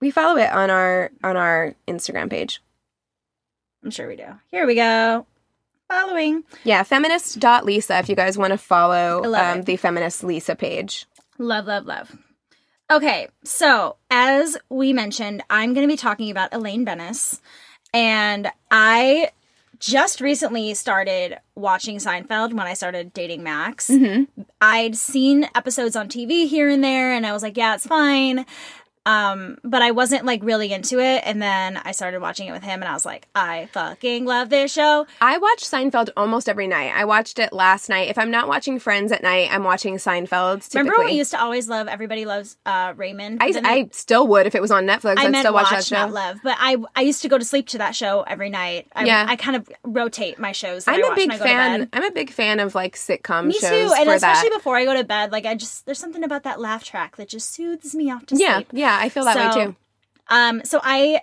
We 0.00 0.10
follow 0.10 0.36
it 0.36 0.52
on 0.52 0.68
our 0.68 1.10
on 1.24 1.38
our 1.38 1.74
Instagram 1.88 2.28
page. 2.28 2.60
I'm 3.86 3.92
sure 3.92 4.08
we 4.08 4.16
do. 4.16 4.26
Here 4.50 4.66
we 4.66 4.74
go. 4.74 5.26
Following. 5.88 6.42
Yeah, 6.64 6.82
feminist.lisa 6.82 7.98
if 8.00 8.08
you 8.08 8.16
guys 8.16 8.36
want 8.36 8.50
to 8.50 8.58
follow 8.58 9.32
um, 9.32 9.62
the 9.62 9.76
feminist 9.76 10.24
Lisa 10.24 10.56
page. 10.56 11.06
Love, 11.38 11.66
love, 11.66 11.86
love. 11.86 12.16
Okay, 12.90 13.28
so 13.44 13.94
as 14.10 14.56
we 14.68 14.92
mentioned, 14.92 15.44
I'm 15.50 15.72
going 15.72 15.86
to 15.86 15.92
be 15.92 15.96
talking 15.96 16.32
about 16.32 16.52
Elaine 16.52 16.84
Benes. 16.84 17.40
And 17.94 18.50
I 18.72 19.30
just 19.78 20.20
recently 20.20 20.74
started 20.74 21.38
watching 21.54 21.98
Seinfeld 21.98 22.54
when 22.54 22.66
I 22.66 22.74
started 22.74 23.12
dating 23.12 23.44
Max. 23.44 23.88
I'd 24.60 24.96
seen 24.96 25.48
episodes 25.54 25.94
on 25.94 26.08
TV 26.08 26.48
here 26.48 26.68
and 26.68 26.82
there, 26.82 27.12
and 27.12 27.24
I 27.24 27.32
was 27.32 27.44
like, 27.44 27.56
yeah, 27.56 27.76
it's 27.76 27.86
fine. 27.86 28.46
Um, 29.06 29.58
but 29.64 29.80
I 29.82 29.92
wasn't 29.92 30.24
like 30.24 30.42
really 30.42 30.72
into 30.72 30.98
it. 30.98 31.22
And 31.24 31.40
then 31.40 31.78
I 31.84 31.92
started 31.92 32.20
watching 32.20 32.48
it 32.48 32.52
with 32.52 32.62
him, 32.64 32.82
and 32.82 32.88
I 32.88 32.92
was 32.92 33.06
like, 33.06 33.28
I 33.34 33.68
fucking 33.72 34.24
love 34.24 34.50
this 34.50 34.72
show. 34.72 35.06
I 35.20 35.38
watch 35.38 35.60
Seinfeld 35.60 36.10
almost 36.16 36.48
every 36.48 36.66
night. 36.66 36.92
I 36.94 37.04
watched 37.04 37.38
it 37.38 37.52
last 37.52 37.88
night. 37.88 38.08
If 38.08 38.18
I'm 38.18 38.30
not 38.30 38.48
watching 38.48 38.78
Friends 38.78 39.12
at 39.12 39.22
night, 39.22 39.48
I'm 39.52 39.64
watching 39.64 39.96
Seinfeld. 39.96 40.62
Typically. 40.64 40.78
Remember 40.80 40.98
when 40.98 41.06
we 41.06 41.12
used 41.18 41.30
to 41.30 41.40
always 41.40 41.68
love 41.68 41.86
Everybody 41.88 42.26
Loves 42.26 42.56
uh, 42.66 42.92
Raymond? 42.96 43.38
I, 43.40 43.52
they- 43.52 43.88
still 43.92 44.26
would 44.26 44.46
if 44.46 44.54
it 44.54 44.60
was 44.60 44.70
on 44.72 44.84
Netflix. 44.86 45.18
I 45.18 45.22
I'd 45.26 45.32
meant 45.32 45.44
still 45.44 45.54
watch, 45.54 45.70
watch, 45.70 45.70
that 45.70 45.84
show. 45.84 45.96
not 45.96 46.12
love. 46.12 46.38
But 46.42 46.56
I 46.58 46.76
I 46.96 47.02
used 47.02 47.22
to 47.22 47.28
go 47.28 47.38
to 47.38 47.44
sleep 47.44 47.68
to 47.68 47.78
that 47.78 47.94
show 47.94 48.22
every 48.22 48.50
night. 48.50 48.88
I, 48.94 49.04
Yeah. 49.04 49.24
I 49.28 49.36
kind 49.36 49.56
of 49.56 49.68
rotate 49.84 50.38
my 50.38 50.52
shows. 50.52 50.84
That 50.84 50.96
I'm 50.96 51.04
I 51.04 51.08
a 51.08 51.14
big 51.14 51.28
when 51.30 51.36
I 51.36 51.38
go 51.38 51.44
to 51.44 51.48
fan. 51.50 51.88
I'm 51.92 52.04
a 52.04 52.10
big 52.10 52.30
fan 52.30 52.58
of 52.60 52.74
like 52.74 52.96
sitcom 52.96 53.46
Me 53.46 53.52
shows 53.54 53.70
too, 53.70 53.94
and 53.96 54.08
especially 54.10 54.48
that. 54.48 54.56
before 54.58 54.76
I 54.76 54.84
go 54.84 54.94
to 54.94 55.04
bed. 55.04 55.30
Like 55.30 55.46
I 55.46 55.54
just 55.54 55.86
there's 55.86 55.98
something 56.00 56.24
about 56.24 56.42
that 56.42 56.60
laugh 56.60 56.82
track 56.82 57.16
that 57.16 57.28
just 57.28 57.52
soothes 57.52 57.94
me 57.94 58.10
off 58.10 58.26
to 58.26 58.36
yeah, 58.36 58.56
sleep. 58.56 58.68
Yeah, 58.72 58.95
yeah, 58.95 58.95
I 59.00 59.08
feel 59.08 59.24
that 59.24 59.56
way 59.56 59.64
too. 59.64 59.76
Um, 60.28 60.62
so 60.64 60.80
I, 60.82 61.20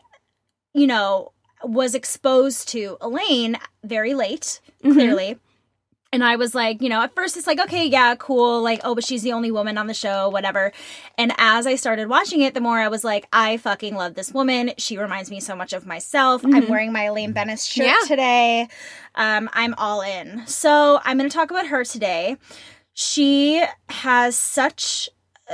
you 0.73 0.87
know, 0.87 1.31
was 1.63 1.95
exposed 1.95 2.69
to 2.69 2.97
Elaine 3.01 3.57
very 3.83 4.13
late, 4.13 4.59
Mm-hmm. 4.83 4.93
clearly. 4.93 5.37
And 6.11 6.23
I 6.23 6.35
was 6.35 6.53
like, 6.53 6.81
you 6.83 6.89
know, 6.89 7.01
at 7.01 7.15
first 7.15 7.37
it's 7.37 7.47
like, 7.47 7.59
okay, 7.59 7.87
yeah, 7.87 8.13
cool. 8.15 8.61
Like, 8.61 8.81
oh, 8.83 8.93
but 8.93 9.03
she's 9.03 9.23
the 9.23 9.31
only 9.31 9.49
woman 9.49 9.79
on 9.79 9.87
the 9.87 9.95
show, 9.95 10.29
whatever. 10.29 10.71
And 11.17 11.33
as 11.39 11.65
I 11.65 11.73
started 11.75 12.07
watching 12.07 12.41
it, 12.41 12.53
the 12.53 12.61
more 12.61 12.77
I 12.79 12.87
was 12.87 13.03
like, 13.03 13.27
I 13.33 13.57
fucking 13.57 13.95
love 13.95 14.13
this 14.13 14.31
woman. 14.31 14.73
She 14.77 14.97
reminds 14.99 15.31
me 15.31 15.39
so 15.39 15.55
much 15.55 15.73
of 15.73 15.87
myself. 15.87 16.45
I'm 16.45 16.69
wearing 16.69 16.91
my 16.93 17.05
Elaine 17.05 17.33
Benes 17.33 17.67
shirt 17.67 17.87
Mm-hmm. 17.87 17.95
Yeah. 18.03 18.07
today. 18.07 18.67
Um, 19.15 19.49
I'm 19.53 19.73
all 19.75 20.01
in. 20.01 20.45
So 20.45 20.99
I'm 21.03 21.17
going 21.17 21.27
to 21.29 21.35
talk 21.35 21.49
about 21.49 21.65
her 21.67 21.83
today. 21.83 22.37
She 22.93 23.63
has 23.89 24.37
such 24.37 25.09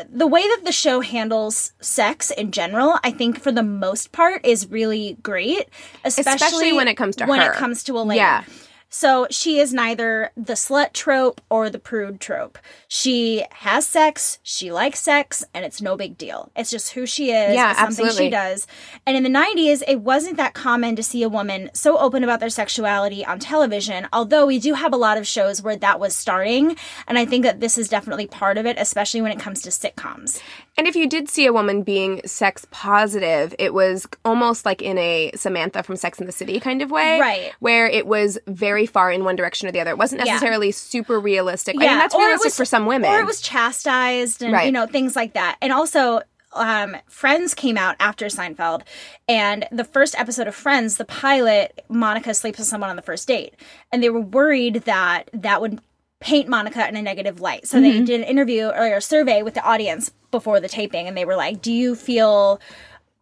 the 0.10 0.28
way 0.28 0.42
that 0.42 0.62
the 0.66 0.72
show 0.72 1.02
handles 1.02 1.74
sex 1.82 2.32
in 2.32 2.52
general, 2.52 3.00
I 3.04 3.12
think 3.12 3.40
for 3.40 3.52
the 3.52 3.64
most 3.64 4.12
part 4.12 4.46
is 4.46 4.70
really 4.70 5.18
great, 5.24 5.68
especially, 6.04 6.34
Especially 6.36 6.74
when 6.74 6.88
it 6.88 6.96
comes 6.96 7.16
to 7.18 7.26
when 7.26 7.42
her. 7.42 7.52
it 7.52 7.56
comes 7.56 7.84
to 7.86 7.98
Elaine. 7.98 8.18
Yeah. 8.18 8.44
So 8.90 9.28
she 9.30 9.60
is 9.60 9.74
neither 9.74 10.32
the 10.36 10.54
slut 10.54 10.94
trope 10.94 11.42
or 11.50 11.70
the 11.70 11.78
prude 11.78 12.20
trope. 12.20 12.58
She 12.88 13.46
has 13.52 13.86
sex, 13.86 14.40
she 14.42 14.72
likes 14.72 15.00
sex, 15.00 15.44
and 15.54 15.64
it's 15.64 15.82
no 15.82 15.96
big 15.96 16.18
deal. 16.18 16.52
It's 16.56 16.72
just 16.72 16.94
who 16.94 17.06
she 17.06 17.32
is. 17.32 17.54
Yeah, 17.54 17.74
something 17.74 18.06
absolutely. 18.06 18.26
she 18.26 18.30
does. 18.32 18.68
And 19.06 19.16
in 19.16 19.24
the 19.24 19.40
90s, 19.40 19.84
it 19.88 20.02
wasn't 20.02 20.38
that 20.38 20.56
common 20.56 20.96
to 20.96 21.04
see 21.04 21.22
a 21.22 21.30
woman 21.30 21.70
so 21.74 22.00
open 22.00 22.24
about 22.24 22.40
their 22.40 22.50
sexuality 22.50 23.24
on 23.24 23.38
television, 23.38 24.08
although 24.12 24.48
we 24.48 24.58
do 24.60 24.74
have 24.74 24.92
a 24.92 24.98
lot 24.98 25.18
of 25.18 25.28
shows 25.28 25.62
where 25.62 25.76
that 25.76 26.00
was 26.00 26.16
starting. 26.16 26.76
And 27.08 27.20
I 27.20 27.26
think 27.26 27.44
that 27.44 27.60
this 27.60 27.78
is 27.78 27.90
definitely 27.90 28.26
part 28.26 28.58
of 28.58 28.66
it, 28.66 28.78
especially 28.80 29.22
when 29.22 29.32
it 29.32 29.40
comes 29.40 29.62
to 29.62 29.70
sitcoms. 29.70 30.42
And 30.80 30.88
if 30.88 30.96
you 30.96 31.08
did 31.08 31.28
see 31.28 31.46
a 31.46 31.52
woman 31.52 31.84
being 31.84 32.22
sex 32.26 32.66
positive, 32.72 33.54
it 33.60 33.74
was 33.74 34.08
almost 34.24 34.66
like 34.66 34.82
in 34.82 34.98
a 34.98 35.32
Samantha 35.36 35.84
from 35.84 35.98
Sex 35.98 36.20
and 36.20 36.28
the 36.28 36.32
City 36.32 36.60
kind 36.62 36.82
of 36.82 36.90
way. 36.90 37.20
Right. 37.20 37.52
Where 37.60 37.86
it 37.86 38.08
was 38.08 38.40
very 38.48 38.86
far 38.86 39.12
in 39.12 39.26
one 39.26 39.36
direction 39.36 39.68
or 39.68 39.72
the 39.74 39.82
other. 39.82 39.92
It 39.92 39.98
wasn't 39.98 40.26
Yeah. 40.26 40.34
necessarily 40.34 40.72
super 40.72 41.20
realistic. 41.20 41.76
I 41.76 41.80
mean, 41.80 41.88
that's 41.90 42.16
or 42.16 42.22
realistic 42.22 42.46
was- 42.46 42.56
for 42.58 42.64
some 42.66 42.86
women. 42.86 43.12
Or 43.12 43.20
it 43.20 43.26
was 43.26 43.42
chastised 43.42 44.42
and, 44.42 44.56
you 44.66 44.72
know, 44.72 44.86
things 44.86 45.18
like 45.18 45.34
that. 45.34 45.58
And 45.62 45.74
also, 45.74 46.22
um, 46.54 46.96
Friends 47.08 47.54
came 47.54 47.78
out 47.78 47.96
after 48.00 48.28
Seinfeld. 48.28 48.84
And 49.28 49.68
the 49.72 49.84
first 49.84 50.18
episode 50.18 50.48
of 50.48 50.56
Friends, 50.56 50.96
the 50.98 51.06
pilot, 51.06 51.84
Monica 51.90 52.34
sleeps 52.34 52.58
with 52.58 52.68
someone 52.70 52.90
on 52.90 52.96
the 52.96 53.02
first 53.02 53.28
date. 53.28 53.54
And 53.92 54.02
they 54.02 54.10
were 54.10 54.22
worried 54.22 54.76
that 54.86 55.30
that 55.34 55.60
would 55.62 55.82
paint 56.22 56.48
Monica 56.50 56.88
in 56.88 56.96
a 56.96 57.02
negative 57.02 57.40
light. 57.40 57.68
So 57.68 57.78
Mm-hmm. 57.78 58.00
they 58.00 58.04
did 58.06 58.22
an 58.22 58.28
interview 58.28 58.68
or 58.68 58.96
a 58.96 59.02
survey 59.02 59.44
with 59.44 59.54
the 59.54 59.64
audience 59.64 60.12
before 60.32 60.60
the 60.60 60.68
taping. 60.70 61.08
And 61.08 61.18
they 61.18 61.26
were 61.26 61.36
like, 61.36 61.62
Do 61.62 61.72
you 61.72 61.96
feel 61.96 62.60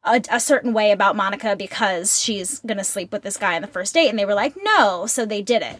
a, 0.04 0.22
a 0.32 0.40
certain 0.40 0.74
way 0.74 0.92
about 0.92 1.16
Monica 1.16 1.56
because 1.56 2.22
she's 2.22 2.60
gonna 2.60 2.84
sleep 2.84 3.12
with 3.12 3.24
this 3.24 3.38
guy 3.38 3.56
on 3.56 3.62
the 3.62 3.68
first 3.68 3.94
date, 3.94 4.10
and 4.10 4.18
they 4.18 4.26
were 4.26 4.34
like, 4.36 4.56
no, 4.64 5.06
so 5.06 5.26
they 5.26 5.42
did 5.42 5.62
it. 5.62 5.78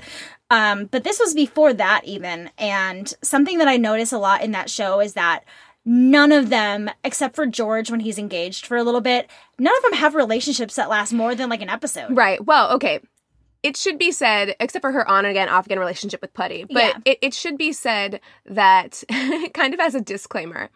Um, 0.50 0.86
but 0.86 1.04
this 1.06 1.20
was 1.20 1.34
before 1.34 1.72
that 1.74 2.02
even, 2.04 2.50
and 2.58 3.14
something 3.22 3.58
that 3.60 3.68
I 3.70 3.78
notice 3.78 4.12
a 4.12 4.18
lot 4.18 4.42
in 4.44 4.52
that 4.52 4.70
show 4.70 5.00
is 5.00 5.14
that 5.14 5.44
none 5.86 6.34
of 6.34 6.50
them, 6.50 6.90
except 7.06 7.36
for 7.36 7.46
George 7.46 7.90
when 7.90 8.02
he's 8.02 8.18
engaged 8.18 8.66
for 8.66 8.76
a 8.76 8.84
little 8.84 9.00
bit, 9.02 9.30
none 9.60 9.76
of 9.78 9.84
them 9.84 9.94
have 9.94 10.14
relationships 10.16 10.76
that 10.76 10.90
last 10.90 11.14
more 11.14 11.34
than 11.36 11.50
like 11.50 11.62
an 11.62 11.70
episode. 11.70 12.16
Right. 12.16 12.44
Well, 12.46 12.72
okay. 12.74 13.00
It 13.64 13.76
should 13.78 13.98
be 13.98 14.12
said, 14.12 14.56
except 14.60 14.84
for 14.84 14.92
her 14.92 15.08
on 15.08 15.24
again, 15.26 15.50
off 15.50 15.66
again 15.66 15.80
relationship 15.80 16.22
with 16.22 16.34
Puddy, 16.34 16.64
but 16.66 16.84
Yeah. 16.84 16.98
it, 17.06 17.18
it 17.22 17.34
should 17.34 17.58
be 17.58 17.72
said 17.74 18.20
that, 18.46 19.04
kind 19.54 19.74
of 19.74 19.80
as 19.80 19.96
a 19.96 20.02
disclaimer, 20.02 20.70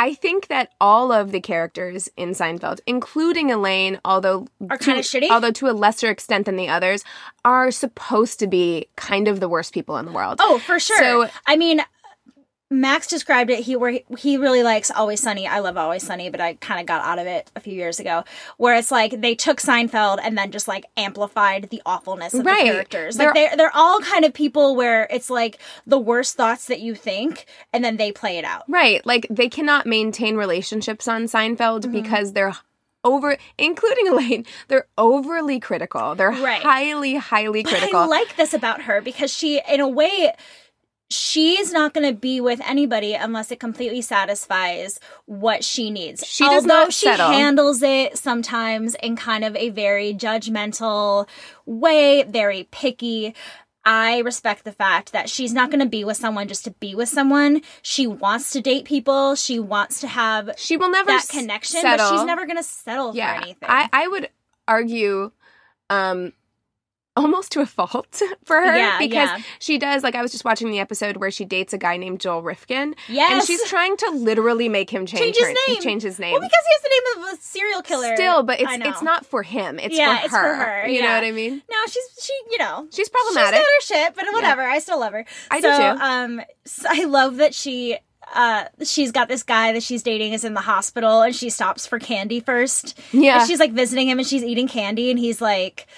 I 0.00 0.14
think 0.14 0.48
that 0.48 0.72
all 0.80 1.12
of 1.12 1.30
the 1.30 1.40
characters 1.42 2.08
in 2.16 2.30
Seinfeld, 2.30 2.80
including 2.86 3.50
Elaine, 3.50 4.00
although 4.02 4.46
Are 4.70 4.78
kinda 4.78 5.02
shitty? 5.02 5.28
although 5.30 5.50
to 5.52 5.68
a 5.68 5.72
lesser 5.72 6.08
extent 6.08 6.46
than 6.46 6.56
the 6.56 6.68
others, 6.68 7.04
are 7.44 7.70
supposed 7.70 8.38
to 8.38 8.46
be 8.46 8.86
kind 8.96 9.28
of 9.28 9.40
the 9.40 9.48
worst 9.48 9.74
people 9.74 9.98
in 9.98 10.06
the 10.06 10.12
world. 10.12 10.40
Oh, 10.42 10.58
for 10.58 10.80
sure. 10.80 10.96
So- 10.98 11.28
I 11.46 11.56
mean, 11.56 11.82
Max 12.72 13.08
described 13.08 13.50
it. 13.50 13.64
He 13.64 13.74
where 13.74 13.98
he, 14.16 14.36
really 14.36 14.62
likes 14.62 14.92
Always 14.92 15.20
Sunny. 15.20 15.44
I 15.46 15.58
love 15.58 15.76
Always 15.76 16.04
Sunny, 16.06 16.30
but 16.30 16.40
I 16.40 16.54
kind 16.54 16.78
of 16.80 16.86
got 16.86 17.04
out 17.04 17.18
of 17.18 17.26
it 17.26 17.50
a 17.56 17.60
few 17.60 17.72
years 17.74 17.98
ago. 17.98 18.22
Where 18.58 18.76
it's 18.76 18.92
like 18.92 19.20
they 19.20 19.34
took 19.34 19.60
Seinfeld 19.60 20.20
and 20.22 20.38
then 20.38 20.52
just 20.52 20.68
like 20.68 20.84
amplified 20.96 21.68
the 21.70 21.82
awfulness 21.84 22.32
of 22.32 22.46
Right. 22.46 22.66
the 22.66 22.70
characters. 22.72 23.18
Like 23.18 23.34
They're- 23.34 23.48
they're 23.48 23.56
they're 23.56 23.76
all 23.76 23.98
kind 24.00 24.24
of 24.24 24.32
people 24.32 24.76
where 24.76 25.08
it's 25.10 25.28
like 25.30 25.58
the 25.84 25.98
worst 25.98 26.36
thoughts 26.36 26.66
that 26.66 26.78
you 26.80 26.94
think, 26.94 27.46
and 27.72 27.84
then 27.84 27.96
they 27.96 28.12
play 28.12 28.38
it 28.38 28.44
out. 28.44 28.62
Right. 28.68 29.04
Like 29.04 29.26
they 29.28 29.48
cannot 29.48 29.84
maintain 29.86 30.36
relationships 30.36 31.08
on 31.08 31.24
Seinfeld 31.24 31.80
Mm-hmm. 31.80 31.92
because 31.92 32.34
they're 32.34 32.54
over 33.02 33.36
including 33.58 34.06
Elaine, 34.08 34.46
they're 34.68 34.86
overly 34.96 35.58
critical. 35.58 36.14
They're 36.14 36.30
Right. 36.30 36.62
highly, 36.62 37.16
highly 37.16 37.64
But 37.64 37.70
critical. 37.72 37.98
I 38.00 38.04
like 38.06 38.36
this 38.36 38.54
about 38.54 38.82
her 38.82 39.00
because 39.00 39.32
she, 39.34 39.60
in 39.68 39.80
a 39.80 39.88
way, 39.88 40.32
she's 41.10 41.72
not 41.72 41.92
going 41.92 42.06
to 42.06 42.18
be 42.18 42.40
with 42.40 42.60
anybody 42.66 43.14
unless 43.14 43.50
it 43.50 43.60
completely 43.60 44.00
satisfies 44.00 45.00
what 45.26 45.64
she 45.64 45.90
needs. 45.90 46.26
She 46.26 46.44
does 46.44 46.62
Although 46.62 46.66
not 46.66 46.92
she 46.92 47.06
settle. 47.06 47.30
handles 47.30 47.82
it 47.82 48.16
sometimes 48.16 48.94
in 48.96 49.16
kind 49.16 49.44
of 49.44 49.54
a 49.56 49.70
very 49.70 50.14
judgmental 50.14 51.28
way, 51.66 52.22
very 52.22 52.68
picky. 52.70 53.34
I 53.84 54.18
respect 54.18 54.64
the 54.64 54.72
fact 54.72 55.12
that 55.12 55.28
she's 55.28 55.52
not 55.52 55.70
going 55.70 55.80
to 55.80 55.88
be 55.88 56.04
with 56.04 56.16
someone 56.16 56.48
just 56.48 56.64
to 56.64 56.70
be 56.70 56.94
with 56.94 57.08
someone. 57.08 57.62
She 57.82 58.06
wants 58.06 58.50
to 58.52 58.60
date 58.60 58.84
people. 58.84 59.34
She 59.34 59.58
wants 59.58 60.00
to 60.00 60.06
have 60.06 60.50
she 60.56 60.76
will 60.76 60.90
never 60.90 61.08
that 61.08 61.26
connection, 61.28 61.80
settle. 61.80 62.10
but 62.10 62.16
she's 62.16 62.26
never 62.26 62.44
going 62.44 62.58
to 62.58 62.62
settle 62.62 63.16
yeah. 63.16 63.38
for 63.38 63.42
anything. 63.42 63.68
I, 63.68 63.88
I 63.92 64.06
would 64.06 64.28
argue 64.68 65.32
um 65.88 66.32
almost 67.20 67.52
to 67.52 67.60
a 67.60 67.66
fault 67.66 68.20
for 68.44 68.56
her 68.56 68.76
Yeah, 68.76 68.98
because 68.98 69.28
yeah. 69.30 69.38
she 69.58 69.78
does 69.78 70.02
like 70.02 70.14
I 70.14 70.22
was 70.22 70.32
just 70.32 70.44
watching 70.44 70.70
the 70.70 70.78
episode 70.80 71.16
where 71.18 71.30
she 71.30 71.44
dates 71.44 71.72
a 71.72 71.78
guy 71.78 71.96
named 71.96 72.20
Joel 72.20 72.42
Rifkin. 72.42 72.94
And 73.08 73.42
she's 73.44 73.62
trying 73.68 73.96
to 73.98 74.10
literally 74.10 74.68
make 74.68 74.90
him 74.90 75.06
change, 75.06 75.20
Change 75.20 75.36
his 75.36 75.46
her- 75.46 75.54
name. 75.72 75.80
Change 75.82 76.02
his 76.02 76.18
name. 76.18 76.32
well, 76.32 76.40
because 76.40 76.64
he 76.64 76.72
has 76.72 76.82
the 76.82 76.88
name 77.20 77.24
of 77.32 77.38
a 77.38 77.42
serial 77.42 77.82
killer. 77.82 78.16
Still, 78.16 78.42
but 78.42 78.60
it's 78.60 78.72
it's 78.72 79.02
not 79.02 79.24
for 79.26 79.42
him. 79.42 79.78
It's 79.78 79.96
Yeah, 79.96 80.18
for 80.18 80.24
it's 80.24 80.34
her. 80.34 80.42
for 80.58 80.64
her, 80.64 80.86
You 80.88 81.02
know 81.02 81.12
what 81.14 81.24
I 81.24 81.30
mean? 81.32 81.62
No, 81.70 81.76
she's 81.86 82.04
she, 82.22 82.32
you 82.50 82.58
know, 82.58 82.88
She's 82.90 83.08
problematic. 83.08 83.58
She's 83.60 83.90
got 83.90 83.98
her 84.00 84.06
shit, 84.06 84.14
but 84.14 84.24
whatever. 84.32 84.62
I 84.62 84.78
still 84.78 84.98
love 85.00 85.12
her. 85.12 85.24
I 85.50 85.60
do 85.60 85.68
too. 85.68 86.02
Um, 86.02 86.40
so 86.64 86.88
I 86.90 87.04
love 87.04 87.36
that 87.36 87.54
she. 87.54 87.98
Uh, 88.32 88.64
she's 88.84 89.10
got 89.10 89.26
this 89.26 89.42
guy 89.42 89.72
that 89.72 89.82
she's 89.82 90.04
dating 90.04 90.32
is 90.34 90.44
in 90.44 90.54
the 90.54 90.60
hospital 90.60 91.20
and 91.22 91.34
she 91.34 91.50
stops 91.50 91.84
for 91.84 91.98
candy 91.98 92.38
first. 92.38 92.96
Yeah. 93.12 93.40
And 93.40 93.48
she's 93.48 93.58
like 93.58 93.72
visiting 93.72 94.08
him 94.08 94.18
and 94.20 94.28
she's 94.28 94.44
eating 94.44 94.68
candy 94.68 95.10
and 95.10 95.18
he's 95.18 95.40
like, 95.40 95.88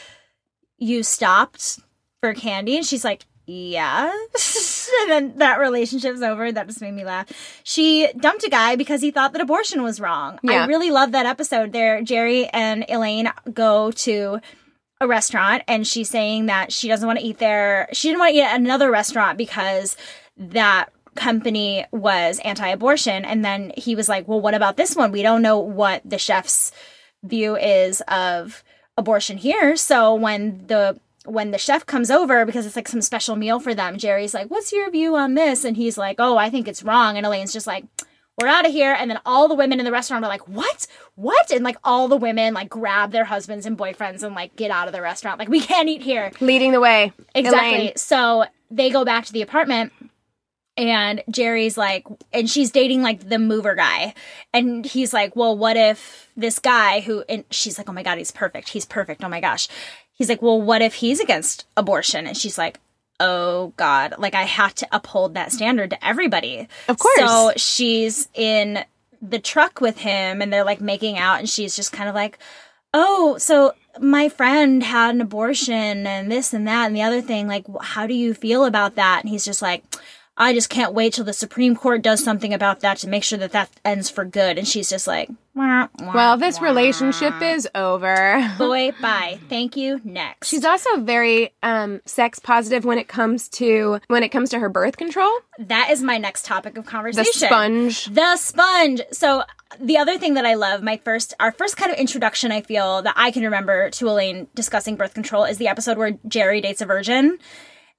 You 0.83 1.03
stopped 1.03 1.79
for 2.21 2.35
candy? 2.35 2.77
And 2.77 2.85
she's 2.85 3.05
like, 3.05 3.25
yeah. 3.47 4.11
and 5.01 5.11
then 5.11 5.39
that 5.39 5.59
relationship's 5.59 6.23
over. 6.23 6.51
That 6.51 6.67
just 6.67 6.81
made 6.81 6.95
me 6.95 7.05
laugh. 7.05 7.29
She 7.65 8.09
dumped 8.17 8.45
a 8.45 8.51
guy 8.51 8.77
because 8.77 9.01
he 9.01 9.11
thought 9.11 9.33
that 9.33 9.43
abortion 9.43 9.83
was 9.83 10.01
wrong. 10.01 10.39
Yeah. 10.43 10.65
I 10.65 10.67
really 10.67 10.91
love 10.91 11.13
that 11.13 11.27
episode. 11.27 11.73
There, 11.73 12.03
Jerry 12.03 12.47
and 12.49 12.85
Elaine 12.89 13.31
go 13.53 13.91
to 13.93 14.41
a 15.01 15.07
restaurant 15.07 15.63
and 15.69 15.87
she's 15.87 16.09
saying 16.09 16.47
that 16.47 16.73
she 16.73 16.89
doesn't 16.89 17.07
want 17.07 17.19
to 17.19 17.25
eat 17.25 17.39
there. 17.39 17.89
She 17.93 18.09
didn't 18.09 18.21
want 18.21 18.33
to 18.33 18.39
eat 18.39 18.43
at 18.43 18.61
another 18.61 18.91
restaurant 18.91 19.39
because 19.39 19.97
that 20.37 20.91
company 21.15 21.85
was 21.93 22.41
anti-abortion 22.41 23.25
and 23.25 23.45
then 23.45 23.71
he 23.77 23.95
was 23.95 24.09
like 24.09 24.27
well 24.27 24.41
what 24.41 24.55
about 24.55 24.79
this 24.79 24.97
one 24.97 25.13
we 25.13 25.21
don't 25.21 25.43
know 25.43 25.59
what 25.59 26.01
the 26.07 26.17
chef's 26.17 26.73
view 27.23 27.55
is 27.55 28.01
of 28.09 28.65
abortion 29.03 29.37
here. 29.37 29.77
So 29.77 30.15
when 30.15 30.67
the 30.67 30.99
when 31.25 31.51
the 31.51 31.59
chef 31.59 31.87
comes 31.87 32.11
over 32.11 32.45
because 32.45 32.67
it's 32.67 32.75
like 32.75 32.89
some 32.89 33.01
special 33.01 33.37
meal 33.37 33.61
for 33.61 33.75
them 33.75 33.97
jerry's 33.97 34.35
like 34.35 34.51
what's 34.51 34.73
your 34.73 34.91
view 34.91 35.15
on 35.15 35.35
this? 35.35 35.65
And 35.65 35.77
he's 35.77 35.97
like 35.97 36.17
oh 36.19 36.37
i 36.37 36.49
think 36.49 36.67
it's 36.67 36.83
wrong. 36.83 37.17
And 37.17 37.27
elaine's 37.27 37.53
just 37.53 37.67
like 37.67 37.85
we're 38.41 38.49
out 38.49 38.67
of 38.67 38.73
here. 38.73 38.97
And 38.99 39.11
then 39.11 39.21
all 39.27 39.47
the 39.47 39.55
women 39.55 39.79
in 39.79 39.85
the 39.85 39.93
restaurant 39.93 40.25
are 40.25 40.29
like 40.29 40.49
what? 40.49 40.87
What? 41.15 41.51
And 41.51 41.63
like 41.63 41.77
all 41.85 42.09
the 42.09 42.17
women 42.17 42.55
like 42.55 42.71
grab 42.71 43.13
their 43.13 43.25
husbands 43.25 43.67
and 43.67 43.77
boyfriends 43.77 44.23
and 44.23 44.35
like 44.35 44.57
get 44.57 44.71
out 44.71 44.89
of 44.89 44.95
the 44.95 45.03
restaurant. 45.03 45.39
Like 45.39 45.49
we 45.49 45.61
can't 45.61 45.89
eat 45.89 46.03
here. 46.03 46.33
Leading 46.41 46.73
the 46.73 46.81
way. 46.81 47.13
Exactly. 47.35 47.75
Elaine. 47.75 47.97
So 47.97 48.45
they 48.71 48.91
go 48.91 49.05
back 49.05 49.27
to 49.27 49.33
the 49.33 49.43
apartment 49.43 49.93
and 50.77 51.23
Jerry's 51.31 51.77
like 51.77 52.07
and 52.33 52.49
she's 52.49 52.71
dating 52.71 53.03
like 53.03 53.29
the 53.29 53.39
mover 53.39 53.75
guy 53.75 54.15
and 54.53 54.85
he's 54.85 55.13
like, 55.13 55.37
"Well, 55.37 55.57
what 55.57 55.77
if 55.77 56.31
this 56.37 56.59
guy 56.59 57.01
who 57.01 57.25
and 57.29 57.45
she's 57.51 57.79
like, 57.79 57.89
"Oh 57.89 57.93
my 57.93 58.03
god, 58.03 58.19
he's 58.19 58.31
perfect. 58.31 58.71
He's 58.71 58.87
perfect. 58.87 59.23
Oh 59.23 59.29
my 59.29 59.41
gosh." 59.41 59.69
He's 60.13 60.29
like, 60.29 60.43
"Well, 60.43 60.61
what 60.61 60.83
if 60.83 60.95
he's 60.95 61.21
against 61.21 61.67
abortion?" 61.77 62.27
And 62.27 62.37
she's 62.37 62.57
like, 62.57 62.81
"Oh 63.21 63.73
god, 63.77 64.15
like 64.19 64.35
I 64.35 64.45
have 64.45 64.75
to 64.77 64.89
uphold 64.93 65.35
that 65.35 65.53
standard 65.53 65.91
to 65.91 66.05
everybody." 66.05 66.69
Of 66.89 66.99
course. 66.99 67.19
So 67.19 67.53
she's 67.57 68.29
in 68.35 68.85
the 69.21 69.39
truck 69.39 69.81
with 69.81 69.99
him 69.99 70.43
and 70.43 70.53
they're 70.53 70.65
like 70.65 70.81
making 70.81 71.19
out 71.19 71.39
and 71.39 71.49
she's 71.49 71.77
just 71.77 71.93
kind 71.93 72.09
of 72.09 72.15
like, 72.15 72.39
"Oh, 72.95 73.37
so 73.39 73.75
my 74.01 74.29
friend 74.29 74.83
had 74.83 75.15
an 75.15 75.21
abortion 75.21 76.07
and 76.07 76.33
this 76.33 76.55
and 76.55 76.67
that 76.67 76.87
and 76.87 76.97
the 76.97 77.03
other 77.03 77.21
thing 77.21 77.47
like 77.47 77.67
how 77.83 78.07
do 78.07 78.15
you 78.15 78.33
feel 78.33 78.65
about 78.65 78.95
that 78.95 79.21
and 79.23 79.29
he's 79.29 79.45
just 79.45 79.61
like 79.61 79.85
i 80.37 80.53
just 80.53 80.69
can't 80.71 80.95
wait 80.95 81.13
till 81.15 81.25
the 81.25 81.33
supreme 81.33 81.75
court 81.77 82.03
does 82.03 82.23
something 82.23 82.53
about 82.55 82.81
that 82.81 82.97
to 82.99 83.09
make 83.09 83.23
sure 83.25 83.39
that 83.39 83.53
that 83.53 83.69
ends 83.85 84.09
for 84.11 84.25
good 84.25 84.59
and 84.59 84.67
she's 84.67 84.89
just 84.89 85.07
like 85.07 85.29
"Wah, 85.55 85.89
wah, 86.01 86.13
Well, 86.15 86.37
this 86.39 86.59
wah. 86.59 86.67
relationship 86.67 87.41
is 87.43 87.69
over. 87.75 88.51
boy 88.59 88.93
bye 89.01 89.39
thank 89.49 89.77
you 89.77 90.01
next 90.05 90.49
She's 90.49 90.65
also 90.65 90.97
very 91.03 91.53
um, 91.63 92.01
sex 92.07 92.39
positive 92.39 92.85
when 92.85 92.99
it 92.99 93.09
comes 93.09 93.49
to 93.51 94.01
when 94.09 94.23
it 94.23 94.31
comes 94.31 94.51
to 94.51 94.59
her 94.59 94.69
birth 94.69 94.97
control. 94.97 95.31
that 95.59 95.91
is 95.91 96.03
my 96.03 96.17
next 96.19 96.45
topic 96.47 96.77
of 96.79 96.87
conversation. 96.87 97.31
The 97.41 97.47
sponge. 97.47 98.05
The 98.07 98.37
sponge. 98.37 99.03
So 99.13 99.45
the 99.81 99.97
other 99.99 100.19
thing 100.19 100.35
that 100.35 100.45
I 100.45 100.55
love, 100.55 100.83
my 100.83 100.99
first, 100.99 101.33
our 101.41 101.51
first 101.53 101.77
kind 101.79 101.91
of 101.91 101.99
introduction, 101.99 102.53
I 102.53 102.61
feel 102.61 103.01
that 103.03 103.15
I 103.17 103.31
can 103.31 103.43
remember 103.43 103.89
to 103.91 104.09
Elaine 104.09 104.49
discussing 104.55 104.97
birth 104.97 105.15
control 105.15 105.45
is 105.45 105.57
the 105.59 105.69
episode 105.69 105.97
where 105.97 106.19
Jerry 106.29 106.61
dates 106.61 106.81
a 106.83 106.87
virgin. 106.87 107.39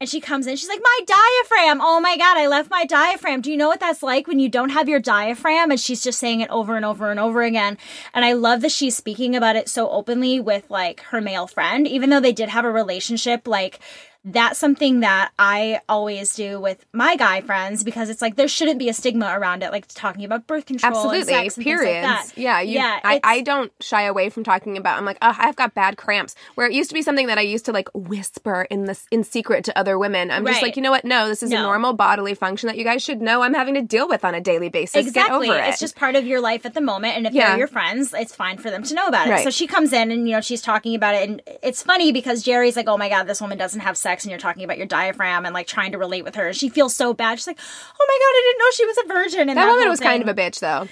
And 0.04 0.10
she 0.10 0.20
comes 0.20 0.48
in, 0.48 0.58
she's 0.58 0.68
like, 0.68 0.82
My 0.84 1.00
diaphragm. 1.06 1.80
Oh 1.82 2.02
my 2.02 2.18
God, 2.18 2.36
I 2.36 2.48
left 2.48 2.70
my 2.70 2.84
diaphragm. 2.84 3.40
Do 3.40 3.50
you 3.50 3.56
know 3.56 3.70
what 3.70 3.80
that's 3.80 4.04
like 4.04 4.28
when 4.28 4.38
you 4.38 4.50
don't 4.50 4.72
have 4.72 4.90
your 4.90 5.00
diaphragm? 5.00 5.72
And 5.72 5.80
she's 5.80 6.04
just 6.04 6.20
saying 6.20 6.42
it 6.42 6.50
over 6.50 6.76
and 6.76 6.84
over 6.84 7.10
and 7.10 7.22
over 7.22 7.42
again. 7.42 7.78
And 8.14 8.26
I 8.26 8.34
love 8.34 8.60
that 8.64 8.74
she's 8.74 8.98
speaking 8.98 9.34
about 9.34 9.56
it 9.56 9.70
so 9.70 9.90
openly 9.90 10.42
with 10.42 10.70
like 10.70 11.00
her 11.04 11.22
male 11.22 11.48
friend, 11.48 11.88
even 11.88 12.10
though 12.10 12.20
they 12.20 12.34
did 12.34 12.50
have 12.50 12.66
a 12.66 12.70
relationship. 12.70 13.48
Like, 13.48 13.80
that's 14.26 14.58
something 14.58 15.02
that 15.02 15.32
I 15.38 15.82
always 15.90 16.34
do 16.36 16.60
with 16.60 16.86
my 16.94 17.16
guy 17.18 17.42
friends 17.42 17.84
because 17.84 18.10
it's 18.10 18.22
like 18.22 18.36
there 18.38 18.48
shouldn't 18.48 18.80
be 18.80 18.88
a 18.88 18.94
stigma 18.94 19.34
around 19.38 19.64
it, 19.64 19.72
like 19.72 19.86
talking 19.88 20.24
about 20.24 20.48
birth 20.48 20.66
control. 20.66 20.88
and 20.92 20.96
Absolutely. 20.98 21.34
sex 21.34 21.58
and 21.58 21.64
things 21.66 21.80
like 21.80 22.02
that. 22.02 22.28
yeah. 22.38 22.62
You, 22.62 22.76
yeah. 22.76 23.00
I, 23.04 23.20
I 23.24 23.42
don't 23.42 23.72
shy 23.82 24.04
away 24.04 24.30
from 24.30 24.44
talking 24.46 24.78
about. 24.78 24.98
I'm 24.98 25.06
like, 25.06 25.18
oh, 25.22 25.36
I've 25.38 25.58
got 25.58 25.74
bad 25.74 25.98
cramps. 25.98 26.36
Where 26.56 26.68
it 26.68 26.74
used 26.74 26.90
to 26.90 26.94
be 26.94 27.02
something 27.02 27.28
that 27.28 27.38
I 27.38 27.42
used 27.42 27.66
to 27.66 27.74
like 27.74 27.90
whisper 27.94 28.66
in 28.70 28.86
this 28.86 29.06
in 29.12 29.24
secret 29.26 29.66
to 29.66 29.78
other 29.78 29.98
women. 30.00 30.32
I'm 30.32 30.46
just 30.46 30.62
like, 30.62 30.76
you 30.78 30.82
know 30.82 30.92
what? 30.92 31.04
No, 31.04 31.28
this 31.28 31.44
is 31.44 31.52
a 31.52 31.56
normal 31.56 31.94
bodily 31.94 32.34
function 32.34 32.68
that 32.68 32.78
you 32.78 32.84
guys 32.86 33.04
should 33.04 33.22
know. 33.22 33.42
I'm 33.42 33.54
having 33.54 33.74
to 33.74 33.82
deal 33.82 34.08
with 34.08 34.24
on 34.24 34.36
a 34.36 34.42
daily 34.42 34.70
basis. 34.70 35.06
Exactly. 35.06 35.50
It. 35.50 35.68
It's 35.68 35.80
just 35.80 35.96
part 35.98 36.16
of 36.16 36.26
your 36.26 36.40
life 36.40 36.66
at 36.66 36.74
the 36.74 36.82
moment. 36.82 37.18
And 37.18 37.28
if 37.28 37.34
Yeah. 37.34 37.50
they're 37.50 37.58
your 37.58 37.68
friends, 37.68 38.14
it's 38.14 38.34
fine 38.34 38.58
for 38.58 38.70
them 38.70 38.84
to 38.84 38.94
know 38.96 39.08
about 39.08 39.28
it. 39.28 39.32
Right. 39.32 39.44
So 39.44 39.50
she 39.50 39.68
comes 39.68 39.92
in 39.92 40.12
and, 40.12 40.30
you 40.30 40.36
know, 40.36 40.42
she's 40.42 40.62
talking 40.62 40.96
about 40.96 41.16
it. 41.16 41.28
And 41.30 41.42
it's 41.62 41.84
funny 41.84 42.12
because 42.14 42.42
Jerry's 42.42 42.76
like, 42.78 42.88
oh 42.88 42.98
my 42.98 43.10
God, 43.10 43.24
this 43.24 43.42
woman 43.42 43.58
doesn't 43.58 43.82
have 43.82 43.98
sex. 43.98 44.13
And 44.22 44.30
you're 44.30 44.40
talking 44.40 44.64
about 44.64 44.78
your 44.78 44.86
diaphragm 44.86 45.46
and 45.46 45.54
like 45.54 45.66
trying 45.66 45.92
to 45.94 45.98
relate 45.98 46.24
with 46.24 46.36
her. 46.36 46.48
And 46.50 46.56
she 46.56 46.70
feels 46.70 46.96
so 46.96 47.14
bad. 47.14 47.40
She's 47.40 47.48
like, 47.48 47.60
oh 47.60 48.06
my 48.08 48.20
God, 48.20 48.30
I 48.30 48.42
didn't 48.46 48.60
know 48.60 48.72
she 48.72 48.86
was 48.86 48.98
a 48.98 49.08
virgin. 49.08 49.50
And 49.50 49.58
that 49.58 49.66
woman 49.66 49.82
whole 49.84 49.90
was 49.90 50.00
kind 50.00 50.22
of 50.22 50.28
a 50.30 50.34
bitch, 50.34 50.60
though. 50.60 50.88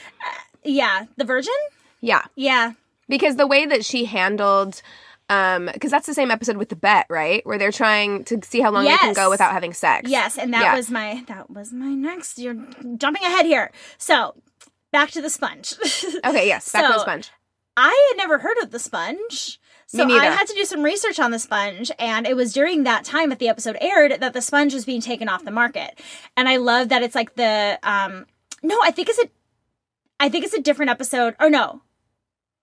Yeah. 0.63 1.05
The 1.17 1.26
virgin? 1.26 1.53
Yeah. 2.01 2.24
Yeah. 2.36 2.74
because 3.07 3.36
the 3.36 3.47
way 3.47 3.65
that 3.67 3.86
she 3.86 4.05
handled 4.05 4.82
um 5.30 5.69
because 5.72 5.91
that's 5.91 6.07
the 6.07 6.13
same 6.13 6.30
episode 6.32 6.57
with 6.57 6.67
the 6.69 6.76
bet 6.76 7.05
right 7.09 7.45
where 7.45 7.57
they're 7.57 7.72
trying 7.72 8.24
to 8.26 8.39
see 8.43 8.59
how 8.59 8.69
long 8.72 8.84
they 8.84 8.97
can 8.97 9.13
go 9.13 9.30
without 9.30 9.51
having 9.53 9.72
sex 9.74 10.09
Yes, 10.09 10.38
and 10.38 10.53
that 10.53 10.61
Yeah. 10.63 10.76
was 10.76 10.89
my 10.91 11.24
that 11.28 11.49
was 11.49 11.72
my 11.72 11.88
next. 11.93 12.38
You're 12.38 12.55
jumping 12.97 13.24
ahead 13.24 13.45
here. 13.45 13.72
So 13.97 14.36
back 14.91 15.11
to 15.11 15.22
the 15.22 15.30
sponge. 15.30 15.76
okay 16.26 16.47
yes 16.47 16.69
back 16.74 16.86
to 16.88 16.93
the 16.93 16.99
sponge 16.99 17.32
I 17.78 18.07
had 18.11 18.17
never 18.17 18.39
heard 18.39 18.57
of 18.61 18.72
the 18.72 18.80
sponge. 18.80 19.61
So 19.94 20.10
I 20.10 20.26
had 20.26 20.48
to 20.48 20.54
do 20.54 20.64
some 20.64 20.84
research 20.84 21.20
on 21.20 21.32
the 21.32 21.39
sponge, 21.39 21.92
and 22.00 22.26
it 22.26 22.36
was 22.36 22.54
during 22.54 22.84
that 22.84 23.04
time 23.04 23.30
that 23.30 23.39
the 23.39 23.50
episode 23.50 23.78
aired 23.82 24.22
that 24.22 24.32
the 24.32 24.42
sponge 24.42 24.74
was 24.74 24.86
being 24.86 25.02
taken 25.02 25.28
off 25.28 25.44
the 25.44 25.52
market. 25.52 26.00
And 26.38 26.48
I 26.48 26.58
love 26.58 26.89
that 26.89 27.04
it's 27.04 27.16
like 27.16 27.36
the 27.36 27.78
um 27.84 28.26
no, 28.64 28.80
I 28.84 28.92
think 28.92 29.10
it's 29.10 29.20
a 29.20 29.30
I 30.20 30.30
think 30.30 30.46
it's 30.46 30.54
a 30.54 30.62
different 30.62 30.92
episode. 30.92 31.36
Or 31.39 31.50
no. 31.50 31.82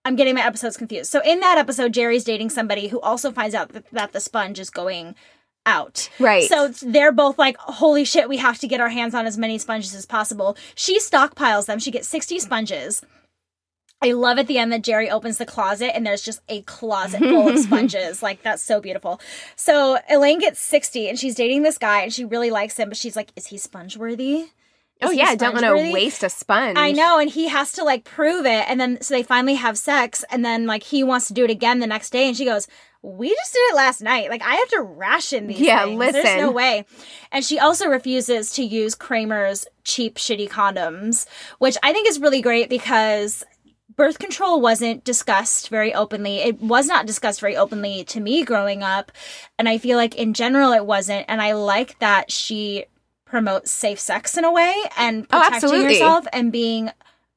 I'm 0.05 0.17
getting 0.17 0.37
my 0.37 0.47
episodes 0.47 0.79
confused. 0.79 1.11
So 1.11 1.21
in 1.23 1.41
that 1.41 1.59
episode, 1.59 1.93
Jerry's 1.93 2.25
dating 2.25 2.49
somebody 2.49 2.89
who 2.89 2.99
also 3.01 3.31
finds 3.31 3.55
out 3.55 3.71
that, 3.71 3.91
that 3.91 4.13
the 4.13 4.21
sponge 4.21 4.59
is 4.59 4.71
going 4.71 5.15
out. 5.67 6.09
Right. 6.19 6.49
So 6.49 6.69
they're 6.69 7.13
both 7.13 7.39
like, 7.39 7.59
holy 7.59 8.05
shit, 8.05 8.29
we 8.29 8.39
have 8.39 8.59
to 8.61 8.67
get 8.67 8.81
our 8.81 8.89
hands 8.89 9.15
on 9.15 9.27
as 9.27 9.37
many 9.37 9.59
sponges 9.59 9.95
as 9.95 10.07
possible. 10.07 10.57
She 10.75 10.99
stockpiles 10.99 11.67
them. 11.67 11.79
She 11.79 11.91
gets 11.91 12.09
60 12.09 12.39
sponges. 12.39 13.03
I 14.01 14.13
love 14.13 14.39
at 14.39 14.47
the 14.47 14.59
end 14.59 14.73
that 14.73 14.83
Jerry 14.83 15.11
opens 15.11 15.39
the 15.39 15.47
closet 15.47 15.95
and 15.95 16.07
there's 16.07 16.23
just 16.23 16.41
a 16.49 16.63
closet 16.63 17.19
full 17.21 17.49
of 17.49 17.59
sponges. 17.59 18.23
Like, 18.23 18.43
that's 18.43 18.63
so 18.63 18.81
beautiful. 18.81 19.21
So 19.57 19.99
Elaine 20.09 20.39
gets 20.39 20.61
60 20.61 21.09
and 21.09 21.19
she's 21.19 21.35
dating 21.35 21.63
this 21.63 21.79
guy 21.79 22.03
and 22.03 22.13
she 22.13 22.25
really 22.25 22.51
likes 22.51 22.77
him, 22.77 22.89
but 22.89 22.97
she's 22.97 23.17
like, 23.17 23.33
is 23.35 23.47
he 23.47 23.59
sponge 23.59 23.97
worthy? 23.97 24.51
oh 25.03 25.11
yeah 25.11 25.27
i 25.27 25.37
don't 25.37 25.55
want 25.55 25.65
to 25.65 25.93
waste 25.93 26.23
a 26.23 26.29
sponge 26.29 26.77
I 26.77 26.93
know, 26.93 27.19
and 27.19 27.31
he 27.31 27.49
has 27.49 27.73
to 27.73 27.85
like 27.85 28.05
prove 28.05 28.47
it, 28.47 28.65
and 28.69 28.81
then 28.81 29.01
so 29.01 29.15
they 29.15 29.23
finally 29.23 29.55
have 29.55 29.79
sex, 29.79 30.25
and 30.31 30.45
then 30.45 30.67
like 30.67 30.83
he 30.83 31.05
wants 31.05 31.29
to 31.29 31.35
do 31.35 31.45
it 31.45 31.51
again 31.51 31.79
the 31.79 31.87
next 31.87 32.11
day, 32.11 32.27
and 32.27 32.37
she 32.37 32.45
goes, 32.45 32.67
"We 33.03 33.29
just 33.29 33.53
did 33.53 33.61
it 33.71 33.77
last 33.77 34.03
night. 34.03 34.31
Like 34.31 34.43
I 34.43 34.55
have 34.55 34.69
to 34.71 34.83
ration 34.83 35.47
these. 35.47 35.61
Yeah, 35.61 35.85
things. 35.85 35.99
There's 36.01 36.15
listen. 36.15 36.41
no 36.41 36.51
way." 36.51 36.85
And 37.33 37.45
she 37.45 37.59
also 37.59 37.89
refuses 37.89 38.53
to 38.53 38.63
use 38.63 38.95
Kramer's 38.95 39.67
cheap, 39.85 40.17
shitty 40.17 40.49
condoms, 40.49 41.27
which 41.59 41.77
I 41.83 41.93
think 41.93 42.09
is 42.09 42.21
really 42.21 42.43
great 42.43 42.69
because 42.69 43.45
birth 43.99 44.19
control 44.19 44.61
wasn't 44.63 45.05
discussed 45.05 45.69
very 45.69 45.93
openly. 45.93 46.39
It 46.39 46.61
was 46.63 46.87
not 46.87 47.05
discussed 47.05 47.41
very 47.41 47.57
openly 47.57 48.05
to 48.05 48.21
me 48.21 48.45
growing 48.45 48.83
up. 48.83 49.13
And 49.59 49.69
I 49.69 49.77
feel 49.77 49.99
like 49.99 50.15
in 50.15 50.33
general 50.33 50.73
it 50.73 50.87
wasn't. 50.87 51.27
And 51.29 51.43
I 51.43 51.53
like 51.53 51.99
that 51.99 52.31
she 52.33 52.87
promotes 53.27 53.71
safe 53.71 54.01
sex 54.01 54.39
in 54.39 54.45
a 54.45 54.53
way 54.53 54.75
and 54.97 55.27
Oh, 55.31 55.37
protecting 55.39 55.55
absolutely. 55.57 55.93
yourself 55.95 56.27
and 56.33 56.51
being 56.51 56.91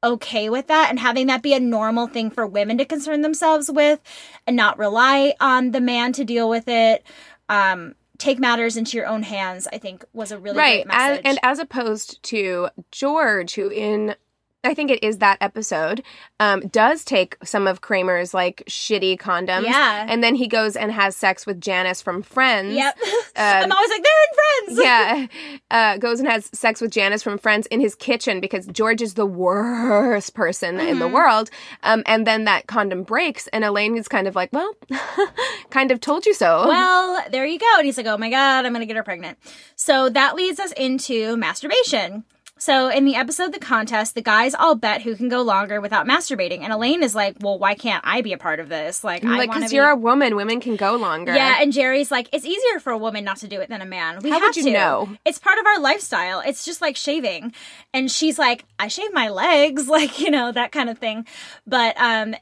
okay 0.03 0.49
with 0.49 0.67
that 0.67 0.89
and 0.89 0.99
having 0.99 1.27
that 1.27 1.41
be 1.43 1.53
a 1.53 1.59
normal 1.59 2.07
thing 2.07 2.29
for 2.31 2.47
women 2.47 2.77
to 2.77 2.85
concern 2.85 3.21
themselves 3.21 3.69
with 3.69 3.99
and 4.47 4.55
not 4.55 4.77
rely 4.79 5.33
on 5.41 5.71
the 5.71 5.81
man 5.81 6.13
to 6.13 6.23
deal 6.23 6.47
with 6.49 6.67
it. 6.67 7.03
Um, 7.49 7.95
take 8.17 8.39
matters 8.39 8.77
into 8.77 8.97
your 8.97 9.07
own 9.07 9.23
hands, 9.23 9.67
I 9.73 9.79
think 9.79 10.05
was 10.13 10.31
a 10.31 10.37
really 10.37 10.57
right 10.57 10.85
great 10.85 10.95
as, 10.95 11.09
message. 11.09 11.21
and 11.25 11.39
as 11.43 11.57
opposed 11.59 12.21
to 12.23 12.69
george 12.91 13.55
who 13.55 13.67
in 13.69 14.15
I 14.63 14.75
think 14.75 14.91
it 14.91 15.03
is 15.03 15.17
that 15.17 15.37
episode. 15.41 16.03
Um, 16.39 16.59
does 16.67 17.03
take 17.03 17.35
some 17.43 17.65
of 17.67 17.81
Kramer's 17.81 18.31
like 18.33 18.63
shitty 18.69 19.17
condoms, 19.17 19.63
Yeah. 19.63 20.05
and 20.07 20.23
then 20.23 20.35
he 20.35 20.47
goes 20.47 20.75
and 20.75 20.91
has 20.91 21.15
sex 21.15 21.47
with 21.47 21.59
Janice 21.59 22.01
from 22.01 22.21
Friends. 22.21 22.75
yep. 22.75 22.95
Um, 23.03 23.11
I'm 23.35 23.71
always 23.71 23.89
like, 23.89 24.03
they're 24.03 24.69
in 24.69 24.75
friends. 24.75 24.79
yeah, 24.83 25.57
uh, 25.71 25.97
goes 25.97 26.19
and 26.19 26.29
has 26.29 26.47
sex 26.53 26.79
with 26.79 26.91
Janice 26.91 27.23
from 27.23 27.39
Friends 27.39 27.65
in 27.67 27.79
his 27.81 27.95
kitchen 27.95 28.39
because 28.39 28.67
George 28.67 29.01
is 29.01 29.15
the 29.15 29.25
worst 29.25 30.35
person 30.35 30.79
in 30.79 30.87
Mm-hmm. 30.91 30.99
the 30.99 31.07
world. 31.07 31.49
Um, 31.83 32.03
and 32.05 32.27
then 32.27 32.43
that 32.45 32.67
condom 32.67 33.01
breaks, 33.03 33.47
and 33.47 33.63
Elaine 33.63 33.97
is 33.97 34.07
kind 34.07 34.27
of 34.27 34.35
like, 34.35 34.51
"Well, 34.53 34.71
kind 35.71 35.89
of 35.91 35.99
told 36.01 36.25
you 36.25 36.33
so." 36.33 36.67
Well, 36.67 37.23
there 37.31 37.45
you 37.45 37.57
go. 37.57 37.65
And 37.77 37.85
he's 37.85 37.97
like, 37.97 38.05
oh 38.05 38.17
my 38.17 38.29
God, 38.29 38.65
I'm 38.65 38.73
going 38.73 38.81
to 38.81 38.85
get 38.85 38.95
her 38.95 39.03
pregnant. 39.03 39.37
So 39.75 40.09
that 40.09 40.35
leads 40.35 40.59
us 40.59 40.71
into 40.73 41.35
masturbation. 41.37 42.25
So 42.61 42.89
in 42.89 43.05
the 43.05 43.15
episode 43.15 43.53
The 43.53 43.59
Contest, 43.59 44.13
the 44.13 44.21
guys 44.21 44.53
all 44.53 44.75
bet 44.75 45.01
who 45.01 45.15
can 45.15 45.29
go 45.29 45.41
longer 45.41 45.81
without 45.81 46.05
masturbating. 46.05 46.59
And 46.61 46.71
Elaine 46.71 47.01
is 47.01 47.15
like, 47.15 47.37
well, 47.41 47.57
why 47.57 47.73
can't 47.73 48.03
I 48.05 48.21
be 48.21 48.33
a 48.33 48.37
part 48.37 48.59
of 48.59 48.69
this? 48.69 49.03
Like, 49.03 49.25
I 49.25 49.29
like 49.29 49.49
wanna 49.49 49.61
because 49.61 49.71
be- 49.71 49.77
you're 49.77 49.89
a 49.89 49.95
woman, 49.95 50.35
women 50.35 50.59
can 50.59 50.75
go 50.75 50.95
longer. 50.95 51.33
Yeah, 51.33 51.57
and 51.59 51.73
Jerry's 51.73 52.11
like, 52.11 52.29
it's 52.31 52.45
easier 52.45 52.79
for 52.79 52.91
a 52.91 52.99
woman 52.99 53.23
not 53.23 53.37
to 53.37 53.47
do 53.47 53.59
it 53.61 53.69
than 53.69 53.81
a 53.81 53.85
man. 53.87 54.19
We 54.21 54.29
How 54.29 54.39
have 54.39 54.53
to. 54.53 54.71
know? 54.71 55.09
It's 55.25 55.39
part 55.39 55.57
of 55.57 55.65
our 55.65 55.79
lifestyle. 55.79 56.41
It's 56.45 56.63
just 56.63 56.81
like 56.81 56.95
shaving. 56.95 57.51
And 57.95 58.11
she's 58.11 58.37
like, 58.37 58.63
I 58.77 58.89
shave 58.89 59.11
my 59.11 59.29
legs, 59.29 59.87
like, 59.97 60.19
you 60.19 60.29
know, 60.29 60.51
that 60.51 60.71
kind 60.71 60.91
of 60.91 60.99
thing. 60.99 61.25
But 61.65 61.99
um 61.99 62.35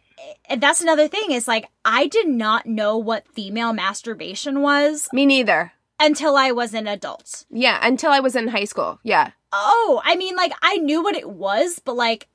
and 0.49 0.59
that's 0.59 0.81
another 0.81 1.07
thing 1.07 1.31
is 1.31 1.47
like 1.47 1.69
I 1.85 2.07
did 2.07 2.27
not 2.27 2.65
know 2.65 2.97
what 2.97 3.25
female 3.33 3.71
masturbation 3.71 4.61
was 4.61 5.07
me 5.13 5.25
neither. 5.25 5.71
until 5.97 6.35
I 6.35 6.51
was 6.51 6.73
an 6.73 6.87
adult. 6.87 7.45
Yeah, 7.49 7.79
until 7.81 8.11
I 8.11 8.19
was 8.19 8.35
in 8.35 8.49
high 8.49 8.65
school. 8.65 8.99
Yeah, 9.03 9.31
Oh, 9.51 10.01
I 10.03 10.15
mean, 10.15 10.35
like, 10.35 10.53
I 10.61 10.77
knew 10.77 11.03
what 11.03 11.15
it 11.15 11.29
was, 11.29 11.79
but 11.83 11.95
like, 11.95 12.27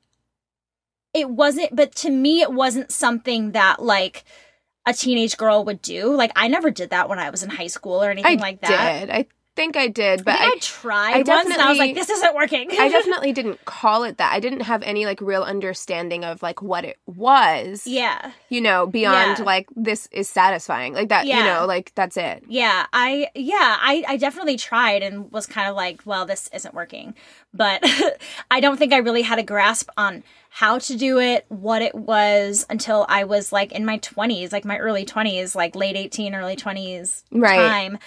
it 1.13 1.31
wasn't, 1.31 1.75
but 1.75 1.95
to 1.97 2.11
me, 2.11 2.41
it 2.41 2.53
wasn't 2.53 2.91
something 2.91 3.53
that 3.53 3.81
like 3.81 4.25
a 4.87 4.93
teenage 4.93 5.37
girl 5.37 5.65
would 5.65 5.81
do. 5.81 6.15
Like, 6.15 6.33
I 6.35 6.49
never 6.49 6.71
did 6.71 6.91
that 6.91 7.09
when 7.09 7.19
I 7.19 7.31
was 7.31 7.43
in 7.43 7.51
high 7.51 7.69
school 7.69 8.03
or 8.03 8.11
anything 8.11 8.39
I 8.39 8.43
like 8.43 8.61
that. 8.63 9.01
did. 9.01 9.11
I 9.11 9.27
think 9.57 9.77
I 9.77 9.89
did, 9.89 10.25
but 10.25 10.35
I, 10.35 10.39
think 10.39 10.53
I, 10.53 10.57
I, 10.57 10.59
tried 10.61 11.29
I 11.29 11.35
once 11.37 11.51
and 11.51 11.61
I 11.63 11.69
was 11.71 11.79
like, 11.79 11.95
this 11.95 12.11
isn't 12.11 12.35
working. 12.35 12.69
I 12.73 12.89
definitely 12.91 13.33
didn't 13.33 13.65
call 13.65 14.05
it 14.05 14.19
that. 14.19 14.33
I 14.33 14.41
didn't 14.41 14.61
have 14.61 14.83
any 14.83 15.07
like 15.07 15.21
real 15.21 15.43
understanding 15.43 16.25
of 16.25 16.43
like 16.43 16.63
what 16.63 16.85
it 16.85 16.99
was. 17.07 17.87
yeah. 17.87 18.33
You 18.49 18.61
know, 18.61 18.87
beyond 18.87 19.39
Yeah. 19.39 19.45
like 19.45 19.69
this 19.77 20.09
is 20.13 20.29
satisfying. 20.29 20.95
Like 20.95 21.09
that, 21.09 21.27
yeah. 21.27 21.39
you 21.39 21.45
know, 21.45 21.67
like 21.67 21.93
that's 21.95 22.17
it. 22.17 22.45
Yeah, 22.49 22.87
I 22.93 23.29
yeah, 23.35 23.77
I 23.81 24.05
I 24.09 24.17
definitely 24.17 24.57
tried 24.57 25.03
and 25.03 25.31
was 25.33 25.47
kind 25.47 25.69
of 25.69 25.77
like, 25.77 26.03
well, 26.05 26.27
this 26.27 26.49
isn't 26.53 26.75
working. 26.75 27.15
But 27.53 27.83
I 28.51 28.61
don't 28.61 28.77
think 28.77 28.93
I 28.93 28.99
really 28.99 29.23
had 29.23 29.39
a 29.39 29.43
grasp 29.45 29.89
on 29.97 30.23
how 30.51 30.79
to 30.79 30.97
do 30.97 31.19
it, 31.19 31.45
what 31.49 31.83
it 31.83 31.95
was 31.97 32.65
until 32.71 33.07
I 33.09 33.25
was 33.25 33.53
like 33.53 33.73
in 33.73 33.85
my 33.85 33.99
20s, 33.99 34.53
like 34.53 34.65
my 34.65 34.79
early 34.79 35.05
20s, 35.05 35.57
like 35.57 35.75
late 35.75 35.97
18, 35.97 36.33
early 36.35 36.55
20s 36.55 37.25
Right. 37.33 37.57
time. 37.57 37.99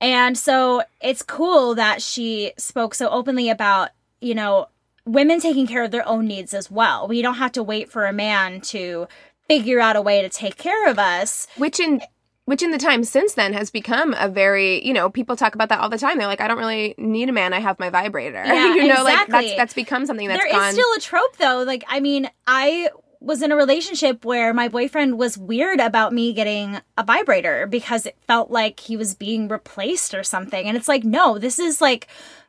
And 0.00 0.38
so 0.38 0.82
it's 1.00 1.22
cool 1.22 1.74
that 1.74 2.00
she 2.02 2.52
spoke 2.56 2.94
so 2.94 3.08
openly 3.08 3.50
about, 3.50 3.90
you 4.20 4.34
know, 4.34 4.68
women 5.04 5.40
taking 5.40 5.66
care 5.66 5.82
of 5.84 5.90
their 5.90 6.06
own 6.06 6.26
needs 6.26 6.54
as 6.54 6.70
well. 6.70 7.08
We 7.08 7.22
don't 7.22 7.34
have 7.34 7.52
to 7.52 7.62
wait 7.62 7.90
for 7.90 8.06
a 8.06 8.12
man 8.12 8.60
to 8.62 9.08
figure 9.48 9.80
out 9.80 9.96
a 9.96 10.02
way 10.02 10.22
to 10.22 10.28
take 10.28 10.56
care 10.56 10.88
of 10.88 10.98
us. 10.98 11.48
Which 11.56 11.80
in 11.80 12.02
which 12.44 12.62
in 12.62 12.70
the 12.70 12.78
time 12.78 13.04
since 13.04 13.34
then 13.34 13.52
has 13.52 13.70
become 13.70 14.14
a 14.18 14.26
very, 14.26 14.82
you 14.86 14.94
know, 14.94 15.10
people 15.10 15.36
talk 15.36 15.54
about 15.54 15.68
that 15.68 15.80
all 15.80 15.90
the 15.90 15.98
time. 15.98 16.16
They're 16.16 16.26
like, 16.26 16.40
I 16.40 16.48
don't 16.48 16.56
really 16.56 16.94
need 16.96 17.28
a 17.28 17.32
man. 17.32 17.52
I 17.52 17.60
have 17.60 17.78
my 17.78 17.90
vibrator. 17.90 18.42
Yeah, 18.46 18.74
you 18.74 18.88
know, 18.88 19.02
like 19.02 19.26
exactly. 19.26 19.48
that's 19.48 19.56
that's 19.56 19.74
become 19.74 20.06
something 20.06 20.28
that's 20.28 20.40
There 20.42 20.48
is 20.48 20.54
gone. 20.54 20.72
still 20.72 20.92
a 20.96 21.00
trope 21.00 21.36
though. 21.36 21.62
Like, 21.66 21.84
I 21.88 22.00
mean, 22.00 22.30
I 22.46 22.88
was 23.20 23.42
in 23.42 23.52
a 23.52 23.56
relationship 23.56 24.24
where 24.24 24.54
my 24.54 24.68
boyfriend 24.68 25.18
was 25.18 25.36
weird 25.36 25.80
about 25.80 26.12
me 26.12 26.32
getting 26.32 26.80
a 26.96 27.04
vibrator 27.04 27.66
because 27.66 28.06
it 28.06 28.16
felt 28.26 28.50
like 28.50 28.80
he 28.80 28.96
was 28.96 29.14
being 29.14 29.48
replaced 29.48 30.14
or 30.14 30.22
something. 30.22 30.66
And 30.66 30.76
it's 30.76 30.88
like, 30.88 31.04
no, 31.04 31.38
this 31.38 31.58
is 31.58 31.80
like 31.80 32.08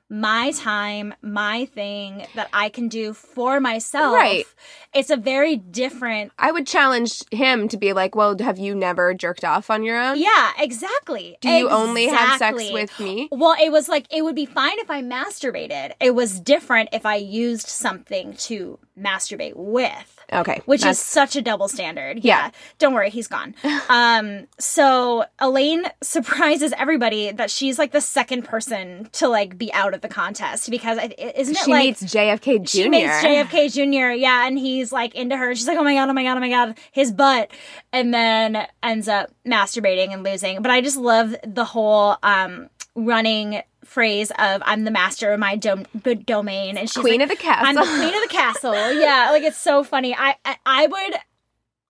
my 0.09 0.51
time, 0.51 1.13
my 1.22 1.65
thing 1.65 2.26
that 2.34 2.49
I 2.51 2.70
can 2.70 2.88
do 2.88 3.13
for 3.13 3.59
myself. 3.59 4.15
Right. 4.15 4.45
It's 4.93 5.11
a 5.11 5.17
very 5.17 5.55
different 5.55 6.32
I 6.39 6.51
would 6.51 6.65
challenge 6.65 7.24
him 7.32 7.67
to 7.70 7.78
be 7.78 7.93
like, 7.93 8.15
well, 8.15 8.36
have 8.39 8.57
you 8.57 8.74
never 8.74 9.13
jerked 9.13 9.43
off 9.43 9.70
on 9.70 9.84
your 9.84 9.99
own? 10.01 10.17
Yeah, 10.17 10.51
exactly. 10.57 11.38
Do 11.41 11.49
you 11.49 11.70
only 11.70 12.07
have 12.07 12.39
sex 12.39 12.72
with 12.72 12.99
me? 12.99 13.30
Well, 13.32 13.55
it 13.61 13.72
was 13.72 13.88
like 13.88 14.07
it 14.11 14.24
would 14.24 14.36
be 14.36 14.47
fine 14.47 14.80
if 14.80 14.89
I 14.89 15.03
masturbated. 15.03 15.93
It 15.99 16.15
was 16.15 16.39
different 16.39 16.89
if 16.91 17.05
I 17.05 17.15
used 17.15 17.67
something 17.67 18.34
to 18.34 18.80
masturbate 18.99 19.55
with. 19.55 20.18
Okay. 20.32 20.62
which 20.66 20.82
that's- 20.82 21.00
is 21.00 21.04
such 21.06 21.36
a 21.36 21.42
double 21.42 21.68
standard. 21.68 22.20
Yeah. 22.24 22.30
Yeah. 22.46 22.52
Don't 22.78 22.94
worry, 22.94 23.10
he's 23.10 23.28
gone. 23.28 23.56
um 23.90 24.48
so 24.60 25.26
Elaine 25.40 25.86
surprises 26.02 26.74
everybody 26.78 27.32
that 27.32 27.50
she's 27.52 27.80
like 27.80 27.92
the 27.92 28.02
second 28.02 28.44
person 28.44 29.10
to 29.14 29.28
like 29.28 29.58
be 29.58 29.72
out 29.74 29.94
of 29.94 30.02
the 30.02 30.08
contest 30.08 30.70
because 30.70 30.98
isn't 30.98 31.56
it 31.56 31.58
she 31.66 31.72
like 31.72 31.84
meets 31.84 32.04
JFK 32.04 32.62
Jr. 32.64 32.68
she 32.68 32.90
meets 32.90 33.24
JFK 33.24 33.74
Jr. 33.74 34.12
Yeah, 34.12 34.48
and 34.48 34.58
he's 34.60 34.92
like 34.92 35.16
into 35.16 35.36
her. 35.38 35.56
She's 35.56 35.68
like, 35.68 35.78
"Oh 35.78 35.84
my 35.84 35.94
god, 35.96 36.10
oh 36.10 36.14
my 36.14 36.24
god, 36.24 36.38
oh 36.38 36.40
my 36.40 36.50
god, 36.50 36.78
his 36.92 37.12
butt," 37.12 37.50
and 37.92 38.14
then 38.14 38.68
ends 38.84 39.08
up 39.08 39.32
masturbating 39.46 40.14
and 40.14 40.24
losing. 40.24 40.62
But 40.62 40.72
I 40.72 40.82
just 40.82 40.98
love 40.98 41.36
the 41.46 41.66
whole 41.66 42.18
um 42.24 42.70
running 42.96 43.62
phrase 43.90 44.32
of 44.40 44.62
"I'm 44.66 44.84
the 44.84 44.92
master 44.92 45.34
of 45.34 45.40
my 45.40 45.56
dom- 45.56 45.86
domain," 46.26 46.78
and 46.78 46.90
she's 46.90 47.02
Queen 47.02 47.20
like, 47.20 47.32
of 47.32 47.38
the 47.38 47.44
castle. 47.44 47.68
I'm 47.68 47.76
the 47.76 47.82
queen 47.82 48.16
of 48.16 48.22
the 48.22 48.34
castle. 48.34 48.94
Yeah, 49.00 49.30
like 49.32 49.44
it's 49.44 49.58
so 49.58 49.84
funny. 49.84 50.16
I 50.16 50.36
I, 50.46 50.58
I 50.66 50.88
would. 50.88 51.16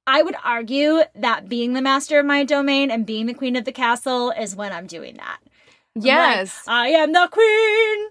I 0.07 0.23
would 0.23 0.35
argue 0.43 1.03
that 1.13 1.47
being 1.47 1.73
the 1.73 1.83
master 1.83 2.19
of 2.19 2.25
my 2.25 2.43
domain 2.43 2.89
and 2.89 3.05
being 3.05 3.27
the 3.27 3.33
queen 3.35 3.55
of 3.55 3.65
the 3.65 3.71
castle 3.71 4.31
is 4.31 4.55
when 4.55 4.73
I'm 4.73 4.87
doing 4.87 5.17
that. 5.17 5.37
I'm 5.95 6.01
like, 6.01 6.05
yes. 6.05 6.63
I 6.67 6.87
am 6.87 7.13
the 7.13 7.29
queen. 7.31 8.07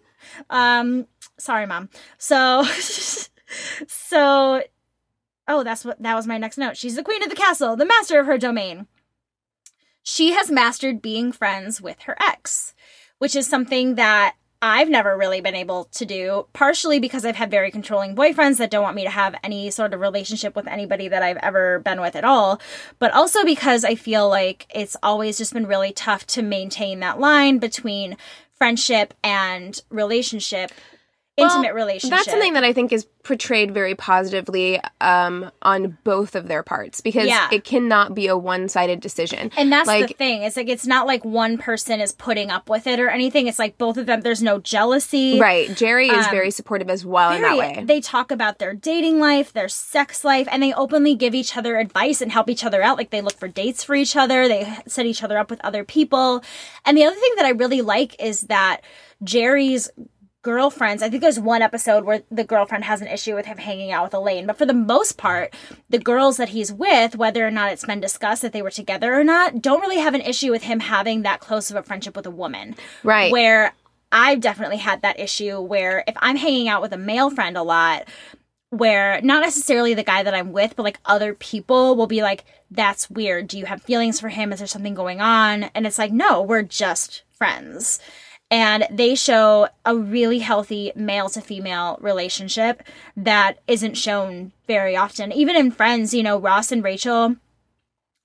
Um, 0.48 1.06
sorry, 1.38 1.66
mom. 1.66 1.88
So, 2.16 2.62
so, 3.88 4.62
oh, 5.48 5.64
that's 5.64 5.84
what 5.84 6.00
that 6.00 6.14
was 6.14 6.28
my 6.28 6.38
next 6.38 6.56
note. 6.56 6.76
She's 6.76 6.94
the 6.94 7.02
queen 7.02 7.22
of 7.24 7.30
the 7.30 7.36
castle, 7.36 7.74
the 7.74 7.84
master 7.84 8.20
of 8.20 8.26
her 8.26 8.38
domain. 8.38 8.86
She 10.02 10.32
has 10.32 10.50
mastered 10.50 11.02
being 11.02 11.32
friends 11.32 11.82
with 11.82 12.02
her 12.02 12.16
ex, 12.22 12.74
which 13.18 13.36
is 13.36 13.46
something 13.46 13.96
that 13.96 14.34
I've 14.60 14.88
never 14.88 15.16
really 15.16 15.40
been 15.40 15.54
able 15.54 15.84
to 15.84 16.04
do, 16.04 16.46
partially 16.52 16.98
because 16.98 17.24
I've 17.24 17.36
had 17.36 17.50
very 17.50 17.70
controlling 17.70 18.16
boyfriends 18.16 18.56
that 18.56 18.70
don't 18.70 18.82
want 18.82 18.96
me 18.96 19.04
to 19.04 19.10
have 19.10 19.36
any 19.44 19.70
sort 19.70 19.94
of 19.94 20.00
relationship 20.00 20.56
with 20.56 20.66
anybody 20.66 21.06
that 21.06 21.22
I've 21.22 21.36
ever 21.36 21.78
been 21.78 22.00
with 22.00 22.16
at 22.16 22.24
all, 22.24 22.60
but 22.98 23.12
also 23.12 23.44
because 23.44 23.84
I 23.84 23.94
feel 23.94 24.28
like 24.28 24.66
it's 24.74 24.96
always 25.00 25.38
just 25.38 25.52
been 25.52 25.68
really 25.68 25.92
tough 25.92 26.26
to 26.28 26.42
maintain 26.42 26.98
that 27.00 27.20
line 27.20 27.58
between 27.58 28.16
friendship 28.52 29.14
and 29.22 29.80
relationship, 29.90 30.72
intimate 31.38 31.74
relationship. 31.74 32.16
That's 32.18 32.30
something 32.30 32.52
that 32.54 32.64
I 32.64 32.72
think 32.72 32.92
is 32.92 33.06
portrayed 33.22 33.72
very 33.72 33.94
positively 33.94 34.80
um, 35.00 35.50
on 35.62 35.98
both 36.02 36.34
of 36.34 36.48
their 36.48 36.62
parts 36.62 37.00
because 37.00 37.26
Yeah. 37.28 37.48
it 37.52 37.64
cannot 37.64 38.14
be 38.14 38.26
a 38.26 38.36
one-sided 38.36 39.00
decision. 39.00 39.50
And 39.56 39.70
that's 39.70 39.88
the 39.88 40.06
thing. 40.08 40.42
It's 40.42 40.56
like 40.56 40.68
it's 40.68 40.86
not 40.86 41.06
like 41.06 41.24
one 41.24 41.58
person 41.58 42.00
is 42.00 42.12
putting 42.12 42.50
up 42.50 42.68
with 42.70 42.86
it 42.86 42.98
or 43.00 43.08
anything. 43.08 43.46
It's 43.46 43.58
like 43.58 43.76
both 43.78 43.96
of 43.98 44.06
them. 44.06 44.22
There's 44.22 44.42
no 44.42 44.58
jealousy. 44.58 45.38
right, 45.38 45.74
Jerry 45.76 46.08
is 46.08 46.26
Um, 46.26 46.30
very 46.30 46.50
supportive 46.50 46.88
as 46.90 47.04
well 47.04 47.32
in 47.32 47.42
that 47.42 47.56
way. 47.58 47.82
They 47.84 48.00
talk 48.00 48.30
about 48.30 48.58
their 48.58 48.72
dating 48.74 49.20
life, 49.20 49.52
their 49.52 49.68
sex 49.68 50.24
life, 50.24 50.48
and 50.50 50.62
they 50.62 50.72
openly 50.72 51.14
give 51.14 51.34
each 51.34 51.56
other 51.56 51.76
advice 51.76 52.20
and 52.20 52.32
help 52.32 52.48
each 52.48 52.64
other 52.64 52.82
out. 52.82 52.96
Like 52.96 53.10
they 53.10 53.20
look 53.20 53.36
for 53.38 53.48
dates 53.48 53.84
for 53.84 53.94
each 53.94 54.16
other, 54.16 54.48
they 54.48 54.72
set 54.86 55.06
each 55.06 55.22
other 55.22 55.38
up 55.38 55.50
with 55.50 55.60
other 55.62 55.84
people. 55.84 56.42
And 56.84 56.96
the 56.96 57.04
other 57.04 57.16
thing 57.16 57.32
that 57.36 57.44
I 57.44 57.50
really 57.50 57.82
like 57.82 58.16
is 58.22 58.42
that 58.42 58.80
Jerry's 59.22 59.90
girlfriends, 60.48 61.02
I 61.02 61.10
think 61.10 61.20
there's 61.20 61.38
one 61.38 61.60
episode 61.60 62.04
where 62.04 62.22
the 62.30 62.42
girlfriend 62.42 62.84
has 62.84 63.02
an 63.02 63.06
issue 63.06 63.34
with 63.34 63.44
him 63.44 63.58
hanging 63.58 63.92
out 63.92 64.04
with 64.04 64.14
Elaine, 64.14 64.46
but 64.46 64.56
for 64.56 64.64
the 64.64 64.72
most 64.72 65.18
part, 65.18 65.52
the 65.90 65.98
girls 65.98 66.38
that 66.38 66.48
he's 66.48 66.72
with, 66.72 67.16
whether 67.16 67.46
or 67.46 67.50
not 67.50 67.70
it's 67.70 67.84
been 67.84 68.00
discussed 68.00 68.40
that 68.40 68.54
they 68.54 68.62
were 68.62 68.70
together 68.70 69.12
or 69.12 69.22
not, 69.22 69.60
don't 69.60 69.82
really 69.82 69.98
have 69.98 70.14
an 70.14 70.22
issue 70.22 70.50
with 70.50 70.62
him 70.62 70.80
having 70.80 71.20
that 71.20 71.40
close 71.40 71.70
of 71.70 71.76
a 71.76 71.82
friendship 71.82 72.16
with 72.16 72.24
a 72.24 72.30
woman 72.30 72.74
right. 73.04 73.30
where 73.30 73.74
I've 74.10 74.40
definitely 74.40 74.78
had 74.78 75.02
that 75.02 75.20
issue 75.20 75.60
where 75.60 76.02
if 76.08 76.14
I'm 76.16 76.36
hanging 76.36 76.66
out 76.66 76.80
with 76.80 76.94
a 76.94 76.98
male 76.98 77.28
friend 77.28 77.54
a 77.58 77.62
lot, 77.62 78.08
where 78.70 79.20
not 79.20 79.42
necessarily 79.42 79.92
the 79.92 80.02
guy 80.02 80.22
that 80.22 80.32
I'm 80.32 80.52
with, 80.52 80.76
but 80.76 80.82
like 80.84 80.98
other 81.04 81.34
people 81.34 81.94
will 81.94 82.06
be 82.06 82.22
like, 82.22 82.46
that's 82.70 83.10
weird. 83.10 83.48
Do 83.48 83.58
you 83.58 83.66
have 83.66 83.82
feelings 83.82 84.18
for 84.18 84.30
him? 84.30 84.50
Is 84.50 84.60
there 84.60 84.66
something 84.66 84.94
going 84.94 85.20
on? 85.20 85.64
And 85.74 85.86
it's 85.86 85.98
like, 85.98 86.10
no, 86.10 86.40
we're 86.40 86.62
just 86.62 87.22
friends. 87.32 88.00
And 88.50 88.86
they 88.90 89.14
show 89.14 89.68
a 89.84 89.94
really 89.94 90.38
healthy 90.38 90.92
male 90.96 91.28
to 91.30 91.40
female 91.40 91.98
relationship 92.00 92.82
that 93.16 93.58
isn't 93.66 93.94
shown 93.94 94.52
very 94.66 94.96
often. 94.96 95.32
Even 95.32 95.54
in 95.54 95.70
friends, 95.70 96.14
you 96.14 96.22
know, 96.22 96.38
Ross 96.38 96.72
and 96.72 96.82
Rachel, 96.82 97.36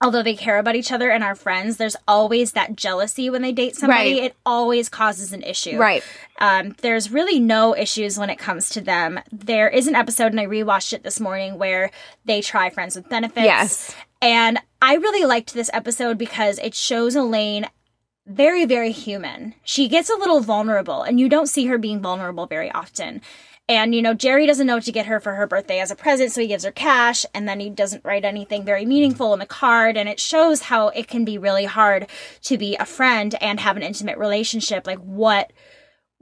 although 0.01 0.23
they 0.23 0.35
care 0.35 0.59
about 0.59 0.75
each 0.75 0.91
other 0.91 1.09
and 1.09 1.23
are 1.23 1.35
friends, 1.35 1.77
there's 1.77 1.95
always 2.07 2.53
that 2.53 2.75
jealousy 2.75 3.29
when 3.29 3.41
they 3.41 3.51
date 3.51 3.75
somebody. 3.75 4.13
Right. 4.13 4.23
It 4.23 4.35
always 4.45 4.89
causes 4.89 5.33
an 5.33 5.43
issue. 5.43 5.77
right. 5.77 6.03
Um, 6.39 6.75
there's 6.81 7.11
really 7.11 7.39
no 7.39 7.75
issues 7.75 8.17
when 8.17 8.29
it 8.29 8.37
comes 8.37 8.69
to 8.71 8.81
them. 8.81 9.19
There 9.31 9.69
is 9.69 9.87
an 9.87 9.95
episode, 9.95 10.31
and 10.31 10.39
I 10.39 10.45
rewatched 10.45 10.91
it 10.91 11.03
this 11.03 11.19
morning, 11.19 11.57
where 11.57 11.89
they 12.25 12.41
try 12.41 12.69
friends 12.69 12.95
with 12.95 13.07
benefits. 13.07 13.45
Yes. 13.45 13.95
And 14.21 14.59
I 14.81 14.95
really 14.95 15.25
liked 15.25 15.53
this 15.53 15.69
episode 15.73 16.17
because 16.17 16.59
it 16.59 16.73
shows 16.75 17.15
Elaine 17.15 17.67
very, 18.25 18.65
very 18.65 18.91
human. 18.91 19.55
She 19.63 19.87
gets 19.87 20.09
a 20.09 20.15
little 20.15 20.39
vulnerable, 20.39 21.03
and 21.03 21.19
you 21.19 21.29
don't 21.29 21.47
see 21.47 21.65
her 21.67 21.77
being 21.77 22.01
vulnerable 22.01 22.45
very 22.45 22.71
often. 22.71 23.21
And, 23.69 23.95
you 23.95 24.01
know, 24.01 24.13
Jerry 24.13 24.45
doesn't 24.45 24.67
know 24.67 24.75
what 24.75 24.83
to 24.83 24.91
get 24.91 25.05
her 25.05 25.21
for 25.21 25.35
her 25.35 25.47
birthday 25.47 25.79
as 25.79 25.89
a 25.89 25.95
present, 25.95 26.31
so 26.31 26.41
he 26.41 26.47
gives 26.47 26.65
her 26.65 26.71
cash, 26.71 27.25
and 27.33 27.47
then 27.47 27.59
he 27.61 27.69
doesn't 27.69 28.03
write 28.03 28.25
anything 28.25 28.65
very 28.65 28.85
meaningful 28.85 29.33
in 29.33 29.39
the 29.39 29.45
card. 29.45 29.95
And 29.95 30.09
it 30.09 30.19
shows 30.19 30.63
how 30.63 30.89
it 30.89 31.07
can 31.07 31.23
be 31.23 31.37
really 31.37 31.65
hard 31.65 32.07
to 32.43 32.57
be 32.57 32.75
a 32.75 32.85
friend 32.85 33.35
and 33.41 33.61
have 33.61 33.77
an 33.77 33.83
intimate 33.83 34.17
relationship. 34.17 34.85
Like, 34.85 34.99
what 34.99 35.51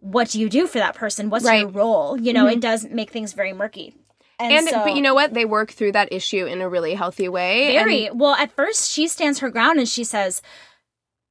what 0.03 0.29
do 0.29 0.39
you 0.39 0.49
do 0.49 0.65
for 0.65 0.79
that 0.79 0.95
person? 0.95 1.29
What's 1.29 1.45
Right. 1.45 1.61
your 1.61 1.69
role? 1.69 2.19
You 2.19 2.33
know, 2.33 2.47
it 2.47 2.53
mm-hmm. 2.53 2.59
does 2.61 2.87
make 2.89 3.11
things 3.11 3.33
very 3.33 3.53
murky. 3.53 3.95
And, 4.39 4.51
And 4.51 4.67
so, 4.67 4.83
but 4.83 4.95
you 4.95 5.01
know 5.01 5.13
what? 5.13 5.35
They 5.35 5.45
work 5.45 5.71
through 5.71 5.91
that 5.91 6.11
issue 6.11 6.47
in 6.47 6.59
a 6.59 6.67
really 6.67 6.95
healthy 6.95 7.29
way. 7.29 7.73
very 7.73 8.07
and- 8.07 8.19
well. 8.19 8.33
At 8.33 8.51
first, 8.51 8.89
she 8.91 9.07
stands 9.07 9.39
her 9.39 9.51
ground 9.51 9.77
and 9.77 9.87
she 9.87 10.03
says, 10.03 10.41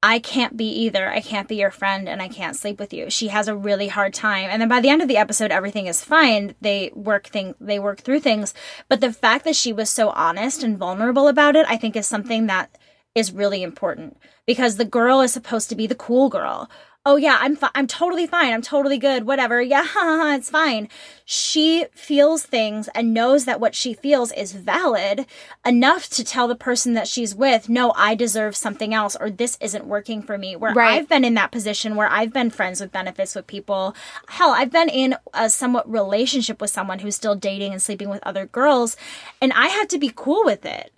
"I 0.02 0.18
can't 0.18 0.56
be 0.56 0.66
either. 0.66 1.10
I 1.10 1.20
can't 1.20 1.48
be 1.48 1.56
your 1.56 1.70
friend, 1.70 2.08
and 2.08 2.22
I 2.22 2.28
can't 2.28 2.56
sleep 2.56 2.78
with 2.78 2.92
you." 2.92 3.10
She 3.10 3.28
has 3.28 3.48
a 3.48 3.56
really 3.56 3.88
hard 3.88 4.14
time, 4.14 4.48
and 4.50 4.60
then 4.60 4.68
by 4.68 4.80
the 4.80 4.88
end 4.88 5.02
of 5.02 5.08
the 5.08 5.18
episode, 5.18 5.50
everything 5.50 5.86
is 5.86 6.04
fine. 6.04 6.54
They 6.60 6.90
work 6.94 7.26
thing. 7.28 7.54
They 7.60 7.78
work 7.78 8.00
through 8.00 8.20
things, 8.20 8.54
but 8.88 9.00
the 9.00 9.12
fact 9.12 9.44
that 9.44 9.56
she 9.56 9.72
was 9.72 9.90
so 9.90 10.10
honest 10.10 10.62
and 10.62 10.78
vulnerable 10.78 11.28
about 11.28 11.56
it, 11.56 11.66
I 11.68 11.76
think, 11.76 11.96
is 11.96 12.06
something 12.06 12.46
that 12.46 12.78
is 13.14 13.32
really 13.32 13.62
important 13.62 14.16
because 14.46 14.76
the 14.76 14.84
girl 14.84 15.20
is 15.20 15.32
supposed 15.32 15.68
to 15.68 15.74
be 15.74 15.86
the 15.86 15.94
cool 15.94 16.28
girl. 16.28 16.70
Oh 17.10 17.16
yeah, 17.16 17.38
I'm 17.40 17.56
fi- 17.56 17.72
I'm 17.74 17.88
totally 17.88 18.28
fine. 18.28 18.52
I'm 18.52 18.62
totally 18.62 18.96
good. 18.96 19.26
Whatever. 19.26 19.60
Yeah, 19.70 20.34
it's 20.36 20.48
fine. 20.48 20.88
She 21.24 21.86
feels 21.92 22.44
things 22.44 22.88
and 22.94 23.12
knows 23.12 23.46
that 23.46 23.58
what 23.60 23.74
she 23.74 23.94
feels 23.94 24.30
is 24.30 24.52
valid 24.52 25.26
enough 25.66 26.08
to 26.10 26.22
tell 26.22 26.46
the 26.46 26.54
person 26.54 26.94
that 26.94 27.08
she's 27.08 27.34
with, 27.34 27.68
"No, 27.68 27.92
I 27.96 28.14
deserve 28.14 28.54
something 28.54 28.94
else 28.94 29.16
or 29.18 29.28
this 29.28 29.58
isn't 29.60 29.86
working 29.86 30.22
for 30.22 30.38
me." 30.38 30.54
Where 30.54 30.72
Right. 30.72 30.94
I've 30.94 31.08
been 31.08 31.24
in 31.24 31.34
that 31.34 31.50
position 31.50 31.96
where 31.96 32.08
I've 32.08 32.32
been 32.32 32.48
friends 32.50 32.80
with 32.80 32.92
benefits 32.92 33.34
with 33.34 33.48
people. 33.48 33.96
Hell, 34.28 34.50
I've 34.50 34.70
been 34.70 34.88
in 34.88 35.16
a 35.34 35.50
somewhat 35.50 35.90
relationship 35.90 36.60
with 36.60 36.70
someone 36.70 37.00
who's 37.00 37.16
still 37.16 37.34
dating 37.34 37.72
and 37.72 37.82
sleeping 37.82 38.08
with 38.08 38.22
other 38.22 38.46
girls, 38.46 38.96
and 39.42 39.52
I 39.52 39.66
had 39.66 39.88
to 39.90 39.98
be 39.98 40.12
cool 40.14 40.44
with 40.44 40.64
it. 40.64 40.92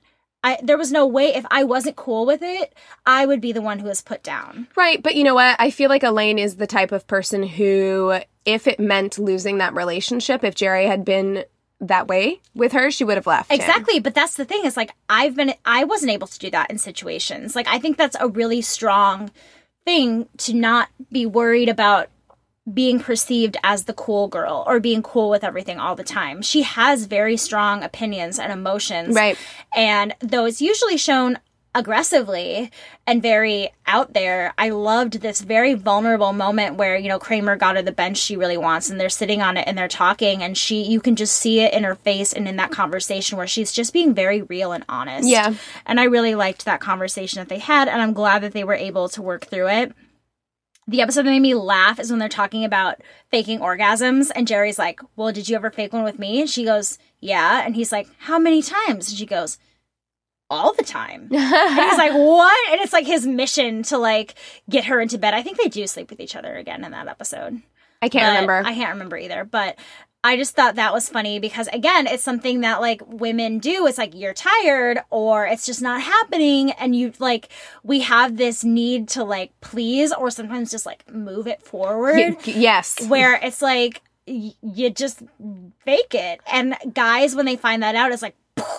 I, 0.44 0.58
there 0.62 0.78
was 0.78 0.90
no 0.90 1.06
way 1.06 1.34
if 1.34 1.44
I 1.50 1.64
wasn't 1.64 1.96
cool 1.96 2.26
with 2.26 2.42
it, 2.42 2.74
I 3.06 3.26
would 3.26 3.40
be 3.40 3.52
the 3.52 3.62
one 3.62 3.78
who 3.78 3.88
was 3.88 4.02
put 4.02 4.22
down. 4.22 4.66
Right, 4.76 5.02
but 5.02 5.14
you 5.14 5.24
know 5.24 5.34
what? 5.34 5.56
I 5.58 5.70
feel 5.70 5.88
like 5.88 6.02
Elaine 6.02 6.38
is 6.38 6.56
the 6.56 6.66
type 6.66 6.90
of 6.92 7.06
person 7.06 7.42
who, 7.44 8.18
if 8.44 8.66
it 8.66 8.80
meant 8.80 9.18
losing 9.18 9.58
that 9.58 9.74
relationship, 9.74 10.42
if 10.42 10.54
Jerry 10.54 10.86
had 10.86 11.04
been 11.04 11.44
that 11.80 12.08
way 12.08 12.40
with 12.54 12.72
her, 12.72 12.90
she 12.90 13.04
would 13.04 13.16
have 13.16 13.26
left. 13.26 13.50
him. 13.50 13.60
Exactly, 13.60 14.00
but 14.00 14.14
that's 14.14 14.36
the 14.36 14.44
thing 14.44 14.64
is 14.64 14.76
like 14.76 14.94
I've 15.08 15.36
been 15.36 15.54
I 15.64 15.84
wasn't 15.84 16.12
able 16.12 16.28
to 16.28 16.38
do 16.38 16.50
that 16.50 16.70
in 16.70 16.78
situations. 16.78 17.54
Like 17.54 17.66
I 17.68 17.78
think 17.78 17.96
that's 17.96 18.16
a 18.18 18.28
really 18.28 18.62
strong 18.62 19.30
thing 19.84 20.28
to 20.38 20.54
not 20.54 20.88
be 21.10 21.26
worried 21.26 21.68
about 21.68 22.08
being 22.72 23.00
perceived 23.00 23.56
as 23.64 23.84
the 23.84 23.92
cool 23.92 24.28
girl 24.28 24.62
or 24.66 24.78
being 24.78 25.02
cool 25.02 25.28
with 25.28 25.42
everything 25.42 25.80
all 25.80 25.96
the 25.96 26.04
time. 26.04 26.42
She 26.42 26.62
has 26.62 27.06
very 27.06 27.36
strong 27.36 27.82
opinions 27.82 28.38
and 28.38 28.52
emotions. 28.52 29.16
Right. 29.16 29.36
And 29.74 30.14
though 30.20 30.44
it's 30.44 30.62
usually 30.62 30.96
shown 30.96 31.38
aggressively 31.74 32.70
and 33.06 33.20
very 33.22 33.70
out 33.86 34.12
there, 34.12 34.52
I 34.58 34.68
loved 34.68 35.14
this 35.22 35.40
very 35.40 35.74
vulnerable 35.74 36.32
moment 36.32 36.76
where, 36.76 36.96
you 36.96 37.08
know, 37.08 37.18
Kramer 37.18 37.56
got 37.56 37.76
her 37.76 37.82
the 37.82 37.90
bench 37.90 38.18
she 38.18 38.36
really 38.36 38.58
wants 38.58 38.90
and 38.90 39.00
they're 39.00 39.08
sitting 39.08 39.42
on 39.42 39.56
it 39.56 39.66
and 39.66 39.76
they're 39.76 39.88
talking 39.88 40.42
and 40.42 40.56
she 40.56 40.82
you 40.82 41.00
can 41.00 41.16
just 41.16 41.34
see 41.34 41.60
it 41.60 41.72
in 41.72 41.82
her 41.82 41.94
face 41.94 42.32
and 42.32 42.46
in 42.46 42.56
that 42.56 42.70
conversation 42.70 43.38
where 43.38 43.46
she's 43.46 43.72
just 43.72 43.92
being 43.92 44.14
very 44.14 44.42
real 44.42 44.70
and 44.70 44.84
honest. 44.88 45.28
Yeah. 45.28 45.54
And 45.86 45.98
I 45.98 46.04
really 46.04 46.34
liked 46.36 46.64
that 46.64 46.80
conversation 46.80 47.40
that 47.40 47.48
they 47.48 47.58
had 47.58 47.88
and 47.88 48.00
I'm 48.00 48.12
glad 48.12 48.42
that 48.42 48.52
they 48.52 48.64
were 48.64 48.74
able 48.74 49.08
to 49.08 49.22
work 49.22 49.46
through 49.46 49.68
it. 49.68 49.92
The 50.88 51.00
episode 51.00 51.22
that 51.22 51.30
made 51.30 51.40
me 51.40 51.54
laugh 51.54 52.00
is 52.00 52.10
when 52.10 52.18
they're 52.18 52.28
talking 52.28 52.64
about 52.64 53.00
faking 53.30 53.60
orgasms, 53.60 54.30
and 54.34 54.48
Jerry's 54.48 54.78
like, 54.78 55.00
Well, 55.16 55.32
did 55.32 55.48
you 55.48 55.56
ever 55.56 55.70
fake 55.70 55.92
one 55.92 56.02
with 56.04 56.18
me? 56.18 56.40
And 56.40 56.50
she 56.50 56.64
goes, 56.64 56.98
Yeah. 57.20 57.64
And 57.64 57.76
he's 57.76 57.92
like, 57.92 58.08
How 58.18 58.38
many 58.38 58.62
times? 58.62 59.08
And 59.08 59.16
she 59.18 59.26
goes, 59.26 59.58
All 60.50 60.72
the 60.74 60.82
time. 60.82 61.28
and 61.30 61.80
he's 61.80 61.98
like, 61.98 62.12
What? 62.12 62.72
And 62.72 62.80
it's 62.80 62.92
like 62.92 63.06
his 63.06 63.26
mission 63.26 63.84
to 63.84 63.98
like 63.98 64.34
get 64.68 64.86
her 64.86 65.00
into 65.00 65.18
bed. 65.18 65.34
I 65.34 65.42
think 65.42 65.58
they 65.58 65.68
do 65.68 65.86
sleep 65.86 66.10
with 66.10 66.20
each 66.20 66.34
other 66.36 66.54
again 66.56 66.84
in 66.84 66.90
that 66.90 67.06
episode. 67.08 67.62
I 68.02 68.08
can't 68.08 68.24
But 68.24 68.28
remember. 68.52 68.68
I 68.68 68.74
can't 68.74 68.90
remember 68.94 69.16
either. 69.16 69.44
But 69.44 69.78
I 70.24 70.36
just 70.36 70.54
thought 70.54 70.76
that 70.76 70.92
was 70.92 71.08
funny 71.08 71.40
because 71.40 71.66
again, 71.68 72.06
it's 72.06 72.22
something 72.22 72.60
that 72.60 72.80
like 72.80 73.02
women 73.06 73.58
do. 73.58 73.86
It's 73.86 73.98
like 73.98 74.14
you're 74.14 74.34
tired 74.34 75.00
or 75.10 75.46
it's 75.46 75.66
just 75.66 75.82
not 75.82 76.00
happening 76.00 76.70
and 76.72 76.94
you 76.94 77.12
like 77.18 77.48
we 77.82 78.00
have 78.00 78.36
this 78.36 78.62
need 78.62 79.08
to 79.08 79.24
like 79.24 79.52
please 79.60 80.12
or 80.12 80.30
sometimes 80.30 80.70
just 80.70 80.86
like 80.86 81.10
move 81.12 81.48
it 81.48 81.62
forward 81.62 82.36
yes. 82.44 83.04
where 83.08 83.34
it's 83.42 83.60
like 83.60 84.02
y- 84.28 84.54
you 84.62 84.90
just 84.90 85.22
fake 85.84 86.14
it. 86.14 86.40
And 86.46 86.76
guys 86.94 87.34
when 87.34 87.46
they 87.46 87.56
find 87.56 87.82
that 87.82 87.96
out 87.96 88.12
it's 88.12 88.22
like 88.22 88.36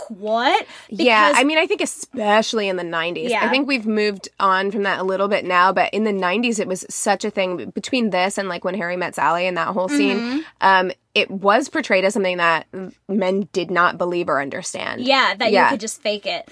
what? 0.10 0.66
yeah, 0.90 1.34
I 1.36 1.44
mean, 1.44 1.58
I 1.58 1.66
think 1.66 1.82
especially 1.82 2.68
in 2.70 2.76
the 2.76 2.84
90s. 2.84 3.30
Yeah. 3.30 3.46
I 3.46 3.50
think 3.50 3.68
we've 3.68 3.86
moved 3.86 4.30
on 4.40 4.72
from 4.72 4.84
that 4.84 5.00
a 5.00 5.04
little 5.04 5.28
bit 5.28 5.46
now, 5.46 5.74
but 5.74 5.94
in 5.94 6.04
the 6.04 6.12
90s, 6.12 6.60
it 6.60 6.68
was 6.68 6.86
such 6.90 7.26
a 7.26 7.32
thing 7.32 7.72
between 7.72 8.12
this 8.12 8.38
and 8.38 8.48
like 8.50 8.64
when 8.64 8.76
Harry 8.76 8.98
met 8.98 9.16
Sally 9.16 9.48
and 9.48 9.58
that 9.58 9.70
whole 9.70 9.90
scene. 9.90 10.18
Mm-hmm. 10.18 10.40
Um, 10.62 10.92
it 11.16 11.30
was 11.30 11.70
portrayed 11.70 12.06
as 12.06 12.14
something 12.14 12.38
that 12.38 12.68
men 13.08 13.48
did 13.54 13.72
not 13.72 13.98
believe 13.98 14.30
or 14.30 14.42
understand. 14.42 15.02
Yeah, 15.02 15.36
that 15.36 15.52
Yeah. 15.52 15.66
you 15.66 15.70
could 15.72 15.80
just 15.82 16.02
fake 16.02 16.26
it. 16.26 16.50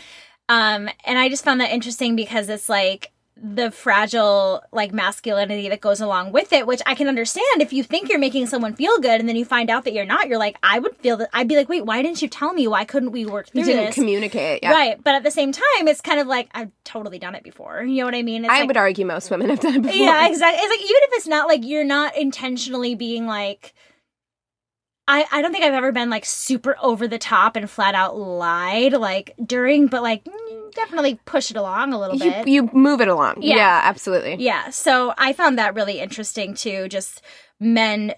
Um, 0.50 0.90
and 1.06 1.18
I 1.18 1.30
just 1.30 1.44
found 1.46 1.62
that 1.62 1.72
interesting 1.72 2.16
because 2.16 2.50
it's 2.50 2.70
like 2.70 3.12
the 3.44 3.72
fragile 3.72 4.62
like 4.72 4.94
masculinity 4.94 5.68
that 5.70 5.82
goes 5.82 6.00
along 6.00 6.32
with 6.32 6.54
it, 6.54 6.68
which 6.68 6.82
I 6.86 6.94
can 6.94 7.08
understand 7.08 7.62
if 7.62 7.74
you 7.74 7.84
think 7.84 8.08
you're 8.10 8.20
making 8.20 8.46
someone 8.46 8.76
feel 8.76 9.00
good 9.00 9.20
and 9.20 9.28
then 9.28 9.36
you 9.36 9.46
find 9.46 9.70
out 9.70 9.84
that 9.86 9.94
you're 9.94 10.06
not, 10.06 10.28
you're 10.28 10.38
like, 10.38 10.58
I 10.62 10.78
would 10.78 10.96
feel 10.98 11.18
that 11.18 11.30
I'd 11.34 11.48
be 11.48 11.56
like, 11.56 11.68
wait, 11.68 11.86
why 11.86 12.02
didn't 12.04 12.22
you 12.22 12.28
tell 12.28 12.54
me? 12.54 12.68
Why 12.68 12.86
couldn't 12.86 13.12
we 13.12 13.26
work 13.26 13.50
through 13.50 13.62
You 13.62 13.66
didn't 13.66 13.86
this? 13.88 13.96
communicate. 13.96 14.60
Yeah. 14.62 14.72
Right. 14.72 15.04
But 15.04 15.16
at 15.16 15.24
the 15.24 15.32
same 15.32 15.52
time, 15.52 15.88
it's 15.88 16.02
kind 16.02 16.20
of 16.20 16.28
like 16.28 16.50
I've 16.54 16.70
totally 16.84 17.18
done 17.18 17.34
it 17.34 17.44
before. 17.44 17.82
You 17.82 18.02
know 18.02 18.06
what 18.06 18.16
I 18.16 18.22
mean? 18.22 18.46
It's 18.46 18.54
I 18.54 18.60
like, 18.60 18.68
would 18.68 18.78
argue 18.78 19.06
most 19.06 19.32
women 19.32 19.50
have 19.50 19.60
done 19.60 19.76
it 19.76 19.82
before. 19.82 19.98
yeah, 19.98 20.28
exactly. 20.28 20.60
It's 20.64 20.70
like 20.70 20.80
even 20.82 21.02
if 21.04 21.10
it's 21.14 21.28
not 21.28 21.48
like 21.48 21.66
you're 21.66 21.84
not 21.84 22.16
intentionally 22.16 22.94
being 22.96 23.26
like 23.26 23.74
I, 25.14 25.26
I 25.32 25.42
don't 25.42 25.52
think 25.52 25.64
I've 25.66 25.74
ever 25.74 25.92
been 25.92 26.10
like 26.10 26.24
super 26.26 26.76
over 26.82 27.06
the 27.08 27.18
top 27.18 27.58
and 27.58 27.70
flat 27.70 27.96
out 27.96 28.18
lied 28.18 28.94
like 28.94 29.34
during, 29.46 29.88
but 29.88 30.02
like 30.02 30.24
mm, 30.24 30.72
definitely 30.74 31.20
push 31.26 31.52
it 31.52 31.58
along 31.58 31.92
a 31.92 32.00
little 32.00 32.16
You, 32.16 32.32
bit. 32.32 32.48
you 32.48 32.70
move 32.72 33.02
it 33.02 33.10
along. 33.10 33.42
Yeah. 33.42 33.58
Yeah, 33.58 33.82
absolutely. 33.84 34.36
yeah, 34.40 34.70
so 34.70 35.14
I 35.18 35.34
found 35.34 35.58
that 35.58 35.76
really 35.76 36.00
interesting 36.00 36.54
too. 36.54 36.88
Just 36.88 37.22
men 37.60 38.14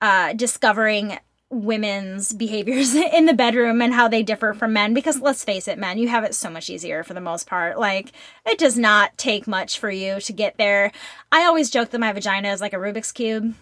uh, 0.00 0.32
discovering 0.32 1.18
women's 1.50 2.32
behaviors 2.32 2.94
in 3.14 3.26
the 3.26 3.32
bedroom 3.34 3.80
and 3.82 3.92
how 3.94 4.08
they 4.08 4.22
differ 4.22 4.54
from 4.54 4.72
men. 4.72 4.94
Because 4.94 5.20
let's 5.20 5.44
face 5.44 5.68
it, 5.68 5.78
men, 5.78 5.98
you 5.98 6.08
have 6.08 6.24
it 6.24 6.34
so 6.34 6.48
much 6.50 6.70
easier 6.70 7.02
for 7.04 7.14
the 7.14 7.20
most 7.20 7.46
part. 7.46 7.78
Like 7.78 8.12
it 8.46 8.58
does 8.58 8.78
not 8.78 9.16
take 9.18 9.46
much 9.46 9.78
for 9.78 9.90
you 9.90 10.20
to 10.20 10.32
get 10.32 10.56
there. 10.56 10.92
I 11.32 11.44
always 11.44 11.70
joke 11.70 11.90
that 11.90 12.00
my 12.00 12.12
vagina 12.12 12.48
is 12.52 12.60
like 12.60 12.72
a 12.72 12.76
Rubik's 12.76 13.12
cube. 13.12 13.54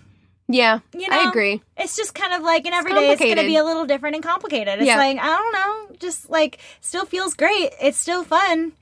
Yeah, 0.49 0.79
You 0.95 1.09
know, 1.09 1.17
I 1.21 1.29
agree. 1.29 1.61
It's 1.77 1.97
just 1.97 2.15
kind 2.15 2.33
of 2.33 2.43
like, 2.43 2.67
and 2.67 2.75
every 2.75 2.93
day 2.93 3.11
it's 3.11 3.21
going 3.21 3.37
to 3.37 3.43
be 3.43 3.57
a 3.57 3.65
little 3.65 3.85
different 3.85 4.15
and 4.15 4.23
complicated. 4.25 4.75
It's 4.79 4.87
Yeah. 4.87 4.97
like, 4.97 5.19
I 5.19 5.27
don't 5.27 5.53
know, 5.53 5.97
just 5.99 6.31
like, 6.31 6.59
still 6.81 7.05
feels 7.05 7.35
great. 7.35 7.73
It's 7.81 7.99
still 7.99 8.23
fun. 8.23 8.73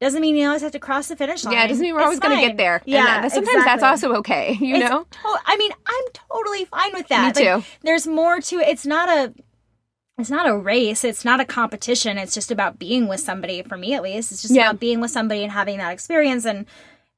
Doesn't 0.00 0.20
mean 0.20 0.34
you 0.36 0.46
always 0.48 0.62
have 0.62 0.72
to 0.72 0.78
cross 0.80 1.06
the 1.08 1.14
finish 1.16 1.44
line. 1.44 1.54
Yeah, 1.54 1.64
it 1.64 1.68
doesn't 1.68 1.82
mean 1.82 1.94
we're 1.94 2.00
It's 2.00 2.04
always 2.06 2.20
going 2.20 2.36
to 2.40 2.46
get 2.48 2.56
there. 2.56 2.82
And 2.86 2.94
uh, 2.94 2.98
Yeah, 2.98 3.20
that- 3.22 3.32
sometimes 3.32 3.64
that's 3.64 3.82
also 3.84 4.14
okay. 4.16 4.52
You 4.60 4.76
It's 4.76 4.90
know. 4.90 5.04
to- 5.04 5.18
I 5.46 5.56
mean, 5.56 5.70
I'm 5.86 6.04
totally 6.30 6.64
fine 6.66 6.92
with 6.92 7.06
that. 7.08 7.36
Me 7.36 7.44
Like, 7.46 7.62
too. 7.62 7.70
there's 7.82 8.06
more 8.06 8.40
to 8.40 8.58
it. 8.58 8.68
It's 8.68 8.84
not 8.84 9.08
a. 9.08 9.32
It's 10.18 10.30
not 10.30 10.46
a 10.48 10.56
race. 10.56 11.04
It's 11.04 11.24
not 11.26 11.40
a 11.40 11.44
competition. 11.44 12.16
It's 12.18 12.32
just 12.34 12.50
about 12.50 12.78
being 12.78 13.06
with 13.06 13.20
somebody. 13.20 13.62
For 13.62 13.76
me, 13.76 13.92
at 13.94 14.02
least, 14.02 14.32
it's 14.32 14.40
just 14.42 14.54
Yeah. 14.54 14.68
about 14.70 14.80
being 14.80 15.00
with 15.00 15.10
somebody 15.10 15.42
and 15.42 15.52
having 15.52 15.76
that 15.78 15.92
experience, 15.92 16.44
and 16.46 16.64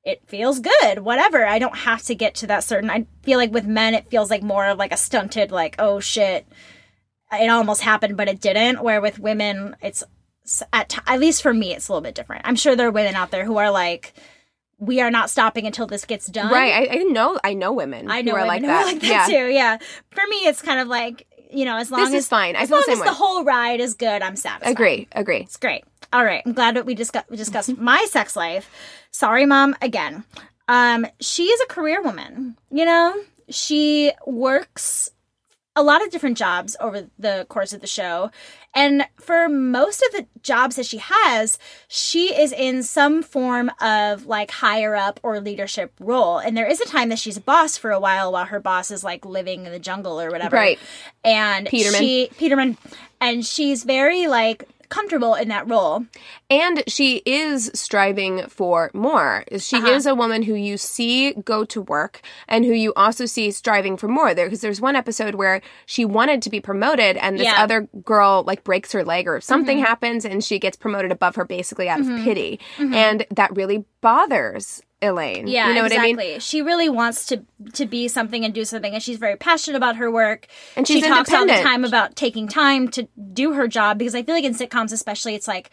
it 0.05 0.23
feels 0.27 0.61
good. 0.61 1.01
Whatever. 1.01 1.47
I 1.47 1.59
don't 1.59 1.77
have 1.77 2.03
to 2.05 2.15
get 2.15 2.35
to 2.37 2.47
that 2.47 2.65
certain. 2.65 2.91
I 2.91 3.07
feel 3.23 3.39
like 3.39 3.53
with 3.53 3.67
men, 3.67 3.95
it 3.95 4.11
feels 4.11 4.31
like 4.31 4.43
more 4.43 4.67
of 4.67 4.79
like 4.79 4.93
a 4.93 4.97
stunted, 4.97 5.51
like 5.51 5.77
oh 5.79 6.01
shit, 6.01 6.47
it 7.33 7.51
almost 7.51 7.83
happened, 7.83 8.17
but 8.17 8.29
it 8.29 8.41
didn't. 8.41 8.83
Where 8.83 9.01
with 9.01 9.19
women, 9.19 9.77
it's 9.83 10.03
at 10.73 10.89
t- 10.89 11.01
at 11.07 11.21
least 11.21 11.43
for 11.43 11.53
me, 11.53 11.75
it's 11.75 11.89
a 11.89 11.93
little 11.93 12.03
bit 12.03 12.15
different. 12.15 12.43
I'm 12.47 12.57
sure 12.57 12.75
there 12.75 12.89
are 12.89 12.93
women 12.93 13.15
out 13.15 13.31
there 13.31 13.45
who 13.45 13.59
are 13.59 13.71
like, 13.71 14.15
we 14.79 15.01
are 15.01 15.11
not 15.11 15.29
stopping 15.29 15.67
until 15.67 15.87
this 15.87 16.05
gets 16.05 16.27
done. 16.27 16.53
Right. 16.53 16.89
I, 16.91 17.01
I 17.01 17.03
know. 17.03 17.39
I 17.43 17.53
know 17.55 17.73
women. 17.73 18.11
I 18.11 18.23
know 18.23 18.33
who 18.33 18.39
are 18.39 18.47
women 18.47 18.49
like 18.49 18.61
who 18.63 18.67
that. 18.69 18.87
like 18.87 19.01
that 19.01 19.31
yeah. 19.31 19.39
too. 19.39 19.53
Yeah. 19.53 19.79
For 20.11 20.23
me, 20.31 20.37
it's 20.47 20.63
kind 20.63 20.81
of 20.81 20.89
like 20.89 21.27
you 21.51 21.65
know, 21.65 21.77
as 21.77 21.91
long 21.91 22.05
This 22.05 22.15
as 22.15 22.29
fine. 22.29 22.57
I 22.57 22.61
as 22.61 22.69
feel 22.69 22.81
the 22.81 22.81
long 22.81 22.85
same 22.85 22.93
as 22.95 23.01
way. 23.01 23.07
the 23.07 23.15
whole 23.15 23.45
ride 23.45 23.81
is 23.81 23.95
good, 23.95 24.23
I'm 24.23 24.37
satisfied. 24.37 24.71
Agree. 24.71 25.09
Agree. 25.13 25.41
It's 25.41 25.57
great. 25.57 25.85
All 26.13 26.25
right. 26.25 26.43
I'm 26.45 26.53
glad 26.53 26.77
that 26.77 26.87
we 26.87 26.95
discussed 26.95 27.29
we 27.31 27.37
discussed 27.37 27.77
my 27.79 28.07
sex 28.09 28.37
life. 28.37 28.71
Sorry, 29.11 29.47
mom. 29.47 29.77
Again, 29.83 30.25
um, 30.69 31.07
she 31.21 31.45
is 31.45 31.61
a 31.61 31.67
career 31.67 32.03
woman. 32.03 32.57
You 32.71 32.85
know, 32.85 33.15
she 33.49 34.13
works 34.27 35.11
a 35.79 35.83
lot 35.83 36.05
of 36.05 36.11
different 36.11 36.37
jobs 36.37 36.77
over 36.81 37.09
the 37.19 37.47
course 37.49 37.73
of 37.73 37.81
the 37.81 37.87
show. 37.87 38.33
And 38.75 39.07
for 39.21 39.49
most 39.49 40.03
of 40.03 40.13
the 40.13 40.27
jobs 40.43 40.75
that 40.75 40.87
she 40.87 40.99
has, 40.99 41.59
she 41.87 42.35
is 42.35 42.53
in 42.53 42.83
some 42.83 43.23
form 43.23 43.71
of 43.81 44.27
like 44.27 44.51
higher 44.51 44.97
up 44.97 45.21
or 45.23 45.41
leadership 45.41 45.93
role. 46.01 46.39
And 46.39 46.57
there 46.57 46.67
is 46.67 46.81
a 46.81 46.85
time 46.85 47.11
that 47.11 47.19
she's 47.19 47.37
a 47.37 47.41
boss 47.41 47.77
for 47.77 47.93
a 47.93 48.01
while 48.01 48.33
while 48.33 48.47
her 48.47 48.59
boss 48.59 48.91
is 48.91 49.05
like 49.05 49.25
living 49.25 49.67
in 49.67 49.73
the 49.73 49.79
jungle 49.79 50.21
or 50.21 50.31
whatever. 50.31 50.57
Right. 50.57 50.81
And 51.25 51.69
Peterman. 51.69 52.01
she 52.01 52.31
Peterman 52.37 52.77
and 53.21 53.47
she's 53.47 53.85
very 53.85 54.27
like 54.27 54.69
comfortable 54.89 55.35
in 55.35 55.49
that 55.49 55.69
role. 55.69 56.05
And 56.51 56.83
she 56.89 57.23
is 57.27 57.71
striving 57.75 58.47
for 58.49 58.91
more. 58.95 59.45
She 59.59 59.77
Uh-huh. 59.77 59.89
is 59.91 60.07
a 60.07 60.15
woman 60.15 60.43
who 60.43 60.55
you 60.55 60.77
see 60.77 61.33
go 61.33 61.65
to 61.67 61.83
work 61.83 62.21
and 62.49 62.65
who 62.65 62.73
you 62.73 62.93
also 62.95 63.27
see 63.27 63.51
striving 63.51 63.97
for 63.97 64.09
more 64.09 64.35
there. 64.35 64.47
Because 64.47 64.61
there's 64.61 64.81
one 64.81 64.97
episode 64.97 65.35
where 65.35 65.61
she 65.87 66.05
wanted 66.05 66.43
to 66.43 66.51
be 66.51 66.61
promoted 66.61 67.17
and 67.17 67.39
this 67.39 67.45
Yeah. 67.45 67.53
Mm-hmm. 67.55 67.63
other 67.63 67.89
girl 68.05 68.45
like 68.47 68.65
breaks 68.65 68.93
her 68.93 69.05
leg 69.05 69.27
or 69.29 69.41
something 69.41 69.79
happens 69.79 70.25
and 70.25 70.43
she 70.43 70.59
gets 70.59 70.77
promoted 70.77 71.13
above 71.13 71.37
her 71.37 71.45
basically 71.45 71.89
out 71.89 72.01
of 72.01 72.07
pity. 72.25 72.59
And 72.79 73.27
that 73.31 73.55
really 73.57 73.85
bothers 74.01 74.83
Elaine. 75.01 75.47
Yeah, 75.47 75.69
You 75.69 75.75
know 75.75 75.85
exactly. 75.85 76.15
what 76.15 76.23
I 76.25 76.29
mean? 76.29 76.41
She 76.41 76.61
really 76.63 76.89
wants 76.89 77.27
to 77.27 77.45
to 77.75 77.87
be 77.87 78.09
something 78.09 78.45
and 78.45 78.53
do 78.53 78.65
something, 78.65 78.95
and 78.95 79.03
she's 79.03 79.19
very 79.19 79.37
passionate 79.37 79.77
about 79.77 79.97
her 79.97 80.11
work. 80.11 80.47
And 80.77 80.87
she 80.89 81.01
talks 81.01 81.33
all 81.33 81.47
the 81.47 81.55
time 81.63 81.85
about 81.85 82.17
taking 82.17 82.49
time 82.49 82.89
to 82.89 83.07
do 83.33 83.53
her 83.53 83.69
job 83.69 83.99
because 83.99 84.15
I 84.15 84.23
feel 84.23 84.35
like 84.35 84.45
in 84.45 84.55
sitcoms, 84.55 84.93
especially, 84.93 85.35
it's 85.35 85.47
like, 85.49 85.71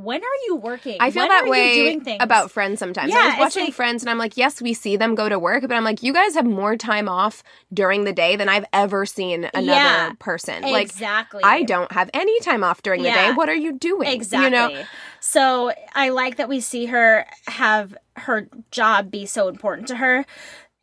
when 0.00 0.20
are 0.22 0.38
you 0.46 0.54
working? 0.56 0.96
I 1.00 1.10
feel 1.10 1.22
When 1.24 1.28
that 1.30 1.44
are 1.46 1.50
way 1.50 1.74
doing 1.74 2.00
things? 2.02 2.18
about 2.22 2.50
Friends 2.52 2.78
sometimes. 2.78 3.12
Yeah, 3.12 3.18
I 3.20 3.26
was 3.30 3.38
watching 3.38 3.64
like- 3.64 3.74
Friends 3.74 4.02
and 4.02 4.10
I'm 4.10 4.18
like, 4.18 4.36
yes, 4.36 4.62
we 4.62 4.72
see 4.72 4.96
them 4.96 5.14
go 5.16 5.28
to 5.28 5.38
work, 5.38 5.62
but 5.62 5.72
I'm 5.72 5.82
like, 5.82 6.02
you 6.04 6.12
guys 6.12 6.34
have 6.34 6.46
more 6.46 6.76
time 6.76 7.08
off 7.08 7.42
during 7.74 8.04
the 8.04 8.12
day 8.12 8.36
than 8.36 8.48
I've 8.48 8.64
ever 8.72 9.04
seen 9.06 9.50
another 9.54 9.64
Yeah, 9.66 10.12
person. 10.20 10.62
Like, 10.62 10.86
exactly. 10.86 11.42
I 11.42 11.64
don't 11.64 11.90
have 11.90 12.10
any 12.14 12.38
time 12.40 12.62
off 12.62 12.80
during 12.82 13.02
the 13.02 13.08
Yeah. 13.08 13.30
day. 13.30 13.34
What 13.34 13.48
are 13.48 13.54
you 13.56 13.72
doing? 13.72 14.08
Exactly. 14.08 14.44
You 14.44 14.50
know? 14.50 14.84
So 15.20 15.72
I 15.94 16.10
like 16.10 16.36
that 16.36 16.48
we 16.48 16.60
see 16.60 16.86
her 16.86 17.26
have 17.48 17.96
her 18.16 18.48
job 18.70 19.10
be 19.10 19.26
so 19.26 19.48
important 19.48 19.88
to 19.88 19.96
her. 19.96 20.24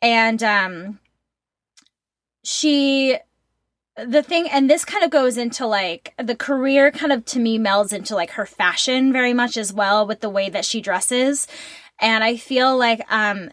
And 0.02 0.42
um 0.42 0.98
she 2.44 3.16
the 4.04 4.22
thing 4.22 4.48
and 4.48 4.68
this 4.68 4.84
kind 4.84 5.04
of 5.04 5.10
goes 5.10 5.38
into 5.38 5.66
like 5.66 6.12
the 6.18 6.36
career 6.36 6.90
kind 6.90 7.12
of 7.12 7.24
to 7.24 7.38
me 7.38 7.58
melds 7.58 7.92
into 7.92 8.14
like 8.14 8.30
her 8.32 8.44
fashion 8.44 9.12
very 9.12 9.32
much 9.32 9.56
as 9.56 9.72
well 9.72 10.06
with 10.06 10.20
the 10.20 10.28
way 10.28 10.50
that 10.50 10.64
she 10.64 10.80
dresses. 10.80 11.46
And 11.98 12.22
I 12.22 12.36
feel 12.36 12.76
like 12.76 13.00
um 13.10 13.50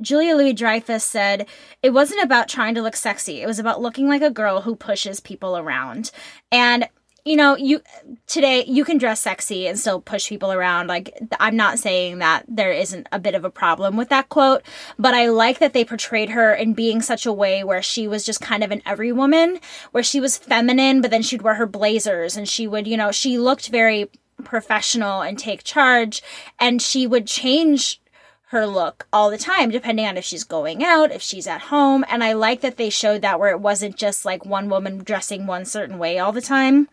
Julia 0.00 0.34
Louis 0.34 0.52
Dreyfus 0.52 1.04
said 1.04 1.46
it 1.82 1.90
wasn't 1.90 2.24
about 2.24 2.48
trying 2.48 2.74
to 2.74 2.82
look 2.82 2.96
sexy. 2.96 3.40
It 3.40 3.46
was 3.46 3.60
about 3.60 3.80
looking 3.80 4.08
like 4.08 4.22
a 4.22 4.30
girl 4.30 4.62
who 4.62 4.74
pushes 4.74 5.20
people 5.20 5.56
around. 5.56 6.10
And 6.50 6.88
you 7.24 7.36
know, 7.36 7.56
you 7.56 7.80
today 8.26 8.64
you 8.66 8.84
can 8.84 8.98
dress 8.98 9.20
sexy 9.20 9.66
and 9.66 9.78
still 9.78 10.00
push 10.00 10.28
people 10.28 10.52
around. 10.52 10.88
Like 10.88 11.18
I'm 11.40 11.56
not 11.56 11.78
saying 11.78 12.18
that 12.18 12.44
there 12.46 12.72
isn't 12.72 13.08
a 13.12 13.18
bit 13.18 13.34
of 13.34 13.46
a 13.46 13.50
problem 13.50 13.96
with 13.96 14.10
that 14.10 14.28
quote, 14.28 14.62
but 14.98 15.14
I 15.14 15.28
like 15.28 15.58
that 15.58 15.72
they 15.72 15.86
portrayed 15.86 16.30
her 16.30 16.52
in 16.52 16.74
being 16.74 17.00
such 17.00 17.24
a 17.24 17.32
way 17.32 17.64
where 17.64 17.80
she 17.80 18.06
was 18.06 18.26
just 18.26 18.42
kind 18.42 18.62
of 18.62 18.70
an 18.70 18.82
every 18.84 19.10
woman, 19.10 19.58
where 19.92 20.02
she 20.02 20.20
was 20.20 20.36
feminine, 20.36 21.00
but 21.00 21.10
then 21.10 21.22
she'd 21.22 21.40
wear 21.40 21.54
her 21.54 21.66
blazers 21.66 22.36
and 22.36 22.46
she 22.46 22.66
would, 22.66 22.86
you 22.86 22.96
know, 22.96 23.10
she 23.10 23.38
looked 23.38 23.68
very 23.68 24.10
professional 24.44 25.22
and 25.22 25.38
take 25.38 25.64
charge 25.64 26.22
and 26.60 26.82
she 26.82 27.06
would 27.06 27.26
change 27.26 28.02
her 28.48 28.66
look 28.66 29.06
all 29.14 29.30
the 29.30 29.38
time, 29.38 29.70
depending 29.70 30.06
on 30.06 30.18
if 30.18 30.24
she's 30.24 30.44
going 30.44 30.84
out, 30.84 31.10
if 31.10 31.22
she's 31.22 31.46
at 31.46 31.62
home. 31.62 32.04
And 32.10 32.22
I 32.22 32.34
like 32.34 32.60
that 32.60 32.76
they 32.76 32.90
showed 32.90 33.22
that 33.22 33.40
where 33.40 33.50
it 33.50 33.60
wasn't 33.60 33.96
just 33.96 34.26
like 34.26 34.44
one 34.44 34.68
woman 34.68 34.98
dressing 34.98 35.46
one 35.46 35.64
certain 35.64 35.98
way 35.98 36.18
all 36.18 36.30
the 36.30 36.42
time. 36.42 36.88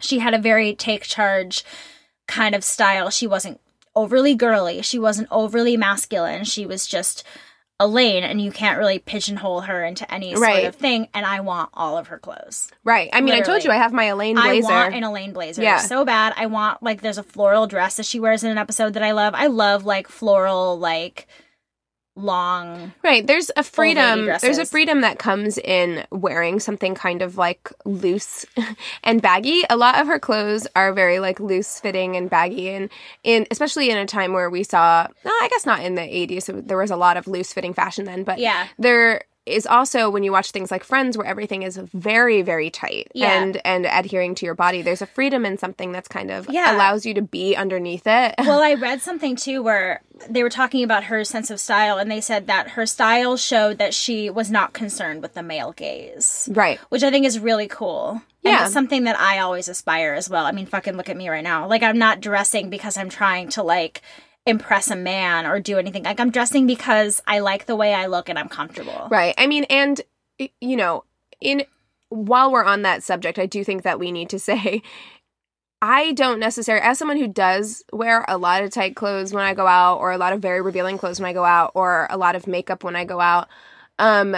She 0.00 0.18
had 0.18 0.34
a 0.34 0.38
very 0.38 0.74
take 0.74 1.02
charge 1.02 1.64
kind 2.26 2.54
of 2.54 2.64
style. 2.64 3.10
She 3.10 3.26
wasn't 3.26 3.60
overly 3.94 4.34
girly, 4.34 4.82
she 4.82 4.98
wasn't 4.98 5.28
overly 5.30 5.76
masculine. 5.76 6.44
She 6.44 6.66
was 6.66 6.86
just 6.86 7.24
Elaine, 7.78 8.24
and 8.24 8.40
you 8.40 8.50
can't 8.50 8.78
really 8.78 8.98
pigeonhole 8.98 9.62
her 9.62 9.84
into 9.84 10.10
any 10.12 10.34
sort 10.34 10.64
of 10.64 10.76
thing. 10.76 11.08
And 11.12 11.26
I 11.26 11.40
want 11.40 11.68
all 11.74 11.98
of 11.98 12.06
her 12.06 12.18
clothes. 12.18 12.70
Right. 12.84 13.10
I 13.12 13.20
mean, 13.20 13.34
I 13.34 13.40
told 13.40 13.64
you 13.64 13.70
I 13.70 13.76
have 13.76 13.92
my 13.92 14.04
Elaine 14.04 14.36
blazer. 14.36 14.68
I 14.72 14.82
want 14.84 14.94
an 14.94 15.04
Elaine 15.04 15.34
blazer 15.34 15.62
Yeah. 15.62 15.78
so 15.78 16.04
bad. 16.04 16.32
I 16.36 16.46
want 16.46 16.82
like 16.82 17.02
there's 17.02 17.18
a 17.18 17.22
floral 17.22 17.66
dress 17.66 17.98
that 17.98 18.06
she 18.06 18.18
wears 18.18 18.42
in 18.44 18.50
an 18.50 18.56
episode 18.56 18.94
that 18.94 19.02
I 19.02 19.12
love. 19.12 19.34
I 19.36 19.48
love 19.48 19.84
like 19.84 20.08
floral 20.08 20.78
like 20.78 21.26
long. 22.16 22.92
Right. 23.04 23.26
There's 23.26 23.50
a 23.56 23.62
freedom. 23.62 24.26
There's 24.26 24.58
a 24.58 24.66
freedom 24.66 25.02
that 25.02 25.18
comes 25.18 25.58
in 25.58 26.04
wearing 26.10 26.58
something 26.60 26.94
kind 26.94 27.22
of 27.22 27.36
like 27.36 27.70
loose 27.84 28.44
and 29.04 29.20
baggy. 29.22 29.62
A 29.70 29.76
lot 29.76 30.00
of 30.00 30.06
her 30.06 30.18
clothes 30.18 30.66
are 30.74 30.92
very 30.92 31.18
like 31.20 31.38
loose 31.38 31.78
fitting 31.78 32.16
and 32.16 32.28
baggy, 32.28 32.70
and 32.70 32.90
in 33.22 33.46
especially 33.50 33.90
in 33.90 33.98
a 33.98 34.06
time 34.06 34.32
where 34.32 34.50
we 34.50 34.62
saw. 34.62 35.06
No, 35.24 35.30
I 35.30 35.48
guess 35.50 35.66
not 35.66 35.82
in 35.82 35.94
the 35.94 36.02
80s. 36.02 36.44
So 36.44 36.52
there 36.60 36.78
was 36.78 36.90
a 36.90 36.96
lot 36.96 37.16
of 37.16 37.26
loose 37.28 37.52
fitting 37.52 37.74
fashion 37.74 38.04
then, 38.06 38.24
but 38.24 38.38
Yeah. 38.38 38.66
there 38.78 39.22
is 39.46 39.66
also 39.66 40.10
when 40.10 40.22
you 40.24 40.32
watch 40.32 40.50
things 40.50 40.70
like 40.70 40.82
Friends, 40.84 41.16
where 41.16 41.26
everything 41.26 41.62
is 41.62 41.76
very 41.94 42.42
very 42.42 42.68
tight 42.70 43.08
Yeah. 43.14 43.40
and 43.42 43.60
and 43.64 43.86
adhering 43.86 44.34
to 44.36 44.44
your 44.46 44.54
body. 44.54 44.82
There's 44.82 45.02
a 45.02 45.06
freedom 45.06 45.46
in 45.46 45.56
something 45.58 45.92
that's 45.92 46.08
kind 46.08 46.30
of 46.30 46.48
Yeah. 46.50 46.74
allows 46.76 47.06
you 47.06 47.14
to 47.14 47.22
be 47.22 47.54
underneath 47.56 48.06
it. 48.06 48.34
Well, 48.46 48.62
I 48.62 48.74
read 48.74 49.00
something 49.02 49.36
too 49.36 49.62
where 49.62 50.02
they 50.28 50.42
were 50.42 50.50
talking 50.50 50.82
about 50.82 51.04
her 51.04 51.24
sense 51.24 51.50
of 51.50 51.60
style 51.60 51.98
and 51.98 52.10
they 52.10 52.20
said 52.20 52.46
that 52.46 52.70
her 52.70 52.86
style 52.86 53.36
showed 53.36 53.78
that 53.78 53.92
she 53.94 54.30
was 54.30 54.50
not 54.50 54.72
concerned 54.72 55.22
with 55.22 55.34
the 55.34 55.42
male 55.42 55.72
gaze. 55.72 56.48
right. 56.52 56.78
Which 56.88 57.02
I 57.02 57.10
think 57.10 57.26
is 57.26 57.38
really 57.38 57.68
cool. 57.68 58.22
And 58.44 58.52
Yeah. 58.54 58.64
it's 58.64 58.72
something 58.72 59.04
that 59.04 59.18
I 59.18 59.40
always 59.40 59.68
aspire 59.68 60.14
as 60.14 60.30
well. 60.30 60.46
I 60.46 60.52
mean, 60.52 60.66
fucking 60.66 60.96
look 60.96 61.08
at 61.08 61.16
me 61.16 61.28
right 61.28 61.44
now. 61.44 61.66
Like 61.68 61.82
I'm 61.82 61.98
not 61.98 62.20
dressing 62.20 62.70
because 62.70 62.96
I'm 62.96 63.08
trying 63.10 63.48
to 63.50 63.62
like 63.62 64.00
impress 64.46 64.90
a 64.90 64.96
man 64.96 65.44
or 65.46 65.60
do 65.60 65.78
anything. 65.78 66.04
Like 66.04 66.20
I'm 66.20 66.30
dressing 66.30 66.66
because 66.66 67.22
I 67.26 67.40
like 67.40 67.66
the 67.66 67.76
way 67.76 67.92
I 67.92 68.06
look 68.06 68.28
and 68.28 68.38
I'm 68.38 68.48
comfortable. 68.48 69.08
Right. 69.10 69.34
I 69.36 69.46
mean, 69.46 69.64
and 69.64 70.00
you 70.38 70.76
know, 70.76 71.04
in 71.40 71.64
while 72.08 72.52
we're 72.52 72.64
on 72.64 72.82
that 72.82 73.02
subject, 73.02 73.38
I 73.38 73.46
do 73.46 73.64
think 73.64 73.82
that 73.82 73.98
we 73.98 74.12
need 74.12 74.30
to 74.30 74.38
say 74.38 74.82
I 75.82 76.12
don't 76.12 76.40
necessarily 76.40 76.86
as 76.86 76.98
someone 76.98 77.18
who 77.18 77.28
does 77.28 77.84
wear 77.92 78.24
a 78.28 78.38
lot 78.38 78.62
of 78.62 78.70
tight 78.70 78.96
clothes 78.96 79.32
when 79.32 79.44
I 79.44 79.54
go 79.54 79.66
out 79.66 79.98
or 79.98 80.12
a 80.12 80.18
lot 80.18 80.32
of 80.32 80.40
very 80.40 80.62
revealing 80.62 80.96
clothes 80.96 81.20
when 81.20 81.28
I 81.28 81.32
go 81.32 81.44
out 81.44 81.72
or 81.74 82.06
a 82.08 82.16
lot 82.16 82.36
of 82.36 82.46
makeup 82.46 82.84
when 82.84 82.96
I 82.96 83.04
go 83.04 83.20
out. 83.20 83.48
Um 83.98 84.36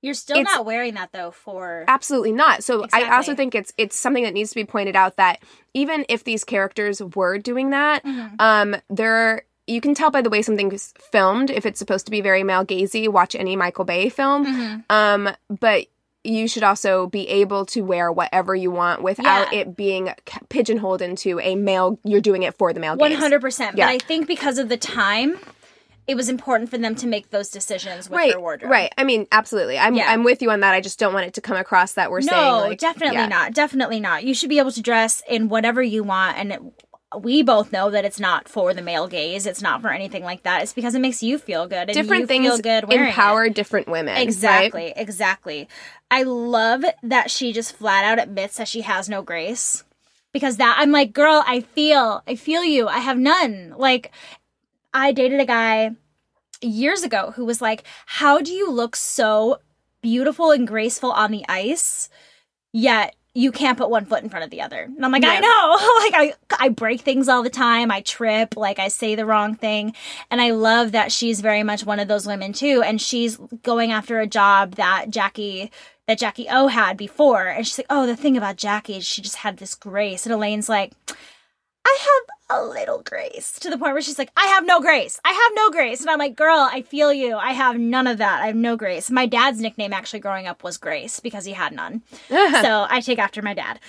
You're 0.00 0.14
still 0.14 0.36
It's- 0.38 0.54
not 0.54 0.64
wearing 0.64 0.94
that 0.94 1.10
though 1.12 1.30
for 1.32 1.84
absolutely 1.88 2.32
not. 2.32 2.62
So 2.64 2.86
I 2.92 3.14
also 3.16 3.34
think 3.34 3.54
it's 3.54 3.72
it's 3.76 3.96
something 3.98 4.24
that 4.24 4.32
needs 4.34 4.50
to 4.50 4.54
be 4.56 4.64
pointed 4.64 4.94
out 4.96 5.16
that 5.16 5.40
even 5.74 6.04
if 6.08 6.24
these 6.24 6.44
characters 6.44 7.02
were 7.02 7.38
doing 7.38 7.70
that, 7.70 8.04
Mhm. 8.04 8.40
um 8.40 8.76
there 8.88 9.42
you 9.66 9.80
can 9.80 9.94
tell 9.94 10.10
by 10.10 10.22
the 10.22 10.30
way 10.30 10.40
something's 10.40 10.94
filmed 11.12 11.50
if 11.50 11.66
it's 11.66 11.78
supposed 11.78 12.06
to 12.06 12.10
be 12.10 12.20
very 12.20 12.42
male 12.42 12.64
gazy, 12.64 13.08
watch 13.08 13.34
any 13.34 13.54
Michael 13.56 13.84
Bay 13.84 14.08
film. 14.08 14.46
Mhm. 14.46 14.84
Um, 14.88 15.28
but 15.60 15.86
you 16.24 16.48
should 16.48 16.62
also 16.62 17.06
be 17.06 17.28
able 17.28 17.64
to 17.66 17.82
wear 17.82 18.10
whatever 18.10 18.54
you 18.54 18.70
want 18.70 19.02
without 19.02 19.52
Yeah. 19.52 19.60
it 19.60 19.76
being 19.76 20.12
pigeonholed 20.48 21.02
into 21.02 21.38
a 21.40 21.54
male. 21.54 21.98
You're 22.04 22.20
doing 22.20 22.42
it 22.44 22.56
for 22.56 22.72
the 22.72 22.80
male. 22.80 22.96
Hundred 22.98 23.40
percent. 23.40 23.76
Yeah. 23.76 23.86
But 23.86 23.92
I 23.92 23.98
think 23.98 24.26
because 24.26 24.58
of 24.58 24.68
the 24.68 24.76
time, 24.78 25.38
it 26.08 26.16
was 26.16 26.28
important 26.28 26.70
for 26.70 26.78
them 26.78 26.94
to 26.96 27.06
make 27.06 27.30
those 27.30 27.50
decisions 27.50 28.08
with 28.10 28.16
Right, 28.16 28.32
their 28.32 28.40
wardrobe. 28.40 28.72
right. 28.72 28.92
I 28.98 29.04
mean, 29.04 29.28
absolutely. 29.30 29.78
I'm 29.78 29.94
Yeah. 29.94 30.10
I'm 30.10 30.24
with 30.24 30.42
you 30.42 30.50
on 30.50 30.60
that. 30.60 30.74
I 30.74 30.80
just 30.80 30.98
don't 30.98 31.12
want 31.14 31.26
it 31.26 31.34
to 31.34 31.40
come 31.40 31.56
across 31.56 31.92
that 31.92 32.10
we're 32.10 32.20
No, 32.22 32.26
saying 32.32 32.54
like 32.70 32.78
definitely 32.78 33.18
yeah. 33.18 33.26
not. 33.28 33.52
Definitely 33.54 34.00
not. 34.00 34.24
You 34.24 34.34
should 34.34 34.48
be 34.48 34.58
able 34.58 34.72
to 34.72 34.82
dress 34.82 35.22
in 35.28 35.48
whatever 35.48 35.82
you 35.82 36.02
want, 36.02 36.38
and 36.38 36.52
it, 36.52 36.60
we 37.18 37.42
both 37.42 37.72
know 37.72 37.90
that 37.90 38.04
it's 38.04 38.18
not 38.20 38.48
for 38.48 38.74
the 38.74 38.82
male 38.82 39.06
gaze. 39.06 39.46
It's 39.46 39.62
not 39.62 39.80
for 39.80 39.90
anything 39.90 40.24
like 40.24 40.42
that. 40.42 40.62
It's 40.62 40.72
because 40.74 40.94
it 40.94 41.00
makes 41.00 41.22
you 41.22 41.38
feel 41.38 41.66
good. 41.66 41.88
And 41.88 41.94
Different 41.94 42.22
you 42.22 42.26
things 42.26 42.46
feel 42.46 42.58
good 42.58 42.84
wearing 42.88 43.04
it. 43.06 43.08
empower 43.08 43.48
different 43.48 43.88
women. 43.88 44.14
right? 44.14 44.22
Exactly, 44.22 44.92
exactly. 44.96 45.68
I 46.10 46.22
love 46.24 46.84
that 47.02 47.30
she 47.30 47.52
just 47.52 47.74
flat 47.76 48.04
out 48.04 48.18
admits 48.18 48.56
that 48.56 48.68
she 48.68 48.80
has 48.82 49.08
no 49.08 49.22
grace. 49.22 49.84
Because 50.32 50.58
that 50.58 50.76
I'm 50.78 50.90
like, 50.92 51.14
girl, 51.14 51.42
I 51.46 51.60
feel, 51.60 52.22
I 52.28 52.34
feel 52.34 52.62
you. 52.62 52.86
I 52.88 52.98
have 52.98 53.16
none. 53.18 53.74
Like, 53.78 54.12
I 54.92 55.12
dated 55.12 55.40
a 55.40 55.46
guy 55.46 55.92
years 56.60 57.02
ago 57.02 57.32
who 57.32 57.44
was 57.44 57.60
like, 57.60 57.84
How 58.06 58.40
do 58.40 58.52
you 58.52 58.70
look 58.70 58.96
so 58.96 59.58
beautiful 60.02 60.50
and 60.50 60.66
graceful 60.66 61.12
on 61.12 61.30
the 61.30 61.44
ice, 61.48 62.08
yet 62.72 63.14
you 63.34 63.52
can't 63.52 63.78
put 63.78 63.90
one 63.90 64.04
foot 64.04 64.22
in 64.22 64.30
front 64.30 64.44
of 64.44 64.50
the 64.50 64.60
other? 64.60 64.82
And 64.82 65.04
I'm 65.04 65.12
like, 65.12 65.24
I 65.24 65.38
know. 65.38 65.48
like 66.00 66.14
I 66.14 66.34
I 66.58 66.68
break 66.70 67.02
things 67.02 67.28
all 67.28 67.42
the 67.42 67.50
time. 67.50 67.90
I 67.90 68.00
trip, 68.00 68.56
like 68.56 68.78
I 68.78 68.88
say 68.88 69.14
the 69.14 69.26
wrong 69.26 69.54
thing. 69.54 69.94
And 70.30 70.40
I 70.40 70.50
love 70.50 70.92
that 70.92 71.12
she's 71.12 71.40
very 71.40 71.62
much 71.62 71.84
one 71.84 72.00
of 72.00 72.08
those 72.08 72.26
women 72.26 72.52
too. 72.52 72.82
And 72.84 73.00
she's 73.00 73.36
going 73.62 73.92
after 73.92 74.20
a 74.20 74.26
job 74.26 74.74
that 74.76 75.10
Jackie 75.10 75.70
that 76.06 76.18
Jackie 76.18 76.48
O 76.50 76.68
had 76.68 76.96
before. 76.96 77.46
And 77.46 77.66
she's 77.66 77.78
like, 77.78 77.86
Oh, 77.90 78.06
the 78.06 78.16
thing 78.16 78.36
about 78.36 78.56
Jackie 78.56 78.96
is 78.96 79.04
she 79.04 79.22
just 79.22 79.36
had 79.36 79.58
this 79.58 79.74
grace. 79.74 80.24
And 80.24 80.32
Elaine's 80.32 80.68
like, 80.68 80.92
I 81.84 81.98
have 82.00 82.58
a 82.60 82.64
little 82.64 83.02
grace 83.02 83.58
to 83.60 83.70
the 83.70 83.78
point 83.78 83.92
where 83.92 84.02
she's 84.02 84.18
like, 84.18 84.30
I 84.36 84.46
have 84.46 84.66
no 84.66 84.80
grace. 84.80 85.20
I 85.24 85.32
have 85.32 85.52
no 85.54 85.70
grace. 85.70 86.00
And 86.00 86.10
I'm 86.10 86.18
like, 86.18 86.36
girl, 86.36 86.68
I 86.70 86.82
feel 86.82 87.12
you. 87.12 87.36
I 87.36 87.52
have 87.52 87.78
none 87.78 88.06
of 88.06 88.18
that. 88.18 88.42
I 88.42 88.46
have 88.46 88.56
no 88.56 88.76
grace. 88.76 89.10
My 89.10 89.26
dad's 89.26 89.60
nickname 89.60 89.92
actually 89.92 90.20
growing 90.20 90.46
up 90.46 90.62
was 90.62 90.76
Grace 90.76 91.20
because 91.20 91.44
he 91.44 91.52
had 91.52 91.72
none. 91.72 92.02
so 92.28 92.86
I 92.88 93.00
take 93.04 93.18
after 93.18 93.42
my 93.42 93.54
dad. 93.54 93.80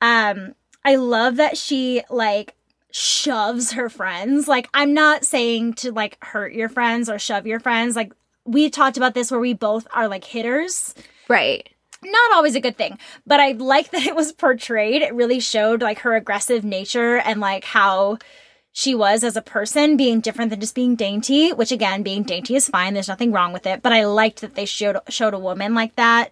Um, 0.00 0.54
I 0.84 0.96
love 0.96 1.36
that 1.36 1.56
she 1.56 2.02
like 2.10 2.54
shoves 2.90 3.72
her 3.72 3.88
friends. 3.88 4.46
Like, 4.46 4.68
I'm 4.74 4.94
not 4.94 5.24
saying 5.24 5.74
to 5.74 5.92
like 5.92 6.22
hurt 6.22 6.52
your 6.52 6.68
friends 6.68 7.08
or 7.08 7.18
shove 7.18 7.46
your 7.46 7.60
friends. 7.60 7.96
Like, 7.96 8.12
we 8.44 8.70
talked 8.70 8.96
about 8.96 9.14
this 9.14 9.30
where 9.30 9.40
we 9.40 9.54
both 9.54 9.86
are 9.92 10.06
like 10.06 10.24
hitters. 10.24 10.94
Right. 11.28 11.68
Not 12.04 12.32
always 12.32 12.54
a 12.54 12.60
good 12.60 12.76
thing 12.76 12.98
but 13.26 13.40
i 13.40 13.52
like 13.52 13.90
that 13.92 14.06
it 14.06 14.14
was 14.14 14.32
portrayed. 14.32 15.02
It 15.02 15.14
really 15.14 15.40
showed 15.40 15.82
like 15.82 16.00
her 16.00 16.14
aggressive 16.14 16.64
nature 16.64 17.16
and 17.16 17.40
like 17.40 17.64
how 17.64 18.18
she 18.72 18.94
was 18.94 19.22
as 19.22 19.36
a 19.36 19.42
person 19.42 19.96
being 19.96 20.20
different 20.20 20.50
than 20.50 20.60
just 20.60 20.74
being 20.74 20.96
dainty 20.96 21.52
which 21.52 21.72
again 21.72 22.02
being 22.02 22.22
dainty 22.22 22.56
is 22.56 22.68
fine. 22.68 22.94
There's 22.94 23.08
nothing 23.08 23.32
wrong 23.32 23.52
with 23.52 23.66
it 23.66 23.82
but 23.82 23.92
i 23.92 24.04
liked 24.04 24.40
that 24.40 24.54
they 24.54 24.64
showed 24.64 24.98
showed 25.08 25.34
a 25.34 25.38
woman 25.38 25.74
like 25.74 25.96
that 25.96 26.30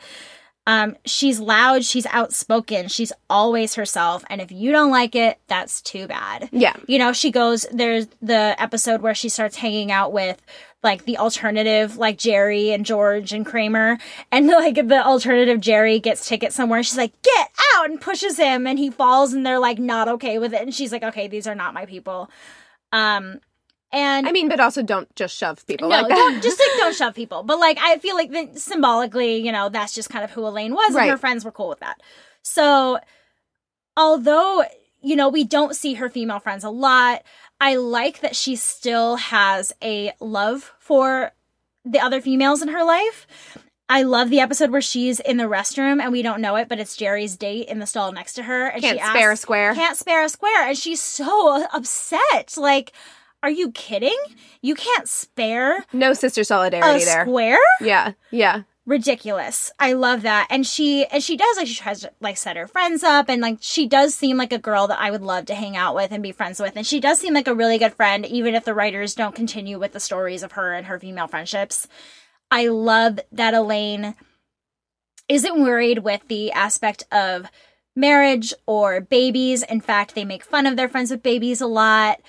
um 0.67 0.97
she's 1.05 1.41
loud 1.41 1.85
she's 1.85 2.07
outspoken 2.07 2.87
she's 2.89 3.13
always 3.29 3.75
herself 3.75 4.25
and 4.31 4.41
if 4.41 4.53
you 4.53 4.71
don't 4.71 4.91
like 4.91 5.15
it 5.15 5.39
that's 5.49 5.83
too 5.83 6.07
bad. 6.07 6.49
Yeah. 6.53 6.75
you 6.87 6.99
know 6.99 7.13
she 7.13 7.31
goes 7.31 7.67
there's 7.73 8.07
the 8.21 8.55
episode 8.59 9.03
where 9.03 9.15
she 9.15 9.29
starts 9.29 9.57
hanging 9.57 9.91
out 9.91 10.13
with 10.13 10.41
like 10.83 11.05
the 11.05 11.19
alternative 11.19 11.97
like 11.97 12.19
jerry 12.19 12.71
and 12.71 12.87
george 12.87 13.33
and 13.33 13.45
kramer 13.45 13.99
and 14.31 14.47
like 14.49 14.77
the 14.77 15.05
alternative 15.05 15.61
jerry 15.61 15.99
gets 15.99 16.29
tickets 16.29 16.55
somewhere 16.55 16.83
she's 16.83 16.97
like 16.97 17.21
get 17.23 17.51
out! 17.77 17.91
and 17.91 18.01
pushes 18.01 18.37
him 18.37 18.67
and 18.67 18.79
he 18.79 18.91
falls 18.91 19.33
and 19.33 19.45
they're 19.45 19.59
like 19.59 19.79
not 19.79 20.09
okay 20.09 20.39
with 20.39 20.53
it 20.53 20.63
and 20.63 20.75
she's 20.75 20.93
like 20.93 21.03
okay 21.03 21.27
these 21.29 21.47
are 21.47 21.55
not 21.55 21.75
my 21.75 21.87
people. 21.87 22.31
Um 22.93 23.41
and 23.93 24.27
I 24.27 24.33
mean, 24.33 24.49
but 24.49 24.59
also 24.61 24.83
don't 24.83 25.15
just 25.17 25.37
shove 25.37 25.67
people 25.67 25.89
no, 25.89 25.97
like 26.01 26.09
that. 26.09 26.15
don't 26.15 26.43
just 26.43 26.59
like 26.59 26.79
don't 26.79 26.95
shove 27.03 27.15
people. 27.15 27.43
But 27.43 27.59
like 27.59 27.79
I 27.81 27.99
feel 27.99 28.15
like 28.17 28.31
that 28.33 28.59
symbolically, 28.59 29.37
you 29.37 29.53
know, 29.53 29.69
that's 29.69 29.95
just 29.95 30.09
kind 30.11 30.25
of 30.25 30.31
who 30.31 30.47
Elaine 30.47 30.73
was, 30.75 30.89
and 30.89 30.97
Right. 30.97 31.11
her 31.11 31.17
friends 31.19 31.45
were 31.45 31.53
cool 31.53 31.69
with 31.69 31.81
that. 31.81 32.01
So 32.43 32.99
although 33.97 34.65
you 35.03 35.17
know 35.17 35.29
we 35.29 35.45
don't 35.45 35.75
see 35.77 35.95
her 35.95 36.09
female 36.09 36.39
friends 36.41 36.65
a 36.65 36.71
lot, 36.71 37.23
I 37.61 37.77
like 37.77 38.21
that 38.21 38.35
she 38.37 38.57
still 38.57 39.17
has 39.17 39.73
a 39.83 40.13
love 40.21 40.73
for 40.79 41.33
the 41.85 42.01
other 42.01 42.21
females 42.21 42.63
in 42.63 42.69
her 42.69 42.85
life. 42.85 43.27
I 43.89 44.05
love 44.05 44.31
the 44.31 44.41
episode 44.41 44.71
where 44.71 44.81
she's 44.81 45.21
in 45.21 45.37
the 45.37 45.45
restroom 45.45 46.01
and 46.01 46.13
we 46.13 46.23
don't 46.23 46.41
know 46.41 46.57
it, 46.57 46.69
but 46.69 46.79
it's 46.79 46.97
Jerry's 46.97 47.37
date 47.37 47.69
in 47.69 47.79
the 47.79 47.87
stall 47.87 48.11
next 48.13 48.35
to 48.35 48.45
her, 48.45 48.69
and 48.69 48.81
Can't 48.81 48.99
she 48.99 49.05
spare 49.05 49.33
a 49.33 49.37
square. 49.37 49.75
Can't 49.75 49.99
spare 49.99 50.25
a 50.25 50.29
square, 50.31 50.69
and 50.69 50.79
she's 50.79 51.03
so 51.03 51.67
upset. 51.75 52.57
Like, 52.57 52.93
are 53.43 53.51
you 53.51 53.71
kidding? 53.73 54.17
You 54.61 54.75
can't 54.75 55.09
spare 55.09 55.85
no 55.93 56.13
sister 56.13 56.43
a 56.43 56.45
solidarity 56.45 57.05
there. 57.05 57.25
square? 57.25 57.59
Yeah, 57.81 58.13
yeah. 58.31 58.63
Ridiculous. 58.85 59.71
I 59.79 59.93
love 59.93 60.23
that. 60.23 60.49
And 60.51 60.67
she 60.67 61.07
and 61.07 61.23
she 61.23 61.37
does 61.37 61.57
like 61.57 61.69
she 61.69 61.77
tries 61.77 62.01
to 62.01 62.13
like 62.21 62.37
set 62.37 62.57
her 62.57 62.67
friends 62.67 63.05
up 63.05 63.29
and 63.29 63.41
like 63.41 63.59
she 63.61 63.87
does 63.87 64.13
seem 64.15 64.37
like 64.37 64.53
a 64.53 64.59
girl 64.59 64.89
that 64.89 64.99
I 64.99 65.13
would 65.13 65.23
love 65.23 65.47
to 65.47 65.55
hang 65.55 65.77
out 65.77 65.95
with 65.95 66.11
and 66.11 66.23
be 66.23 66.33
friends 66.33 66.59
with. 66.59 66.73
And 66.75 66.87
she 66.87 66.99
does 66.99 67.21
seem 67.21 67.33
like 67.33 67.47
a 67.47 67.55
really 67.55 67.79
good 67.79 67.95
friend, 67.95 68.27
even 68.27 68.57
if 68.57 68.65
the 68.65 68.75
writers 68.75 69.15
don't 69.15 69.37
continue 69.37 69.79
with 69.79 69.93
the 69.93 70.01
stories 70.01 70.43
of 70.43 70.53
her 70.53 70.73
and 70.73 70.87
her 70.87 70.99
female 70.99 71.29
friendships. 71.29 71.87
I 72.51 72.67
love 72.67 73.21
that 73.31 73.55
Elaine 73.55 74.17
isn't 75.29 75.63
worried 75.63 76.01
with 76.01 76.27
the 76.27 76.51
aspect 76.51 77.05
of 77.13 77.51
marriage 77.95 78.53
or 78.67 79.01
babies. 79.01 79.63
In 79.63 79.81
fact, 79.81 80.15
they 80.15 80.25
make 80.25 80.45
fun 80.45 80.67
of 80.67 80.77
their 80.77 80.89
friends 80.89 81.11
with 81.11 81.23
babies 81.23 81.61
a 81.61 81.67
lot. 81.67 82.21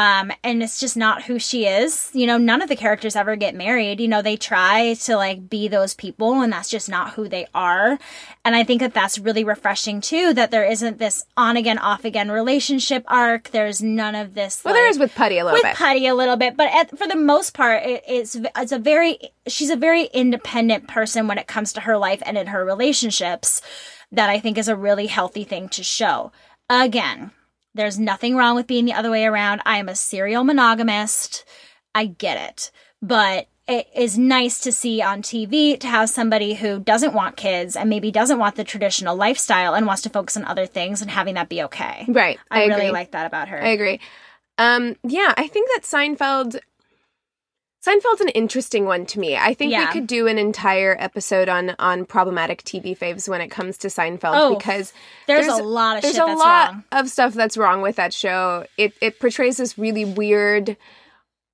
Um, 0.00 0.32
and 0.42 0.62
it's 0.62 0.80
just 0.80 0.96
not 0.96 1.24
who 1.24 1.38
she 1.38 1.66
is. 1.66 2.08
You 2.14 2.26
know, 2.26 2.38
none 2.38 2.62
of 2.62 2.70
the 2.70 2.76
characters 2.76 3.16
ever 3.16 3.36
get 3.36 3.54
married. 3.54 4.00
You 4.00 4.08
know, 4.08 4.22
they 4.22 4.38
try 4.38 4.94
to 4.94 5.16
like 5.16 5.50
be 5.50 5.68
those 5.68 5.92
people, 5.92 6.40
and 6.40 6.50
that's 6.50 6.70
just 6.70 6.88
not 6.88 7.12
who 7.12 7.28
they 7.28 7.46
are. 7.54 7.98
And 8.42 8.56
I 8.56 8.64
think 8.64 8.80
that 8.80 8.94
that's 8.94 9.18
really 9.18 9.44
refreshing 9.44 10.00
too. 10.00 10.32
That 10.32 10.50
there 10.50 10.64
isn't 10.64 10.98
this 10.98 11.26
on 11.36 11.58
again, 11.58 11.76
off 11.76 12.06
again 12.06 12.30
relationship 12.30 13.04
arc. 13.08 13.50
There's 13.50 13.82
none 13.82 14.14
of 14.14 14.32
this. 14.32 14.64
Well, 14.64 14.72
like, 14.72 14.80
there 14.80 14.88
is 14.88 14.98
with 14.98 15.14
Puddy 15.14 15.36
a 15.36 15.44
little 15.44 15.58
with 15.58 15.64
bit. 15.64 15.76
Puddy 15.76 16.06
a 16.06 16.14
little 16.14 16.36
bit, 16.36 16.56
but 16.56 16.72
at, 16.72 16.96
for 16.96 17.06
the 17.06 17.14
most 17.14 17.52
part, 17.52 17.82
it, 17.82 18.02
it's 18.08 18.38
it's 18.56 18.72
a 18.72 18.78
very 18.78 19.18
she's 19.48 19.68
a 19.68 19.76
very 19.76 20.04
independent 20.14 20.88
person 20.88 21.28
when 21.28 21.36
it 21.36 21.46
comes 21.46 21.74
to 21.74 21.82
her 21.82 21.98
life 21.98 22.22
and 22.24 22.38
in 22.38 22.46
her 22.46 22.64
relationships. 22.64 23.60
That 24.12 24.30
I 24.30 24.40
think 24.40 24.56
is 24.56 24.66
a 24.66 24.74
really 24.74 25.08
healthy 25.08 25.44
thing 25.44 25.68
to 25.68 25.84
show. 25.84 26.32
Again, 26.70 27.32
there's 27.74 27.98
nothing 27.98 28.36
wrong 28.36 28.56
with 28.56 28.66
being 28.66 28.84
the 28.84 28.92
other 28.92 29.10
way 29.10 29.24
around. 29.24 29.62
I 29.64 29.78
am 29.78 29.88
a 29.88 29.94
serial 29.94 30.44
monogamist. 30.44 31.44
I 31.94 32.06
get 32.06 32.50
it, 32.50 32.70
but 33.02 33.48
it 33.70 33.88
is 33.94 34.18
nice 34.18 34.60
to 34.60 34.72
see 34.72 35.00
on 35.00 35.22
TV 35.22 35.78
to 35.78 35.86
have 35.86 36.10
somebody 36.10 36.54
who 36.54 36.80
doesn't 36.80 37.14
want 37.14 37.36
kids 37.36 37.76
and 37.76 37.88
maybe 37.88 38.10
doesn't 38.10 38.38
want 38.38 38.56
the 38.56 38.64
traditional 38.64 39.14
lifestyle 39.14 39.74
and 39.74 39.86
wants 39.86 40.02
to 40.02 40.10
focus 40.10 40.36
on 40.36 40.44
other 40.44 40.66
things 40.66 41.00
and 41.00 41.10
having 41.10 41.34
that 41.34 41.48
be 41.48 41.62
okay. 41.62 42.04
right. 42.08 42.38
I, 42.50 42.64
I, 42.64 42.66
really 42.66 42.90
like 42.90 43.12
that 43.12 43.26
about 43.26 43.48
her. 43.48 43.62
I 43.62 43.68
agree. 43.68 44.00
Um, 44.58 44.96
yeah, 45.04 45.32
I 45.36 45.46
think 45.46 45.68
that 45.68 45.82
Seinfeld. 45.82 46.58
Seinfeld's 47.84 48.20
an 48.20 48.28
interesting 48.30 48.84
one 48.84 49.06
to 49.06 49.18
me. 49.18 49.36
I 49.36 49.54
think 49.54 49.72
Yeah. 49.72 49.86
we 49.86 49.92
could 49.92 50.06
do 50.06 50.26
an 50.26 50.36
entire 50.38 50.96
episode 50.98 51.48
on 51.48 51.74
on 51.78 52.04
problematic 52.04 52.62
TV 52.62 52.96
faves 52.96 53.26
when 53.28 53.40
it 53.40 53.48
comes 53.48 53.78
to 53.78 53.88
Seinfeld 53.88 54.32
Oh, 54.34 54.54
because 54.56 54.92
There's, 55.26 55.46
a 55.46 55.62
lot 55.62 55.96
of 55.96 56.02
there's 56.02 56.16
shit 56.16 56.22
a 56.22 56.26
lot 56.26 56.72
wrong. 56.72 56.84
of 56.92 57.08
stuff 57.08 57.32
that's 57.32 57.56
wrong 57.56 57.80
with 57.80 57.96
that 57.96 58.12
show. 58.12 58.66
It 58.76 58.92
it 59.00 59.18
portrays 59.18 59.56
this 59.56 59.78
really 59.78 60.04
weird 60.04 60.76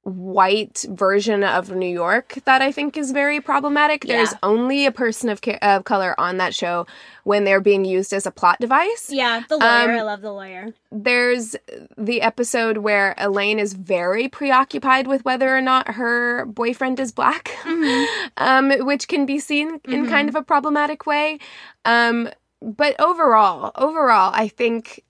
white 0.06 0.84
version 0.88 1.42
of 1.42 1.70
New 1.74 1.88
York 1.92 2.38
that 2.44 2.62
I 2.62 2.70
think 2.70 2.96
is 2.96 3.10
very 3.10 3.40
problematic. 3.40 4.04
There's 4.04 4.34
only 4.40 4.86
a 4.86 4.92
person 4.92 5.28
of, 5.28 5.42
ca- 5.42 5.58
of 5.60 5.82
color 5.82 6.14
on 6.18 6.36
that 6.36 6.54
show 6.54 6.86
when 7.24 7.42
they're 7.42 7.60
being 7.60 7.84
used 7.84 8.12
as 8.12 8.24
a 8.24 8.30
plot 8.30 8.60
device. 8.60 9.10
Yeah, 9.10 9.42
the 9.48 9.56
lawyer. 9.56 9.68
Um, 9.68 9.90
I 9.90 10.02
love 10.02 10.20
the 10.20 10.32
lawyer. 10.32 10.72
There's 10.92 11.56
the 11.98 12.22
episode 12.22 12.78
where 12.78 13.16
Elaine 13.18 13.58
is 13.58 13.72
very 13.72 14.28
preoccupied 14.28 15.08
with 15.08 15.24
whether 15.24 15.54
or 15.56 15.60
not 15.60 15.94
her 15.94 16.46
boyfriend 16.46 17.00
is 17.00 17.10
black, 17.10 17.48
Mm-hmm. 17.64 18.26
um, 18.36 18.86
which 18.86 19.08
can 19.08 19.26
be 19.26 19.40
seen 19.40 19.80
in 19.88 20.08
kind 20.08 20.28
of 20.28 20.36
a 20.36 20.42
problematic 20.42 21.04
way. 21.04 21.40
Um, 21.84 22.28
but 22.62 22.98
overall, 23.00 23.72
overall, 23.74 24.30
I 24.34 24.48
think 24.48 25.02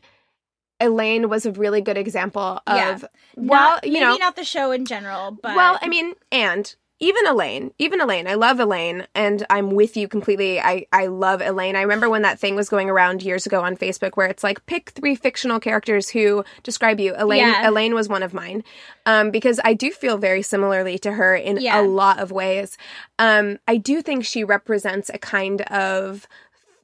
Elaine 0.81 1.29
was 1.29 1.47
a 1.47 1.53
really 1.53 1.81
good 1.81 1.97
example 1.97 2.61
of 2.67 2.77
Yeah. 2.77 2.99
well, 3.37 3.71
Not, 3.75 3.87
you 3.87 3.93
maybe 3.95 4.05
know, 4.05 4.17
not 4.17 4.37
the 4.37 4.45
show 4.45 4.73
in 4.73 4.85
general, 4.85 5.33
but 5.43 5.57
well, 5.57 5.79
I 5.81 5.89
mean, 5.89 6.15
and 6.31 6.75
even 6.99 7.27
Elaine, 7.27 7.73
even 7.79 8.01
Elaine, 8.01 8.27
I 8.27 8.35
love 8.35 8.59
Elaine, 8.59 9.07
and 9.15 9.45
I'm 9.51 9.73
with 9.73 9.99
you 9.99 10.09
completely. 10.09 10.59
I 10.59 10.87
I 10.93 11.09
love 11.09 11.43
Elaine. 11.43 11.77
I 11.77 11.83
remember 11.83 12.09
when 12.09 12.23
that 12.23 12.39
thing 12.39 12.57
was 12.57 12.71
going 12.71 12.89
around 12.89 13.23
years 13.23 13.45
ago 13.45 13.61
on 13.63 13.77
Facebook, 13.77 14.13
where 14.17 14.27
it's 14.29 14.43
like 14.43 14.65
pick 14.65 14.91
three 14.91 15.15
fictional 15.15 15.61
characters 15.61 16.09
who 16.09 16.43
describe 16.63 16.99
you. 16.99 17.15
Elaine, 17.19 17.41
Yeah. 17.41 17.69
Elaine 17.69 17.93
was 17.95 18.09
one 18.09 18.23
of 18.23 18.33
mine, 18.33 18.65
um, 19.05 19.31
because 19.31 19.61
I 19.63 19.75
do 19.75 19.91
feel 19.91 20.17
very 20.17 20.41
similarly 20.41 20.99
to 21.01 21.13
her 21.13 21.37
in 21.37 21.59
Yeah. 21.59 21.79
a 21.79 21.83
lot 21.83 22.19
of 22.19 22.33
ways. 22.33 22.79
Um, 23.19 23.59
I 23.69 23.77
do 23.77 24.01
think 24.01 24.25
she 24.25 24.43
represents 24.43 25.11
a 25.13 25.19
kind 25.19 25.61
of 25.63 26.27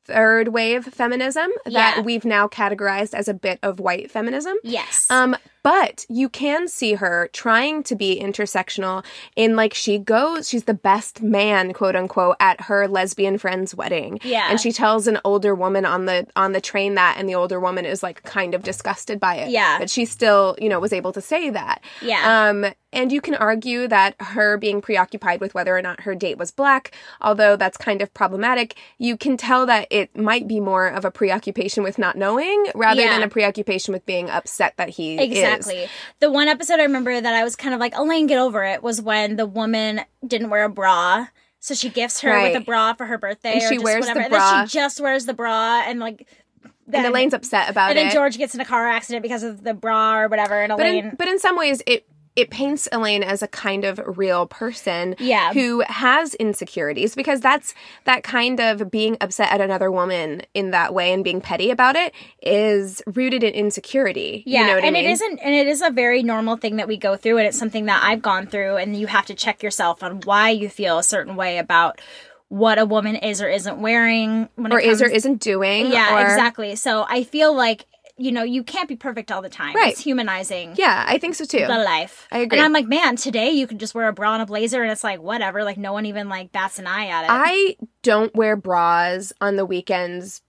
third 0.04 0.48
wave 0.48 0.84
feminism 0.86 1.50
that 1.64 1.96
Yeah. 1.96 2.00
we've 2.00 2.24
now 2.24 2.48
categorized 2.48 3.14
as 3.14 3.28
a 3.28 3.34
bit 3.34 3.58
of 3.62 3.78
white 3.80 4.10
feminism. 4.10 4.56
yes, 4.62 5.06
Um, 5.10 5.36
but 5.62 6.04
you 6.08 6.28
can 6.28 6.68
see 6.68 6.94
her 6.94 7.28
trying 7.32 7.82
to 7.84 7.94
be 7.94 8.20
intersectional 8.20 9.04
in 9.36 9.56
like 9.56 9.74
she 9.74 9.98
goes, 9.98 10.48
she's 10.48 10.64
the 10.64 10.74
best 10.74 11.22
man, 11.22 11.72
quote 11.72 11.96
unquote, 11.96 12.36
at 12.40 12.62
her 12.62 12.88
lesbian 12.88 13.38
friend's 13.38 13.74
wedding. 13.74 14.18
Yeah. 14.24 14.48
And 14.50 14.60
she 14.60 14.72
tells 14.72 15.06
an 15.06 15.18
older 15.24 15.54
woman 15.54 15.84
on 15.84 16.06
the 16.06 16.26
on 16.36 16.52
the 16.52 16.60
train 16.60 16.94
that 16.94 17.16
and 17.18 17.28
the 17.28 17.34
older 17.34 17.60
woman 17.60 17.84
is 17.84 18.02
like 18.02 18.22
kind 18.22 18.54
of 18.54 18.62
disgusted 18.62 19.20
by 19.20 19.36
it. 19.36 19.50
Yeah. 19.50 19.78
But 19.78 19.90
she 19.90 20.04
still, 20.04 20.56
you 20.60 20.68
know, 20.68 20.80
was 20.80 20.92
able 20.92 21.12
to 21.12 21.20
say 21.20 21.50
that. 21.50 21.82
Yeah. 22.00 22.48
Um, 22.50 22.66
and 22.94 23.10
you 23.10 23.22
can 23.22 23.34
argue 23.34 23.88
that 23.88 24.14
her 24.20 24.58
being 24.58 24.82
preoccupied 24.82 25.40
with 25.40 25.54
whether 25.54 25.74
or 25.74 25.80
not 25.80 26.00
her 26.02 26.14
date 26.14 26.36
was 26.36 26.50
black, 26.50 26.94
although 27.22 27.56
that's 27.56 27.78
kind 27.78 28.02
of 28.02 28.12
problematic, 28.12 28.74
you 28.98 29.16
can 29.16 29.38
tell 29.38 29.64
that 29.64 29.86
it 29.90 30.14
might 30.14 30.46
be 30.46 30.60
more 30.60 30.88
of 30.88 31.06
a 31.06 31.10
preoccupation 31.10 31.82
with 31.82 31.98
not 31.98 32.16
knowing 32.16 32.66
rather 32.74 33.00
Yeah. 33.00 33.14
than 33.14 33.22
a 33.22 33.28
preoccupation 33.28 33.94
with 33.94 34.04
being 34.04 34.28
upset 34.28 34.74
that 34.76 34.90
he 34.90 35.16
is. 35.16 35.20
Exactly. 35.58 35.88
The 36.20 36.30
one 36.30 36.48
episode 36.48 36.80
I 36.80 36.84
remember 36.84 37.20
that 37.20 37.34
I 37.34 37.44
was 37.44 37.56
kind 37.56 37.74
of 37.74 37.80
like, 37.80 37.94
Elaine, 37.96 38.26
get 38.26 38.38
over 38.38 38.64
it, 38.64 38.82
was 38.82 39.00
when 39.00 39.36
the 39.36 39.46
woman 39.46 40.00
didn't 40.26 40.50
wear 40.50 40.64
a 40.64 40.68
bra. 40.68 41.26
So 41.60 41.74
she 41.74 41.88
gifts 41.90 42.20
her 42.22 42.30
Right. 42.30 42.52
with 42.52 42.62
a 42.62 42.64
bra 42.64 42.94
for 42.94 43.06
her 43.06 43.18
birthday. 43.18 43.52
And 43.54 43.62
or 43.62 43.68
she 43.68 43.78
wears 43.78 44.04
the 44.06 44.10
whatever. 44.12 44.20
And 44.20 44.30
bra. 44.30 44.50
then 44.50 44.66
she 44.68 44.72
just 44.78 45.00
wears 45.00 45.26
the 45.26 45.34
bra 45.34 45.82
and 45.86 46.00
like. 46.00 46.26
And 46.64 46.94
then- 46.94 47.06
Elaine's 47.06 47.32
upset 47.34 47.70
about 47.70 47.90
it. 47.92 47.98
and 47.98 48.08
then. 48.08 48.12
George 48.14 48.36
gets 48.36 48.54
in 48.54 48.60
a 48.60 48.64
car 48.64 48.86
accident 48.88 49.22
because 49.22 49.42
of 49.44 49.62
the 49.62 49.72
bra 49.72 50.18
or 50.20 50.28
whatever. 50.28 50.60
And 50.60 50.70
but 50.76 50.80
Elaine. 50.80 51.04
in, 51.10 51.14
but 51.16 51.28
in 51.28 51.38
some 51.38 51.56
ways, 51.56 51.80
it 51.86 52.06
it 52.34 52.48
paints 52.50 52.88
Elaine 52.92 53.22
as 53.22 53.42
a 53.42 53.48
kind 53.48 53.84
of 53.84 54.00
real 54.16 54.46
person 54.46 55.14
Yeah. 55.18 55.52
who 55.52 55.80
has 55.86 56.34
insecurities 56.34 57.14
because 57.14 57.40
that's 57.40 57.74
that 58.04 58.22
kind 58.22 58.58
of 58.58 58.90
being 58.90 59.18
upset 59.20 59.52
at 59.52 59.60
another 59.60 59.90
woman 59.92 60.42
in 60.54 60.70
that 60.70 60.94
way 60.94 61.12
and 61.12 61.22
being 61.22 61.40
petty 61.42 61.70
about 61.70 61.94
it 61.94 62.14
is 62.42 63.02
rooted 63.06 63.42
in 63.42 63.52
insecurity. 63.52 64.42
Yeah, 64.46 64.60
you 64.60 64.66
know 64.68 64.74
what 64.76 64.84
and 64.84 64.96
I 64.96 65.00
mean? 65.00 65.10
it 65.10 65.12
isn't, 65.12 65.38
and 65.40 65.54
it 65.54 65.66
is 65.66 65.82
a 65.82 65.90
very 65.90 66.22
normal 66.22 66.56
thing 66.56 66.76
that 66.76 66.88
we 66.88 66.96
go 66.96 67.16
through, 67.16 67.36
and 67.38 67.46
it's 67.46 67.58
something 67.58 67.84
that 67.86 68.02
I've 68.02 68.22
gone 68.22 68.46
through, 68.46 68.76
and 68.76 68.96
you 68.96 69.06
have 69.08 69.26
to 69.26 69.34
check 69.34 69.62
yourself 69.62 70.02
on 70.02 70.20
why 70.24 70.50
you 70.50 70.68
feel 70.70 70.98
a 70.98 71.02
certain 71.02 71.36
way 71.36 71.58
about 71.58 72.00
what 72.48 72.78
a 72.78 72.84
woman 72.86 73.16
is 73.16 73.40
or 73.42 73.48
isn't 73.48 73.78
wearing, 73.80 74.48
or 74.58 74.78
is 74.80 75.00
or 75.02 75.06
isn't 75.06 75.40
doing. 75.40 75.92
Yeah, 75.92 76.16
or, 76.18 76.22
exactly. 76.22 76.76
So 76.76 77.04
I 77.08 77.24
feel 77.24 77.54
like 77.54 77.86
you 78.22 78.32
know, 78.32 78.42
you 78.42 78.62
can't 78.62 78.88
be 78.88 78.96
perfect 78.96 79.32
all 79.32 79.42
the 79.42 79.48
time. 79.48 79.74
Right. 79.74 79.92
It's 79.92 80.00
humanizing 80.00 80.74
Yeah, 80.76 81.04
I 81.06 81.18
think 81.18 81.34
so 81.34 81.44
too. 81.44 81.66
the 81.66 81.78
life. 81.78 82.28
I 82.30 82.38
agree. 82.38 82.58
And 82.58 82.64
I'm 82.64 82.72
like, 82.72 82.86
man, 82.86 83.16
today 83.16 83.50
you 83.50 83.66
could 83.66 83.80
just 83.80 83.94
wear 83.94 84.08
a 84.08 84.12
bra 84.12 84.34
and 84.34 84.42
a 84.42 84.46
blazer 84.46 84.82
and 84.82 84.92
it's 84.92 85.04
like 85.04 85.20
whatever. 85.20 85.64
Like 85.64 85.76
no 85.78 85.92
one 85.92 86.06
even 86.06 86.28
like 86.28 86.52
bats 86.52 86.78
an 86.78 86.86
eye 86.86 87.08
at 87.08 87.24
it. 87.24 87.28
I 87.30 87.76
don't 88.02 88.34
wear 88.34 88.56
bras 88.56 89.32
on 89.40 89.56
the 89.56 89.66
weekends 89.66 90.40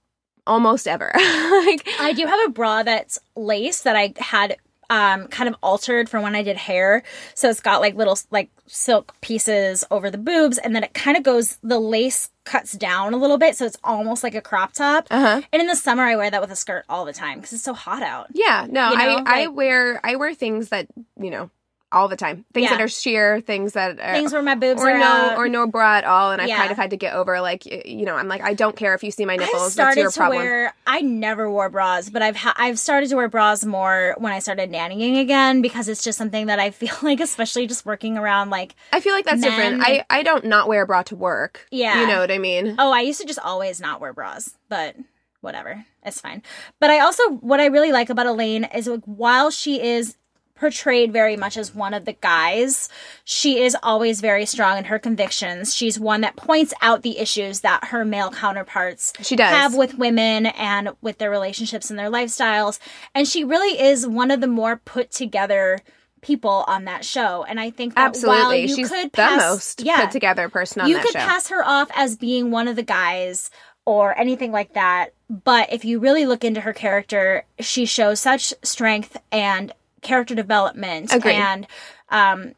almost 0.45 0.87
ever. 0.87 1.11
like 1.15 1.87
I 1.99 2.13
do 2.15 2.25
have 2.25 2.39
a 2.47 2.51
bra 2.51 2.83
that's 2.83 3.17
lace 3.35 3.81
that 3.81 3.95
I 3.95 4.13
had 4.17 4.57
um 4.89 5.27
kind 5.27 5.47
of 5.49 5.55
altered 5.63 6.09
from 6.09 6.23
when 6.23 6.35
I 6.35 6.43
did 6.43 6.57
hair. 6.57 7.03
So 7.35 7.49
it's 7.49 7.59
got 7.61 7.81
like 7.81 7.95
little 7.95 8.17
like 8.31 8.49
silk 8.67 9.15
pieces 9.21 9.83
over 9.91 10.09
the 10.09 10.17
boobs 10.17 10.57
and 10.57 10.75
then 10.75 10.83
it 10.83 10.93
kind 10.93 11.17
of 11.17 11.23
goes 11.23 11.57
the 11.63 11.79
lace 11.79 12.29
cuts 12.45 12.73
down 12.73 13.13
a 13.13 13.17
little 13.17 13.37
bit 13.37 13.55
so 13.55 13.65
it's 13.65 13.77
almost 13.83 14.23
like 14.23 14.35
a 14.35 14.41
crop 14.41 14.73
top. 14.73 15.07
Uh-huh. 15.11 15.41
And 15.51 15.61
in 15.61 15.67
the 15.67 15.75
summer 15.75 16.03
I 16.03 16.15
wear 16.15 16.29
that 16.31 16.41
with 16.41 16.51
a 16.51 16.55
skirt 16.55 16.85
all 16.89 17.05
the 17.05 17.13
time 17.13 17.41
cuz 17.41 17.53
it's 17.53 17.63
so 17.63 17.73
hot 17.73 18.03
out. 18.03 18.27
yeah, 18.33 18.67
no, 18.69 18.91
You 18.91 18.97
know, 18.97 19.23
I 19.25 19.43
I 19.43 19.47
wear 19.47 19.99
I 20.03 20.15
wear 20.15 20.33
things 20.33 20.69
that, 20.69 20.87
you 21.19 21.29
know, 21.31 21.49
all 21.93 22.07
the 22.07 22.15
time. 22.15 22.43
Things 22.53 22.65
Yeah. 22.65 22.77
that 22.77 22.81
are 22.81 22.87
sheer, 22.87 23.39
things 23.41 23.73
that 23.73 23.99
are 23.99 24.13
Things 24.13 24.33
where 24.33 24.41
my 24.41 24.55
boobs 24.55 24.81
or 24.81 24.89
are 24.89 24.97
no 24.97 25.05
out. 25.05 25.37
or 25.37 25.47
no 25.47 25.67
bra 25.67 25.95
at 25.97 26.03
all 26.03 26.31
and 26.31 26.41
I've 26.41 26.47
Yeah. 26.49 26.57
kind 26.57 26.71
of 26.71 26.77
had 26.77 26.89
to 26.89 26.97
get 26.97 27.13
over 27.13 27.39
like 27.41 27.65
you 27.65 28.05
know, 28.05 28.15
I'm 28.15 28.27
like 28.27 28.41
I 28.41 28.53
don't 28.53 28.75
care 28.75 28.93
if 28.93 29.03
you 29.03 29.11
see 29.11 29.25
my 29.25 29.35
nipples, 29.35 29.61
that's 29.61 29.73
started 29.73 30.01
your 30.01 30.11
to 30.11 30.17
problem. 30.17 30.39
wear. 30.41 30.73
I 30.87 31.01
never 31.01 31.49
wore 31.49 31.69
bras, 31.69 32.09
but 32.09 32.21
I've 32.21 32.35
ha- 32.35 32.55
I've 32.57 32.79
started 32.79 33.09
to 33.11 33.15
wear 33.15 33.29
bras 33.29 33.63
more 33.63 34.15
when 34.17 34.33
I 34.33 34.39
started 34.39 34.71
nannying 34.71 35.19
again 35.21 35.61
because 35.61 35.87
it's 35.87 36.03
just 36.03 36.17
something 36.17 36.47
that 36.47 36.59
I 36.59 36.71
feel 36.71 36.95
like, 37.01 37.19
especially 37.19 37.67
just 37.67 37.85
working 37.85 38.17
around 38.17 38.49
like 38.49 38.75
I 38.91 38.99
feel 38.99 39.13
like 39.13 39.25
that's 39.25 39.41
different. 39.41 39.81
I 39.83 40.03
I 40.09 40.23
don't 40.23 40.45
not 40.45 40.67
wear 40.67 40.81
a 40.83 40.87
bra 40.87 41.03
to 41.03 41.15
work. 41.15 41.67
Yeah. 41.71 42.01
You 42.01 42.07
know 42.07 42.19
what 42.19 42.31
I 42.31 42.37
mean? 42.39 42.75
Oh, 42.79 42.91
I 42.91 43.01
used 43.01 43.21
to 43.21 43.27
just 43.27 43.39
always 43.39 43.79
not 43.79 44.01
wear 44.01 44.13
bras, 44.13 44.57
but 44.69 44.95
whatever. 45.41 45.85
It's 46.05 46.19
fine. 46.21 46.41
But 46.79 46.89
I 46.89 46.99
also, 46.99 47.21
what 47.29 47.59
I 47.59 47.65
really 47.67 47.91
like 47.91 48.09
about 48.09 48.25
Elaine 48.25 48.65
is 48.73 48.87
like, 48.87 49.03
while 49.05 49.51
she 49.51 49.81
is 49.81 50.15
portrayed 50.55 51.11
very 51.11 51.35
much 51.35 51.57
as 51.57 51.73
one 51.73 51.93
of 51.93 52.05
the 52.05 52.13
guys, 52.13 52.89
she 53.23 53.61
is 53.61 53.75
always 53.83 54.21
very 54.21 54.45
strong 54.45 54.77
in 54.77 54.85
her 54.85 54.99
convictions. 54.99 55.73
She's 55.75 55.99
one 55.99 56.21
that 56.21 56.35
points 56.35 56.73
out 56.81 57.01
the 57.01 57.17
issues 57.17 57.61
that 57.61 57.85
her 57.85 58.05
male 58.05 58.29
counterparts 58.31 59.13
She 59.21 59.35
does. 59.35 59.49
have 59.49 59.75
with 59.75 59.95
women 59.97 60.45
and 60.45 60.89
with 61.01 61.17
their 61.17 61.31
relationships 61.31 61.89
and 61.89 61.97
their 61.97 62.09
lifestyles. 62.11 62.79
And 63.15 63.27
she 63.27 63.43
really 63.43 63.79
is 63.81 64.07
one 64.07 64.31
of 64.31 64.41
the 64.41 64.47
more 64.47 64.77
put 64.77 65.11
together 65.11 65.79
people 66.21 66.63
on 66.67 66.85
that 66.85 67.03
show. 67.03 67.43
And 67.43 67.59
I 67.59 67.69
think 67.69 67.95
that 67.95 68.05
Absolutely. 68.07 68.61
you 68.61 68.75
She's 68.75 68.89
could 68.89 69.11
the 69.11 69.35
most 69.37 69.81
yeah, 69.83 70.01
put 70.05 70.11
together 70.11 70.47
person 70.49 70.81
on 70.83 70.89
you 70.89 70.99
could 70.99 71.11
show. 71.11 71.19
pass 71.19 71.49
her 71.49 71.65
off 71.65 71.89
as 71.95 72.15
being 72.15 72.49
one 72.51 72.67
of 72.67 72.75
the 72.77 72.83
guys 72.83 73.49
or 73.85 74.17
anything 74.17 74.53
like 74.53 74.73
that 74.75 75.13
but 75.29 75.73
if 75.73 75.83
you 75.83 75.99
really 75.99 76.25
look 76.25 76.45
into 76.45 76.61
her 76.61 76.71
character 76.71 77.43
she 77.59 77.85
shows 77.85 78.17
such 78.17 78.53
strength 78.63 79.17
and 79.29 79.73
character 80.03 80.35
development 80.35 81.13
Agreed. 81.13 81.33
and 81.35 81.67
um 82.09 82.53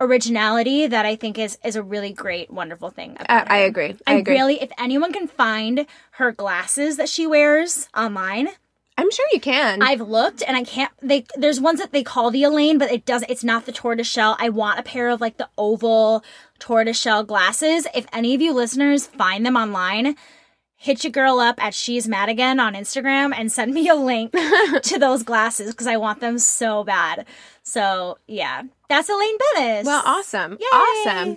originality 0.00 0.86
that 0.86 1.04
i 1.04 1.16
think 1.16 1.38
is 1.38 1.58
is 1.64 1.76
a 1.76 1.82
really 1.82 2.12
great 2.12 2.50
wonderful 2.50 2.90
thing 2.90 3.16
I, 3.18 3.24
about 3.24 3.50
I 3.50 3.58
agree. 3.58 3.96
I 4.06 4.12
and 4.12 4.20
agree. 4.20 4.34
really 4.34 4.62
if 4.62 4.70
anyone 4.78 5.12
can 5.12 5.26
find 5.26 5.86
her 6.12 6.30
glasses 6.32 6.96
that 6.96 7.08
she 7.08 7.26
wears 7.26 7.88
online 7.96 8.48
I'm 9.00 9.12
sure 9.12 9.26
you 9.32 9.38
can. 9.38 9.80
I've 9.80 10.00
looked 10.00 10.42
and 10.42 10.56
I 10.56 10.64
can't. 10.64 10.90
They 11.00 11.24
there's 11.36 11.60
ones 11.60 11.78
that 11.78 11.92
they 11.92 12.02
call 12.02 12.32
the 12.32 12.42
Elaine, 12.42 12.78
but 12.78 12.90
it 12.90 13.06
does. 13.06 13.22
It's 13.28 13.44
not 13.44 13.64
the 13.64 13.70
tortoiseshell. 13.70 14.36
I 14.40 14.48
want 14.48 14.80
a 14.80 14.82
pair 14.82 15.08
of 15.08 15.20
like 15.20 15.36
the 15.36 15.48
oval 15.56 16.24
tortoiseshell 16.58 17.22
glasses. 17.22 17.86
If 17.94 18.06
any 18.12 18.34
of 18.34 18.40
you 18.40 18.52
listeners 18.52 19.06
find 19.06 19.46
them 19.46 19.54
online, 19.54 20.16
hit 20.80 21.02
your 21.02 21.10
girl 21.10 21.40
up 21.40 21.62
at 21.62 21.74
she's 21.74 22.06
mad 22.06 22.28
again 22.28 22.60
on 22.60 22.74
Instagram 22.74 23.34
and 23.36 23.50
send 23.50 23.74
me 23.74 23.88
a 23.88 23.96
link 23.96 24.32
to 24.82 24.98
those 24.98 25.24
glasses 25.24 25.72
because 25.72 25.88
I 25.88 25.96
want 25.96 26.20
them 26.20 26.38
so 26.38 26.84
bad. 26.84 27.26
So 27.68 28.16
yeah, 28.26 28.62
that's 28.88 29.10
Elaine 29.10 29.36
Benes. 29.54 29.84
Well, 29.86 30.02
awesome. 30.06 30.52
Yay. 30.52 30.66
Awesome. 30.72 31.36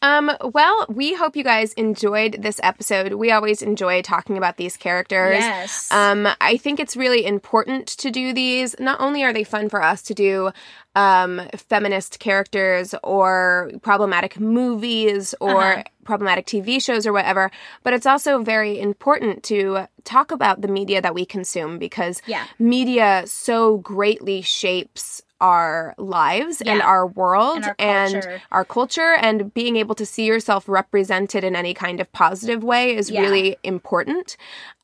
Um, 0.00 0.30
well, 0.54 0.86
we 0.88 1.14
hope 1.14 1.34
you 1.34 1.42
guys 1.42 1.72
enjoyed 1.72 2.40
this 2.42 2.60
episode. 2.62 3.14
We 3.14 3.32
always 3.32 3.62
enjoy 3.62 4.02
talking 4.02 4.38
about 4.38 4.56
these 4.58 4.76
characters. 4.76 5.40
Yes. 5.40 5.88
Um, 5.90 6.28
I 6.40 6.56
think 6.56 6.78
it's 6.78 6.96
really 6.96 7.26
important 7.26 7.88
to 7.88 8.10
do 8.12 8.32
these. 8.32 8.76
Not 8.78 9.00
only 9.00 9.24
are 9.24 9.32
they 9.32 9.42
fun 9.44 9.68
for 9.68 9.82
us 9.82 10.02
to 10.02 10.14
do 10.14 10.52
um, 10.94 11.42
feminist 11.56 12.20
characters 12.20 12.94
or 13.02 13.72
problematic 13.82 14.38
movies 14.38 15.34
or 15.40 15.62
Uh-huh. 15.62 15.82
problematic 16.04 16.46
TV 16.46 16.80
shows 16.80 17.06
or 17.06 17.12
whatever, 17.12 17.50
but 17.82 17.92
it's 17.92 18.06
also 18.06 18.42
very 18.42 18.78
important 18.78 19.42
to 19.44 19.86
talk 20.04 20.30
about 20.30 20.60
the 20.60 20.68
media 20.68 21.00
that 21.02 21.14
we 21.14 21.24
consume 21.24 21.78
because 21.78 22.22
Yeah. 22.26 22.44
media 22.58 23.22
so 23.26 23.78
greatly 23.78 24.42
shapes 24.42 25.22
our 25.42 25.94
lives 25.98 26.62
and 26.62 26.80
our 26.80 27.06
world 27.06 27.56
And 27.56 27.64
our 27.66 27.76
and 27.78 28.12
culture. 28.14 28.42
our 28.52 28.64
culture 28.64 29.14
and 29.20 29.52
being 29.52 29.76
able 29.76 29.94
to 29.96 30.06
see 30.06 30.24
yourself 30.24 30.68
represented 30.68 31.42
in 31.44 31.56
any 31.56 31.74
kind 31.74 32.00
of 32.00 32.10
positive 32.12 32.62
way 32.62 32.94
is 32.96 33.10
Yeah. 33.10 33.22
really 33.22 33.56
important. 33.64 34.36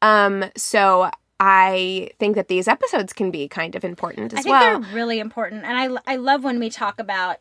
Um, 0.02 0.44
so 0.56 1.10
I 1.40 2.10
think 2.18 2.34
that 2.34 2.48
these 2.48 2.66
episodes 2.66 3.12
can 3.12 3.30
be 3.30 3.46
kind 3.46 3.76
of 3.76 3.84
important 3.84 4.32
as 4.32 4.40
I 4.40 4.42
think 4.42 4.50
well. 4.50 4.80
they're 4.80 4.92
really 4.94 5.20
important, 5.20 5.64
and 5.64 5.78
I 5.78 6.12
I 6.12 6.16
love 6.16 6.42
when 6.42 6.58
we 6.58 6.68
talk 6.70 6.98
about 6.98 7.36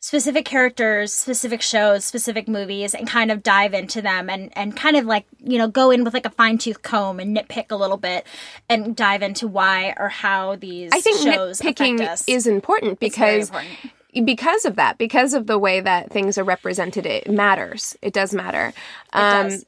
specific 0.00 0.44
characters, 0.44 1.12
specific 1.12 1.60
shows, 1.60 2.04
specific 2.04 2.48
movies, 2.48 2.94
and 2.94 3.08
kind 3.08 3.30
of 3.30 3.42
dive 3.42 3.74
into 3.74 4.00
them 4.00 4.30
and 4.30 4.56
and 4.56 4.76
kind 4.76 4.96
of 4.96 5.06
like 5.06 5.26
you 5.44 5.58
know 5.58 5.68
go 5.68 5.90
in 5.90 6.04
with 6.04 6.14
like 6.14 6.26
a 6.26 6.30
fine 6.30 6.58
tooth 6.58 6.82
comb 6.82 7.20
and 7.20 7.36
nitpick 7.36 7.70
a 7.70 7.76
little 7.76 7.96
bit 7.96 8.26
and 8.68 8.94
dive 8.94 9.22
into 9.22 9.48
why 9.48 9.94
or 9.98 10.08
how 10.08 10.56
these 10.56 10.90
I 10.92 11.00
think 11.00 11.20
shows 11.20 11.60
nitpicking 11.60 12.24
is 12.28 12.46
important 12.46 13.00
because 13.00 13.50
important. 13.50 14.26
because 14.26 14.64
of 14.64 14.76
that, 14.76 14.98
because 14.98 15.34
of 15.34 15.46
the 15.46 15.58
way 15.58 15.80
that 15.80 16.10
things 16.10 16.38
are 16.38 16.44
represented, 16.44 17.06
it 17.06 17.30
matters. 17.30 17.96
It 18.02 18.12
does 18.12 18.32
matter. 18.34 18.72
Um, 19.12 19.48
does. 19.48 19.64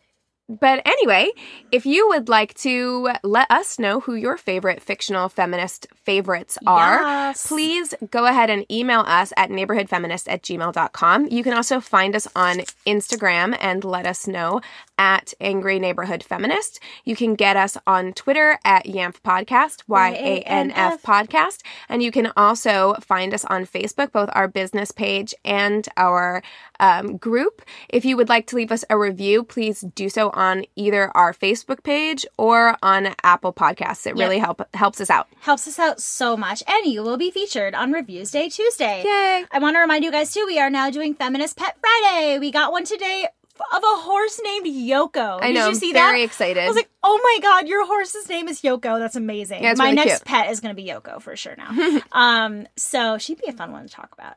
But 0.59 0.83
anyway, 0.85 1.31
if 1.71 1.87
you 1.87 2.09
would 2.09 2.29
like 2.29 2.55
to 2.55 3.11
let 3.23 3.49
us 3.53 3.79
know 3.79 4.01
who 4.01 4.15
your 4.15 4.37
favorite 4.37 4.83
fictional 4.83 5.29
feminist 5.29 5.87
favorites 6.05 6.59
are, 6.67 7.01
Yes. 7.03 7.47
please 7.47 7.95
go 8.11 8.27
ahead 8.27 8.51
and 8.51 8.67
email 8.71 9.01
us 9.07 9.33
at 9.37 9.51
neighborhoodfeminist 9.51 10.27
at 10.29 10.43
gmail.com. 10.43 11.29
You 11.31 11.45
can 11.45 11.53
also 11.55 11.79
find 11.81 12.17
us 12.17 12.27
on 12.35 12.63
Instagram 12.85 13.57
and 13.61 13.85
let 13.85 14.07
us 14.07 14.27
know 14.27 14.61
at 15.01 15.33
Angry 15.41 15.79
Neighborhood 15.79 16.23
Feminist. 16.23 16.79
You 17.07 17.17
can 17.17 17.35
get 17.35 17.57
us 17.57 17.79
on 17.87 18.13
Twitter 18.13 18.59
at 18.67 18.85
YANF 18.85 19.23
Podcast, 19.23 19.83
Y 19.89 20.11
A 20.11 20.41
N 20.43 20.71
F 20.73 21.03
Podcast. 21.03 21.63
And 21.89 22.03
you 22.03 22.13
can 22.13 22.31
also 22.37 22.95
find 23.01 23.33
us 23.33 23.47
on 23.47 23.65
Facebook, 23.65 24.13
both 24.13 24.29
our 24.35 24.47
business 24.47 24.93
page 24.93 25.35
and 25.43 25.89
our 25.97 26.43
um, 26.81 27.17
group. 27.17 27.63
If 27.89 28.05
you 28.05 28.15
would 28.19 28.29
like 28.29 28.47
to 28.49 28.57
leave 28.57 28.71
us 28.71 28.85
a 28.91 28.99
review, 28.99 29.43
please 29.43 29.81
do 29.95 30.11
so 30.11 30.29
on 30.35 30.67
either 30.77 31.11
our 31.17 31.33
Facebook 31.33 31.83
page 31.83 32.27
or 32.37 32.77
on 32.83 33.15
Apple 33.25 33.55
Podcasts. 33.55 34.07
It 34.07 34.17
really 34.17 34.39
help, 34.39 34.61
helps 34.75 35.01
us 35.01 35.09
out. 35.09 35.29
helps 35.41 35.67
us 35.67 35.79
out 35.79 36.03
so 36.03 36.37
much, 36.37 36.63
and 36.69 36.85
you 36.85 37.03
will 37.03 37.17
be 37.17 37.31
featured 37.31 37.75
on 37.75 37.91
Reviews 37.93 38.31
Day 38.31 38.51
Tuesday. 38.51 39.03
Yay! 39.03 39.47
I 39.51 39.59
want 39.61 39.77
to 39.77 39.81
remind 39.81 40.05
you 40.05 40.13
guys 40.13 40.35
too, 40.35 40.45
we 40.47 40.59
are 40.59 40.69
now 40.69 40.91
doing 40.91 41.15
Feminist 41.15 41.57
Pet 41.57 41.79
Friday. 41.81 42.39
We 42.39 42.51
got 42.51 42.71
one 42.71 42.85
today 42.85 43.29
of 43.73 43.83
a 43.83 43.97
horse 44.03 44.41
named 44.43 44.67
Yoko. 44.67 45.41
I 45.41 45.49
Did 45.49 45.55
know. 45.55 45.61
you 45.63 45.69
I'm 45.69 45.75
see 45.75 45.93
very 45.93 46.21
that? 46.21 46.25
excited. 46.25 46.63
I 46.63 46.67
was 46.67 46.77
like, 46.77 46.91
oh 47.03 47.19
my 47.23 47.39
god, 47.43 47.69
your 47.69 47.87
horse's 47.87 48.29
name 48.29 48.49
is 48.49 48.61
Yoko. 48.63 48.99
That's 48.99 49.17
amazing. 49.17 49.63
Yeah, 49.63 49.75
My 49.77 49.85
really 49.85 49.97
next 49.97 50.11
cute. 50.11 50.25
pet 50.25 50.51
is 50.51 50.61
going 50.61 50.75
to 50.75 50.83
be 50.83 50.89
Yoko 50.89 51.21
for 51.21 51.37
sure 51.37 51.55
now. 51.57 52.01
um, 52.13 52.67
so 52.77 53.19
she'd 53.19 53.41
be 53.41 53.49
a 53.49 53.53
fun 53.53 53.73
one 53.73 53.87
to 53.87 53.93
talk 53.93 54.11
about. 54.13 54.35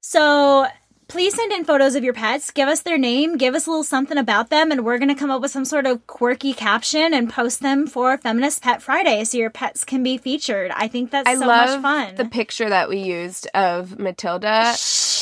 So 0.00 0.66
please 1.10 1.34
send 1.34 1.52
in 1.52 1.64
photos 1.64 1.94
of 1.96 2.04
your 2.04 2.14
pets. 2.14 2.50
Give 2.52 2.68
us 2.68 2.80
their 2.82 2.96
name. 2.96 3.36
Give 3.36 3.54
us 3.54 3.66
a 3.66 3.70
little 3.70 3.84
something 3.84 4.16
about 4.16 4.48
them, 4.48 4.70
and 4.70 4.84
we're 4.84 4.98
going 4.98 5.08
to 5.08 5.14
come 5.14 5.30
up 5.30 5.42
with 5.42 5.50
some 5.50 5.64
sort 5.64 5.84
of 5.86 6.06
quirky 6.06 6.52
caption 6.52 7.12
and 7.12 7.28
post 7.28 7.60
them 7.60 7.86
for 7.86 8.16
Feminist 8.16 8.62
Pet 8.62 8.80
Friday, 8.80 9.24
so 9.24 9.36
your 9.36 9.50
pets 9.50 9.84
can 9.84 10.02
be 10.02 10.16
featured. 10.16 10.70
I 10.74 10.88
think 10.88 11.10
that's 11.10 11.28
I 11.28 11.34
so 11.34 11.46
much 11.46 11.80
fun. 11.82 12.14
the 12.14 12.24
picture 12.26 12.68
that 12.68 12.88
we 12.88 12.98
used 12.98 13.46
of 13.54 13.98
Matilda 13.98 14.72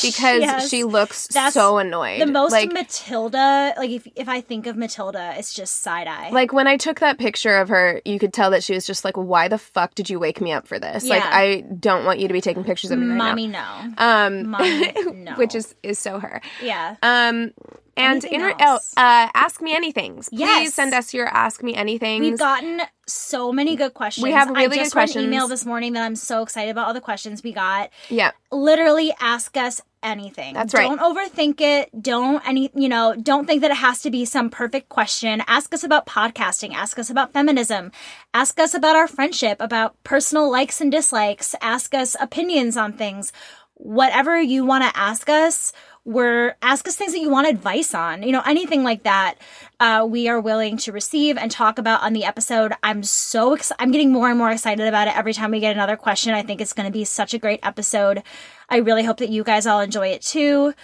because 0.03 0.41
Yes. 0.41 0.69
she 0.69 0.85
looks 0.85 1.27
That's 1.29 1.55
so 1.55 1.79
annoyed. 1.79 2.21
the 2.21 2.27
most 2.27 2.53
like, 2.53 2.71
Matilda. 2.73 3.75
Like 3.77 3.91
if 3.91 4.07
if 4.15 4.29
I 4.29 4.41
think 4.41 4.67
of 4.67 4.77
Matilda, 4.77 5.35
it's 5.39 5.53
just 5.55 5.81
side 5.83 6.07
eye. 6.07 6.31
like 6.31 6.53
when 6.53 6.67
I 6.67 6.77
took 6.77 7.01
that 7.01 7.19
picture 7.19 7.57
of 7.57 7.69
her, 7.71 8.01
you 8.05 8.19
could 8.19 8.33
tell 8.33 8.51
that 8.51 8.63
she 8.63 8.75
was 8.75 8.87
just 8.87 9.05
like, 9.05 9.17
"Why 9.17 9.49
the 9.49 9.59
fuck 9.59 9.95
did 9.95 10.11
you 10.11 10.19
wake 10.21 10.41
me 10.41 10.53
up 10.53 10.67
for 10.69 10.79
this? 10.79 11.05
Like, 11.05 11.25
I 11.25 11.63
don't 11.63 12.05
want 12.05 12.19
you 12.21 12.29
to 12.29 12.35
be 12.35 12.41
taking 12.41 12.63
pictures 12.65 12.91
of 12.91 12.99
me 12.99 13.07
right 13.09 13.17
mommy, 13.17 13.47
now." 13.49 13.87
no. 13.87 13.95
Um, 13.99 14.51
Mommy, 14.51 14.93
no. 15.15 15.33
which 15.35 15.55
is 15.55 15.75
is 15.83 15.99
so 15.99 16.19
her. 16.19 16.41
Yeah. 16.63 16.97
Um, 17.03 17.53
And 17.97 18.25
Anything 18.25 18.41
in, 18.43 18.55
oh, 18.61 18.77
uh, 18.97 19.29
ask 19.35 19.61
me 19.61 19.75
anythings. 19.75 20.29
Please 20.31 20.39
Yes. 20.39 20.75
send 20.75 20.95
us 20.95 21.13
your 21.13 21.27
ask 21.27 21.65
me 21.65 21.75
anything. 21.75 22.21
We've 22.21 22.39
gotten 22.39 22.83
so 23.09 23.51
many 23.53 23.75
good 23.75 23.93
questions. 23.93 24.23
We 24.23 24.31
have 24.31 24.51
I 24.55 24.63
really 24.65 24.77
just 24.77 24.93
good 24.95 25.01
read 25.01 25.17
an 25.17 25.25
email 25.25 25.49
this 25.49 25.67
morning 25.67 25.95
that 25.95 26.05
I'm 26.05 26.15
so 26.15 26.43
excited 26.43 26.71
about 26.71 26.87
all 26.87 26.95
the 26.95 27.01
questions 27.01 27.43
we 27.43 27.53
got. 27.53 27.91
yeah. 28.09 28.31
Literally 28.53 29.13
ask 29.21 29.57
us 29.57 29.81
anything. 30.03 30.55
That's 30.55 30.73
right. 30.75 30.87
Don't 30.89 31.01
overthink 31.01 31.61
it. 31.61 31.91
Don't 32.01 32.41
any 32.47 32.71
you 32.75 32.89
know, 32.89 33.17
don't 33.21 33.47
think 33.47 33.63
that 33.63 33.73
it 33.73 33.79
has 33.79 34.01
to 34.03 34.11
be 34.13 34.25
some 34.25 34.49
perfect 34.49 34.89
question. 34.91 35.43
Ask 35.49 35.75
us 35.75 35.83
about 35.83 36.07
podcasting, 36.07 36.73
ask 36.75 36.99
us 37.01 37.11
about 37.11 37.33
feminism, 37.33 37.91
ask 38.33 38.61
us 38.61 38.75
about 38.75 38.95
our 38.95 39.09
friendship, 39.09 39.57
about 39.61 40.01
personal 40.05 40.49
likes 40.51 40.81
and 40.81 40.93
dislikes, 40.93 41.55
ask 41.61 41.95
us 41.95 42.15
opinions 42.21 42.77
on 42.77 42.93
things. 42.93 43.33
Whatever 43.79 44.41
you 44.41 44.65
want 44.65 44.85
to 44.85 44.99
ask 44.99 45.29
us, 45.29 45.73
we're 46.05 46.57
ask 46.63 46.87
us 46.89 46.97
things 46.97 47.13
that 47.13 47.21
you 47.21 47.31
want 47.31 47.49
advice 47.49 47.95
on. 47.95 48.23
You 48.23 48.33
know 48.33 48.43
anything 48.45 48.83
like 48.83 49.03
that 49.05 49.37
uh, 49.79 50.07
we 50.09 50.29
are 50.29 50.41
willing 50.41 50.77
to 50.79 50.93
receive 50.93 51.37
and 51.37 51.51
talk 51.51 51.79
about 51.79 52.03
on 52.03 52.13
the 52.13 52.25
episode. 52.25 52.73
I'm 52.83 53.03
so 53.03 53.55
ex- 53.55 53.73
i'm 53.79 53.91
getting 53.91 54.11
more 54.13 54.29
and 54.29 54.39
more 54.39 54.51
excited 54.51 54.87
about 54.87 55.07
it 55.09 55.17
every 55.17 55.33
time 55.35 55.51
we 55.51 55.61
get 55.61 55.75
another 55.75 55.97
question. 55.97 56.35
I 56.35 56.43
think 56.43 56.61
it's 56.61 56.73
going 56.73 56.87
to 56.87 56.93
be 56.93 57.05
such 57.05 57.35
a 57.35 57.39
great 57.39 57.61
episode. 57.63 58.23
I 58.69 58.79
really 58.79 59.05
hope 59.05 59.19
that 59.19 59.29
you 59.31 59.45
guys 59.45 59.67
all 59.67 59.81
enjoy 59.81 60.09
it 60.09 60.23
too. 60.23 60.75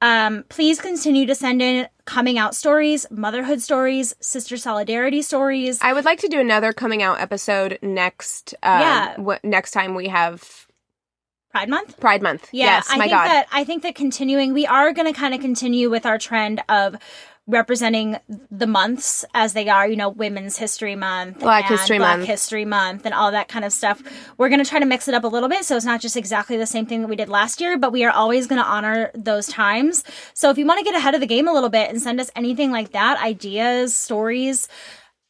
Um, 0.00 0.44
please 0.48 0.80
continue 0.80 1.26
to 1.26 1.34
send 1.36 1.62
in 1.62 1.86
coming 2.06 2.36
out 2.36 2.56
stories 2.56 3.06
motherhood 3.08 3.60
stories 3.62 4.14
sister 4.20 4.56
solidarity 4.56 5.22
stories. 5.22 5.78
I 5.80 5.92
would 5.92 6.04
like 6.04 6.18
to 6.20 6.28
do 6.28 6.40
another 6.40 6.72
coming 6.72 7.02
out 7.04 7.20
episode 7.20 7.78
next. 7.82 8.52
Um, 8.64 8.80
Yeah. 8.80 9.16
wh- 9.18 9.44
next 9.44 9.70
time 9.70 9.94
we 9.94 10.08
have 10.08 10.66
pride 11.52 11.68
month 11.68 12.00
Pride 12.00 12.22
Month. 12.22 12.48
Yeah, 12.50 12.64
yes, 12.66 12.88
I 12.90 12.96
my 12.96 13.04
think 13.04 13.12
God. 13.12 13.28
that 13.28 13.46
I 13.52 13.64
think 13.64 13.82
that 13.84 13.94
continuing, 13.94 14.52
we 14.52 14.66
are 14.66 14.92
going 14.92 15.12
to 15.12 15.18
kind 15.18 15.34
of 15.34 15.40
continue 15.40 15.88
with 15.88 16.04
our 16.04 16.18
trend 16.18 16.62
of 16.68 16.96
representing 17.48 18.16
the 18.50 18.66
months 18.66 19.24
as 19.34 19.52
they 19.52 19.68
are. 19.68 19.86
You 19.86 19.96
know, 19.96 20.08
Women's 20.08 20.56
History 20.56 20.96
Month, 20.96 21.40
Black 21.40 21.70
and 21.70 21.78
History 21.78 21.98
Black 21.98 22.18
Month. 22.18 22.28
History 22.28 22.64
Month, 22.64 23.04
and 23.04 23.14
all 23.14 23.30
that 23.32 23.48
kind 23.48 23.64
of 23.64 23.72
stuff. 23.72 24.02
We're 24.38 24.48
going 24.48 24.62
to 24.62 24.68
try 24.68 24.78
to 24.80 24.86
mix 24.86 25.08
it 25.08 25.14
up 25.14 25.24
a 25.24 25.28
little 25.28 25.48
bit, 25.48 25.64
so 25.64 25.76
it's 25.76 25.84
not 25.84 26.00
just 26.00 26.16
exactly 26.16 26.56
the 26.56 26.66
same 26.66 26.86
thing 26.86 27.02
that 27.02 27.08
we 27.08 27.16
did 27.16 27.28
last 27.28 27.60
year. 27.60 27.78
But 27.78 27.92
we 27.92 28.04
are 28.04 28.12
always 28.12 28.46
going 28.46 28.60
to 28.60 28.66
honor 28.66 29.10
those 29.14 29.46
times. 29.46 30.04
So 30.34 30.50
if 30.50 30.58
you 30.58 30.66
want 30.66 30.78
to 30.78 30.84
get 30.84 30.94
ahead 30.94 31.14
of 31.14 31.20
the 31.20 31.26
game 31.26 31.46
a 31.46 31.52
little 31.52 31.68
bit 31.68 31.90
and 31.90 32.00
send 32.00 32.20
us 32.20 32.30
anything 32.34 32.72
like 32.72 32.92
that, 32.92 33.22
ideas, 33.22 33.94
stories. 33.94 34.68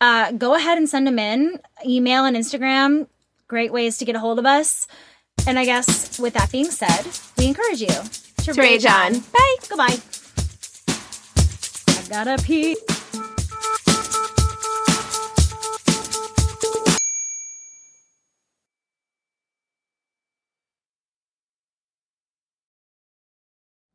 Uh, 0.01 0.33
go 0.33 0.57
ahead 0.57 0.79
and 0.79 0.89
send 0.89 1.07
them 1.07 1.19
in. 1.19 1.61
Email 1.87 2.25
and 2.25 2.37
Instagram, 2.37 3.07
great 3.47 3.73
ways 3.73 3.99
to 3.99 4.05
get 4.05 4.17
a 4.17 4.19
hold 4.19 4.41
of 4.41 4.45
us. 4.45 4.89
And 5.47 5.59
I 5.59 5.65
guess 5.65 6.19
with 6.19 6.35
that 6.35 6.51
being 6.53 6.71
said, 6.71 7.07
we 7.37 7.47
encourage 7.47 7.81
you 7.81 7.89
to, 7.89 8.53
To 8.53 8.61
rage 8.61 8.87
on. 8.87 9.19
Bye. 9.19 9.57
Goodbye. 9.69 9.97
I 11.89 12.05
gotta 12.09 12.43
pee. 12.43 12.77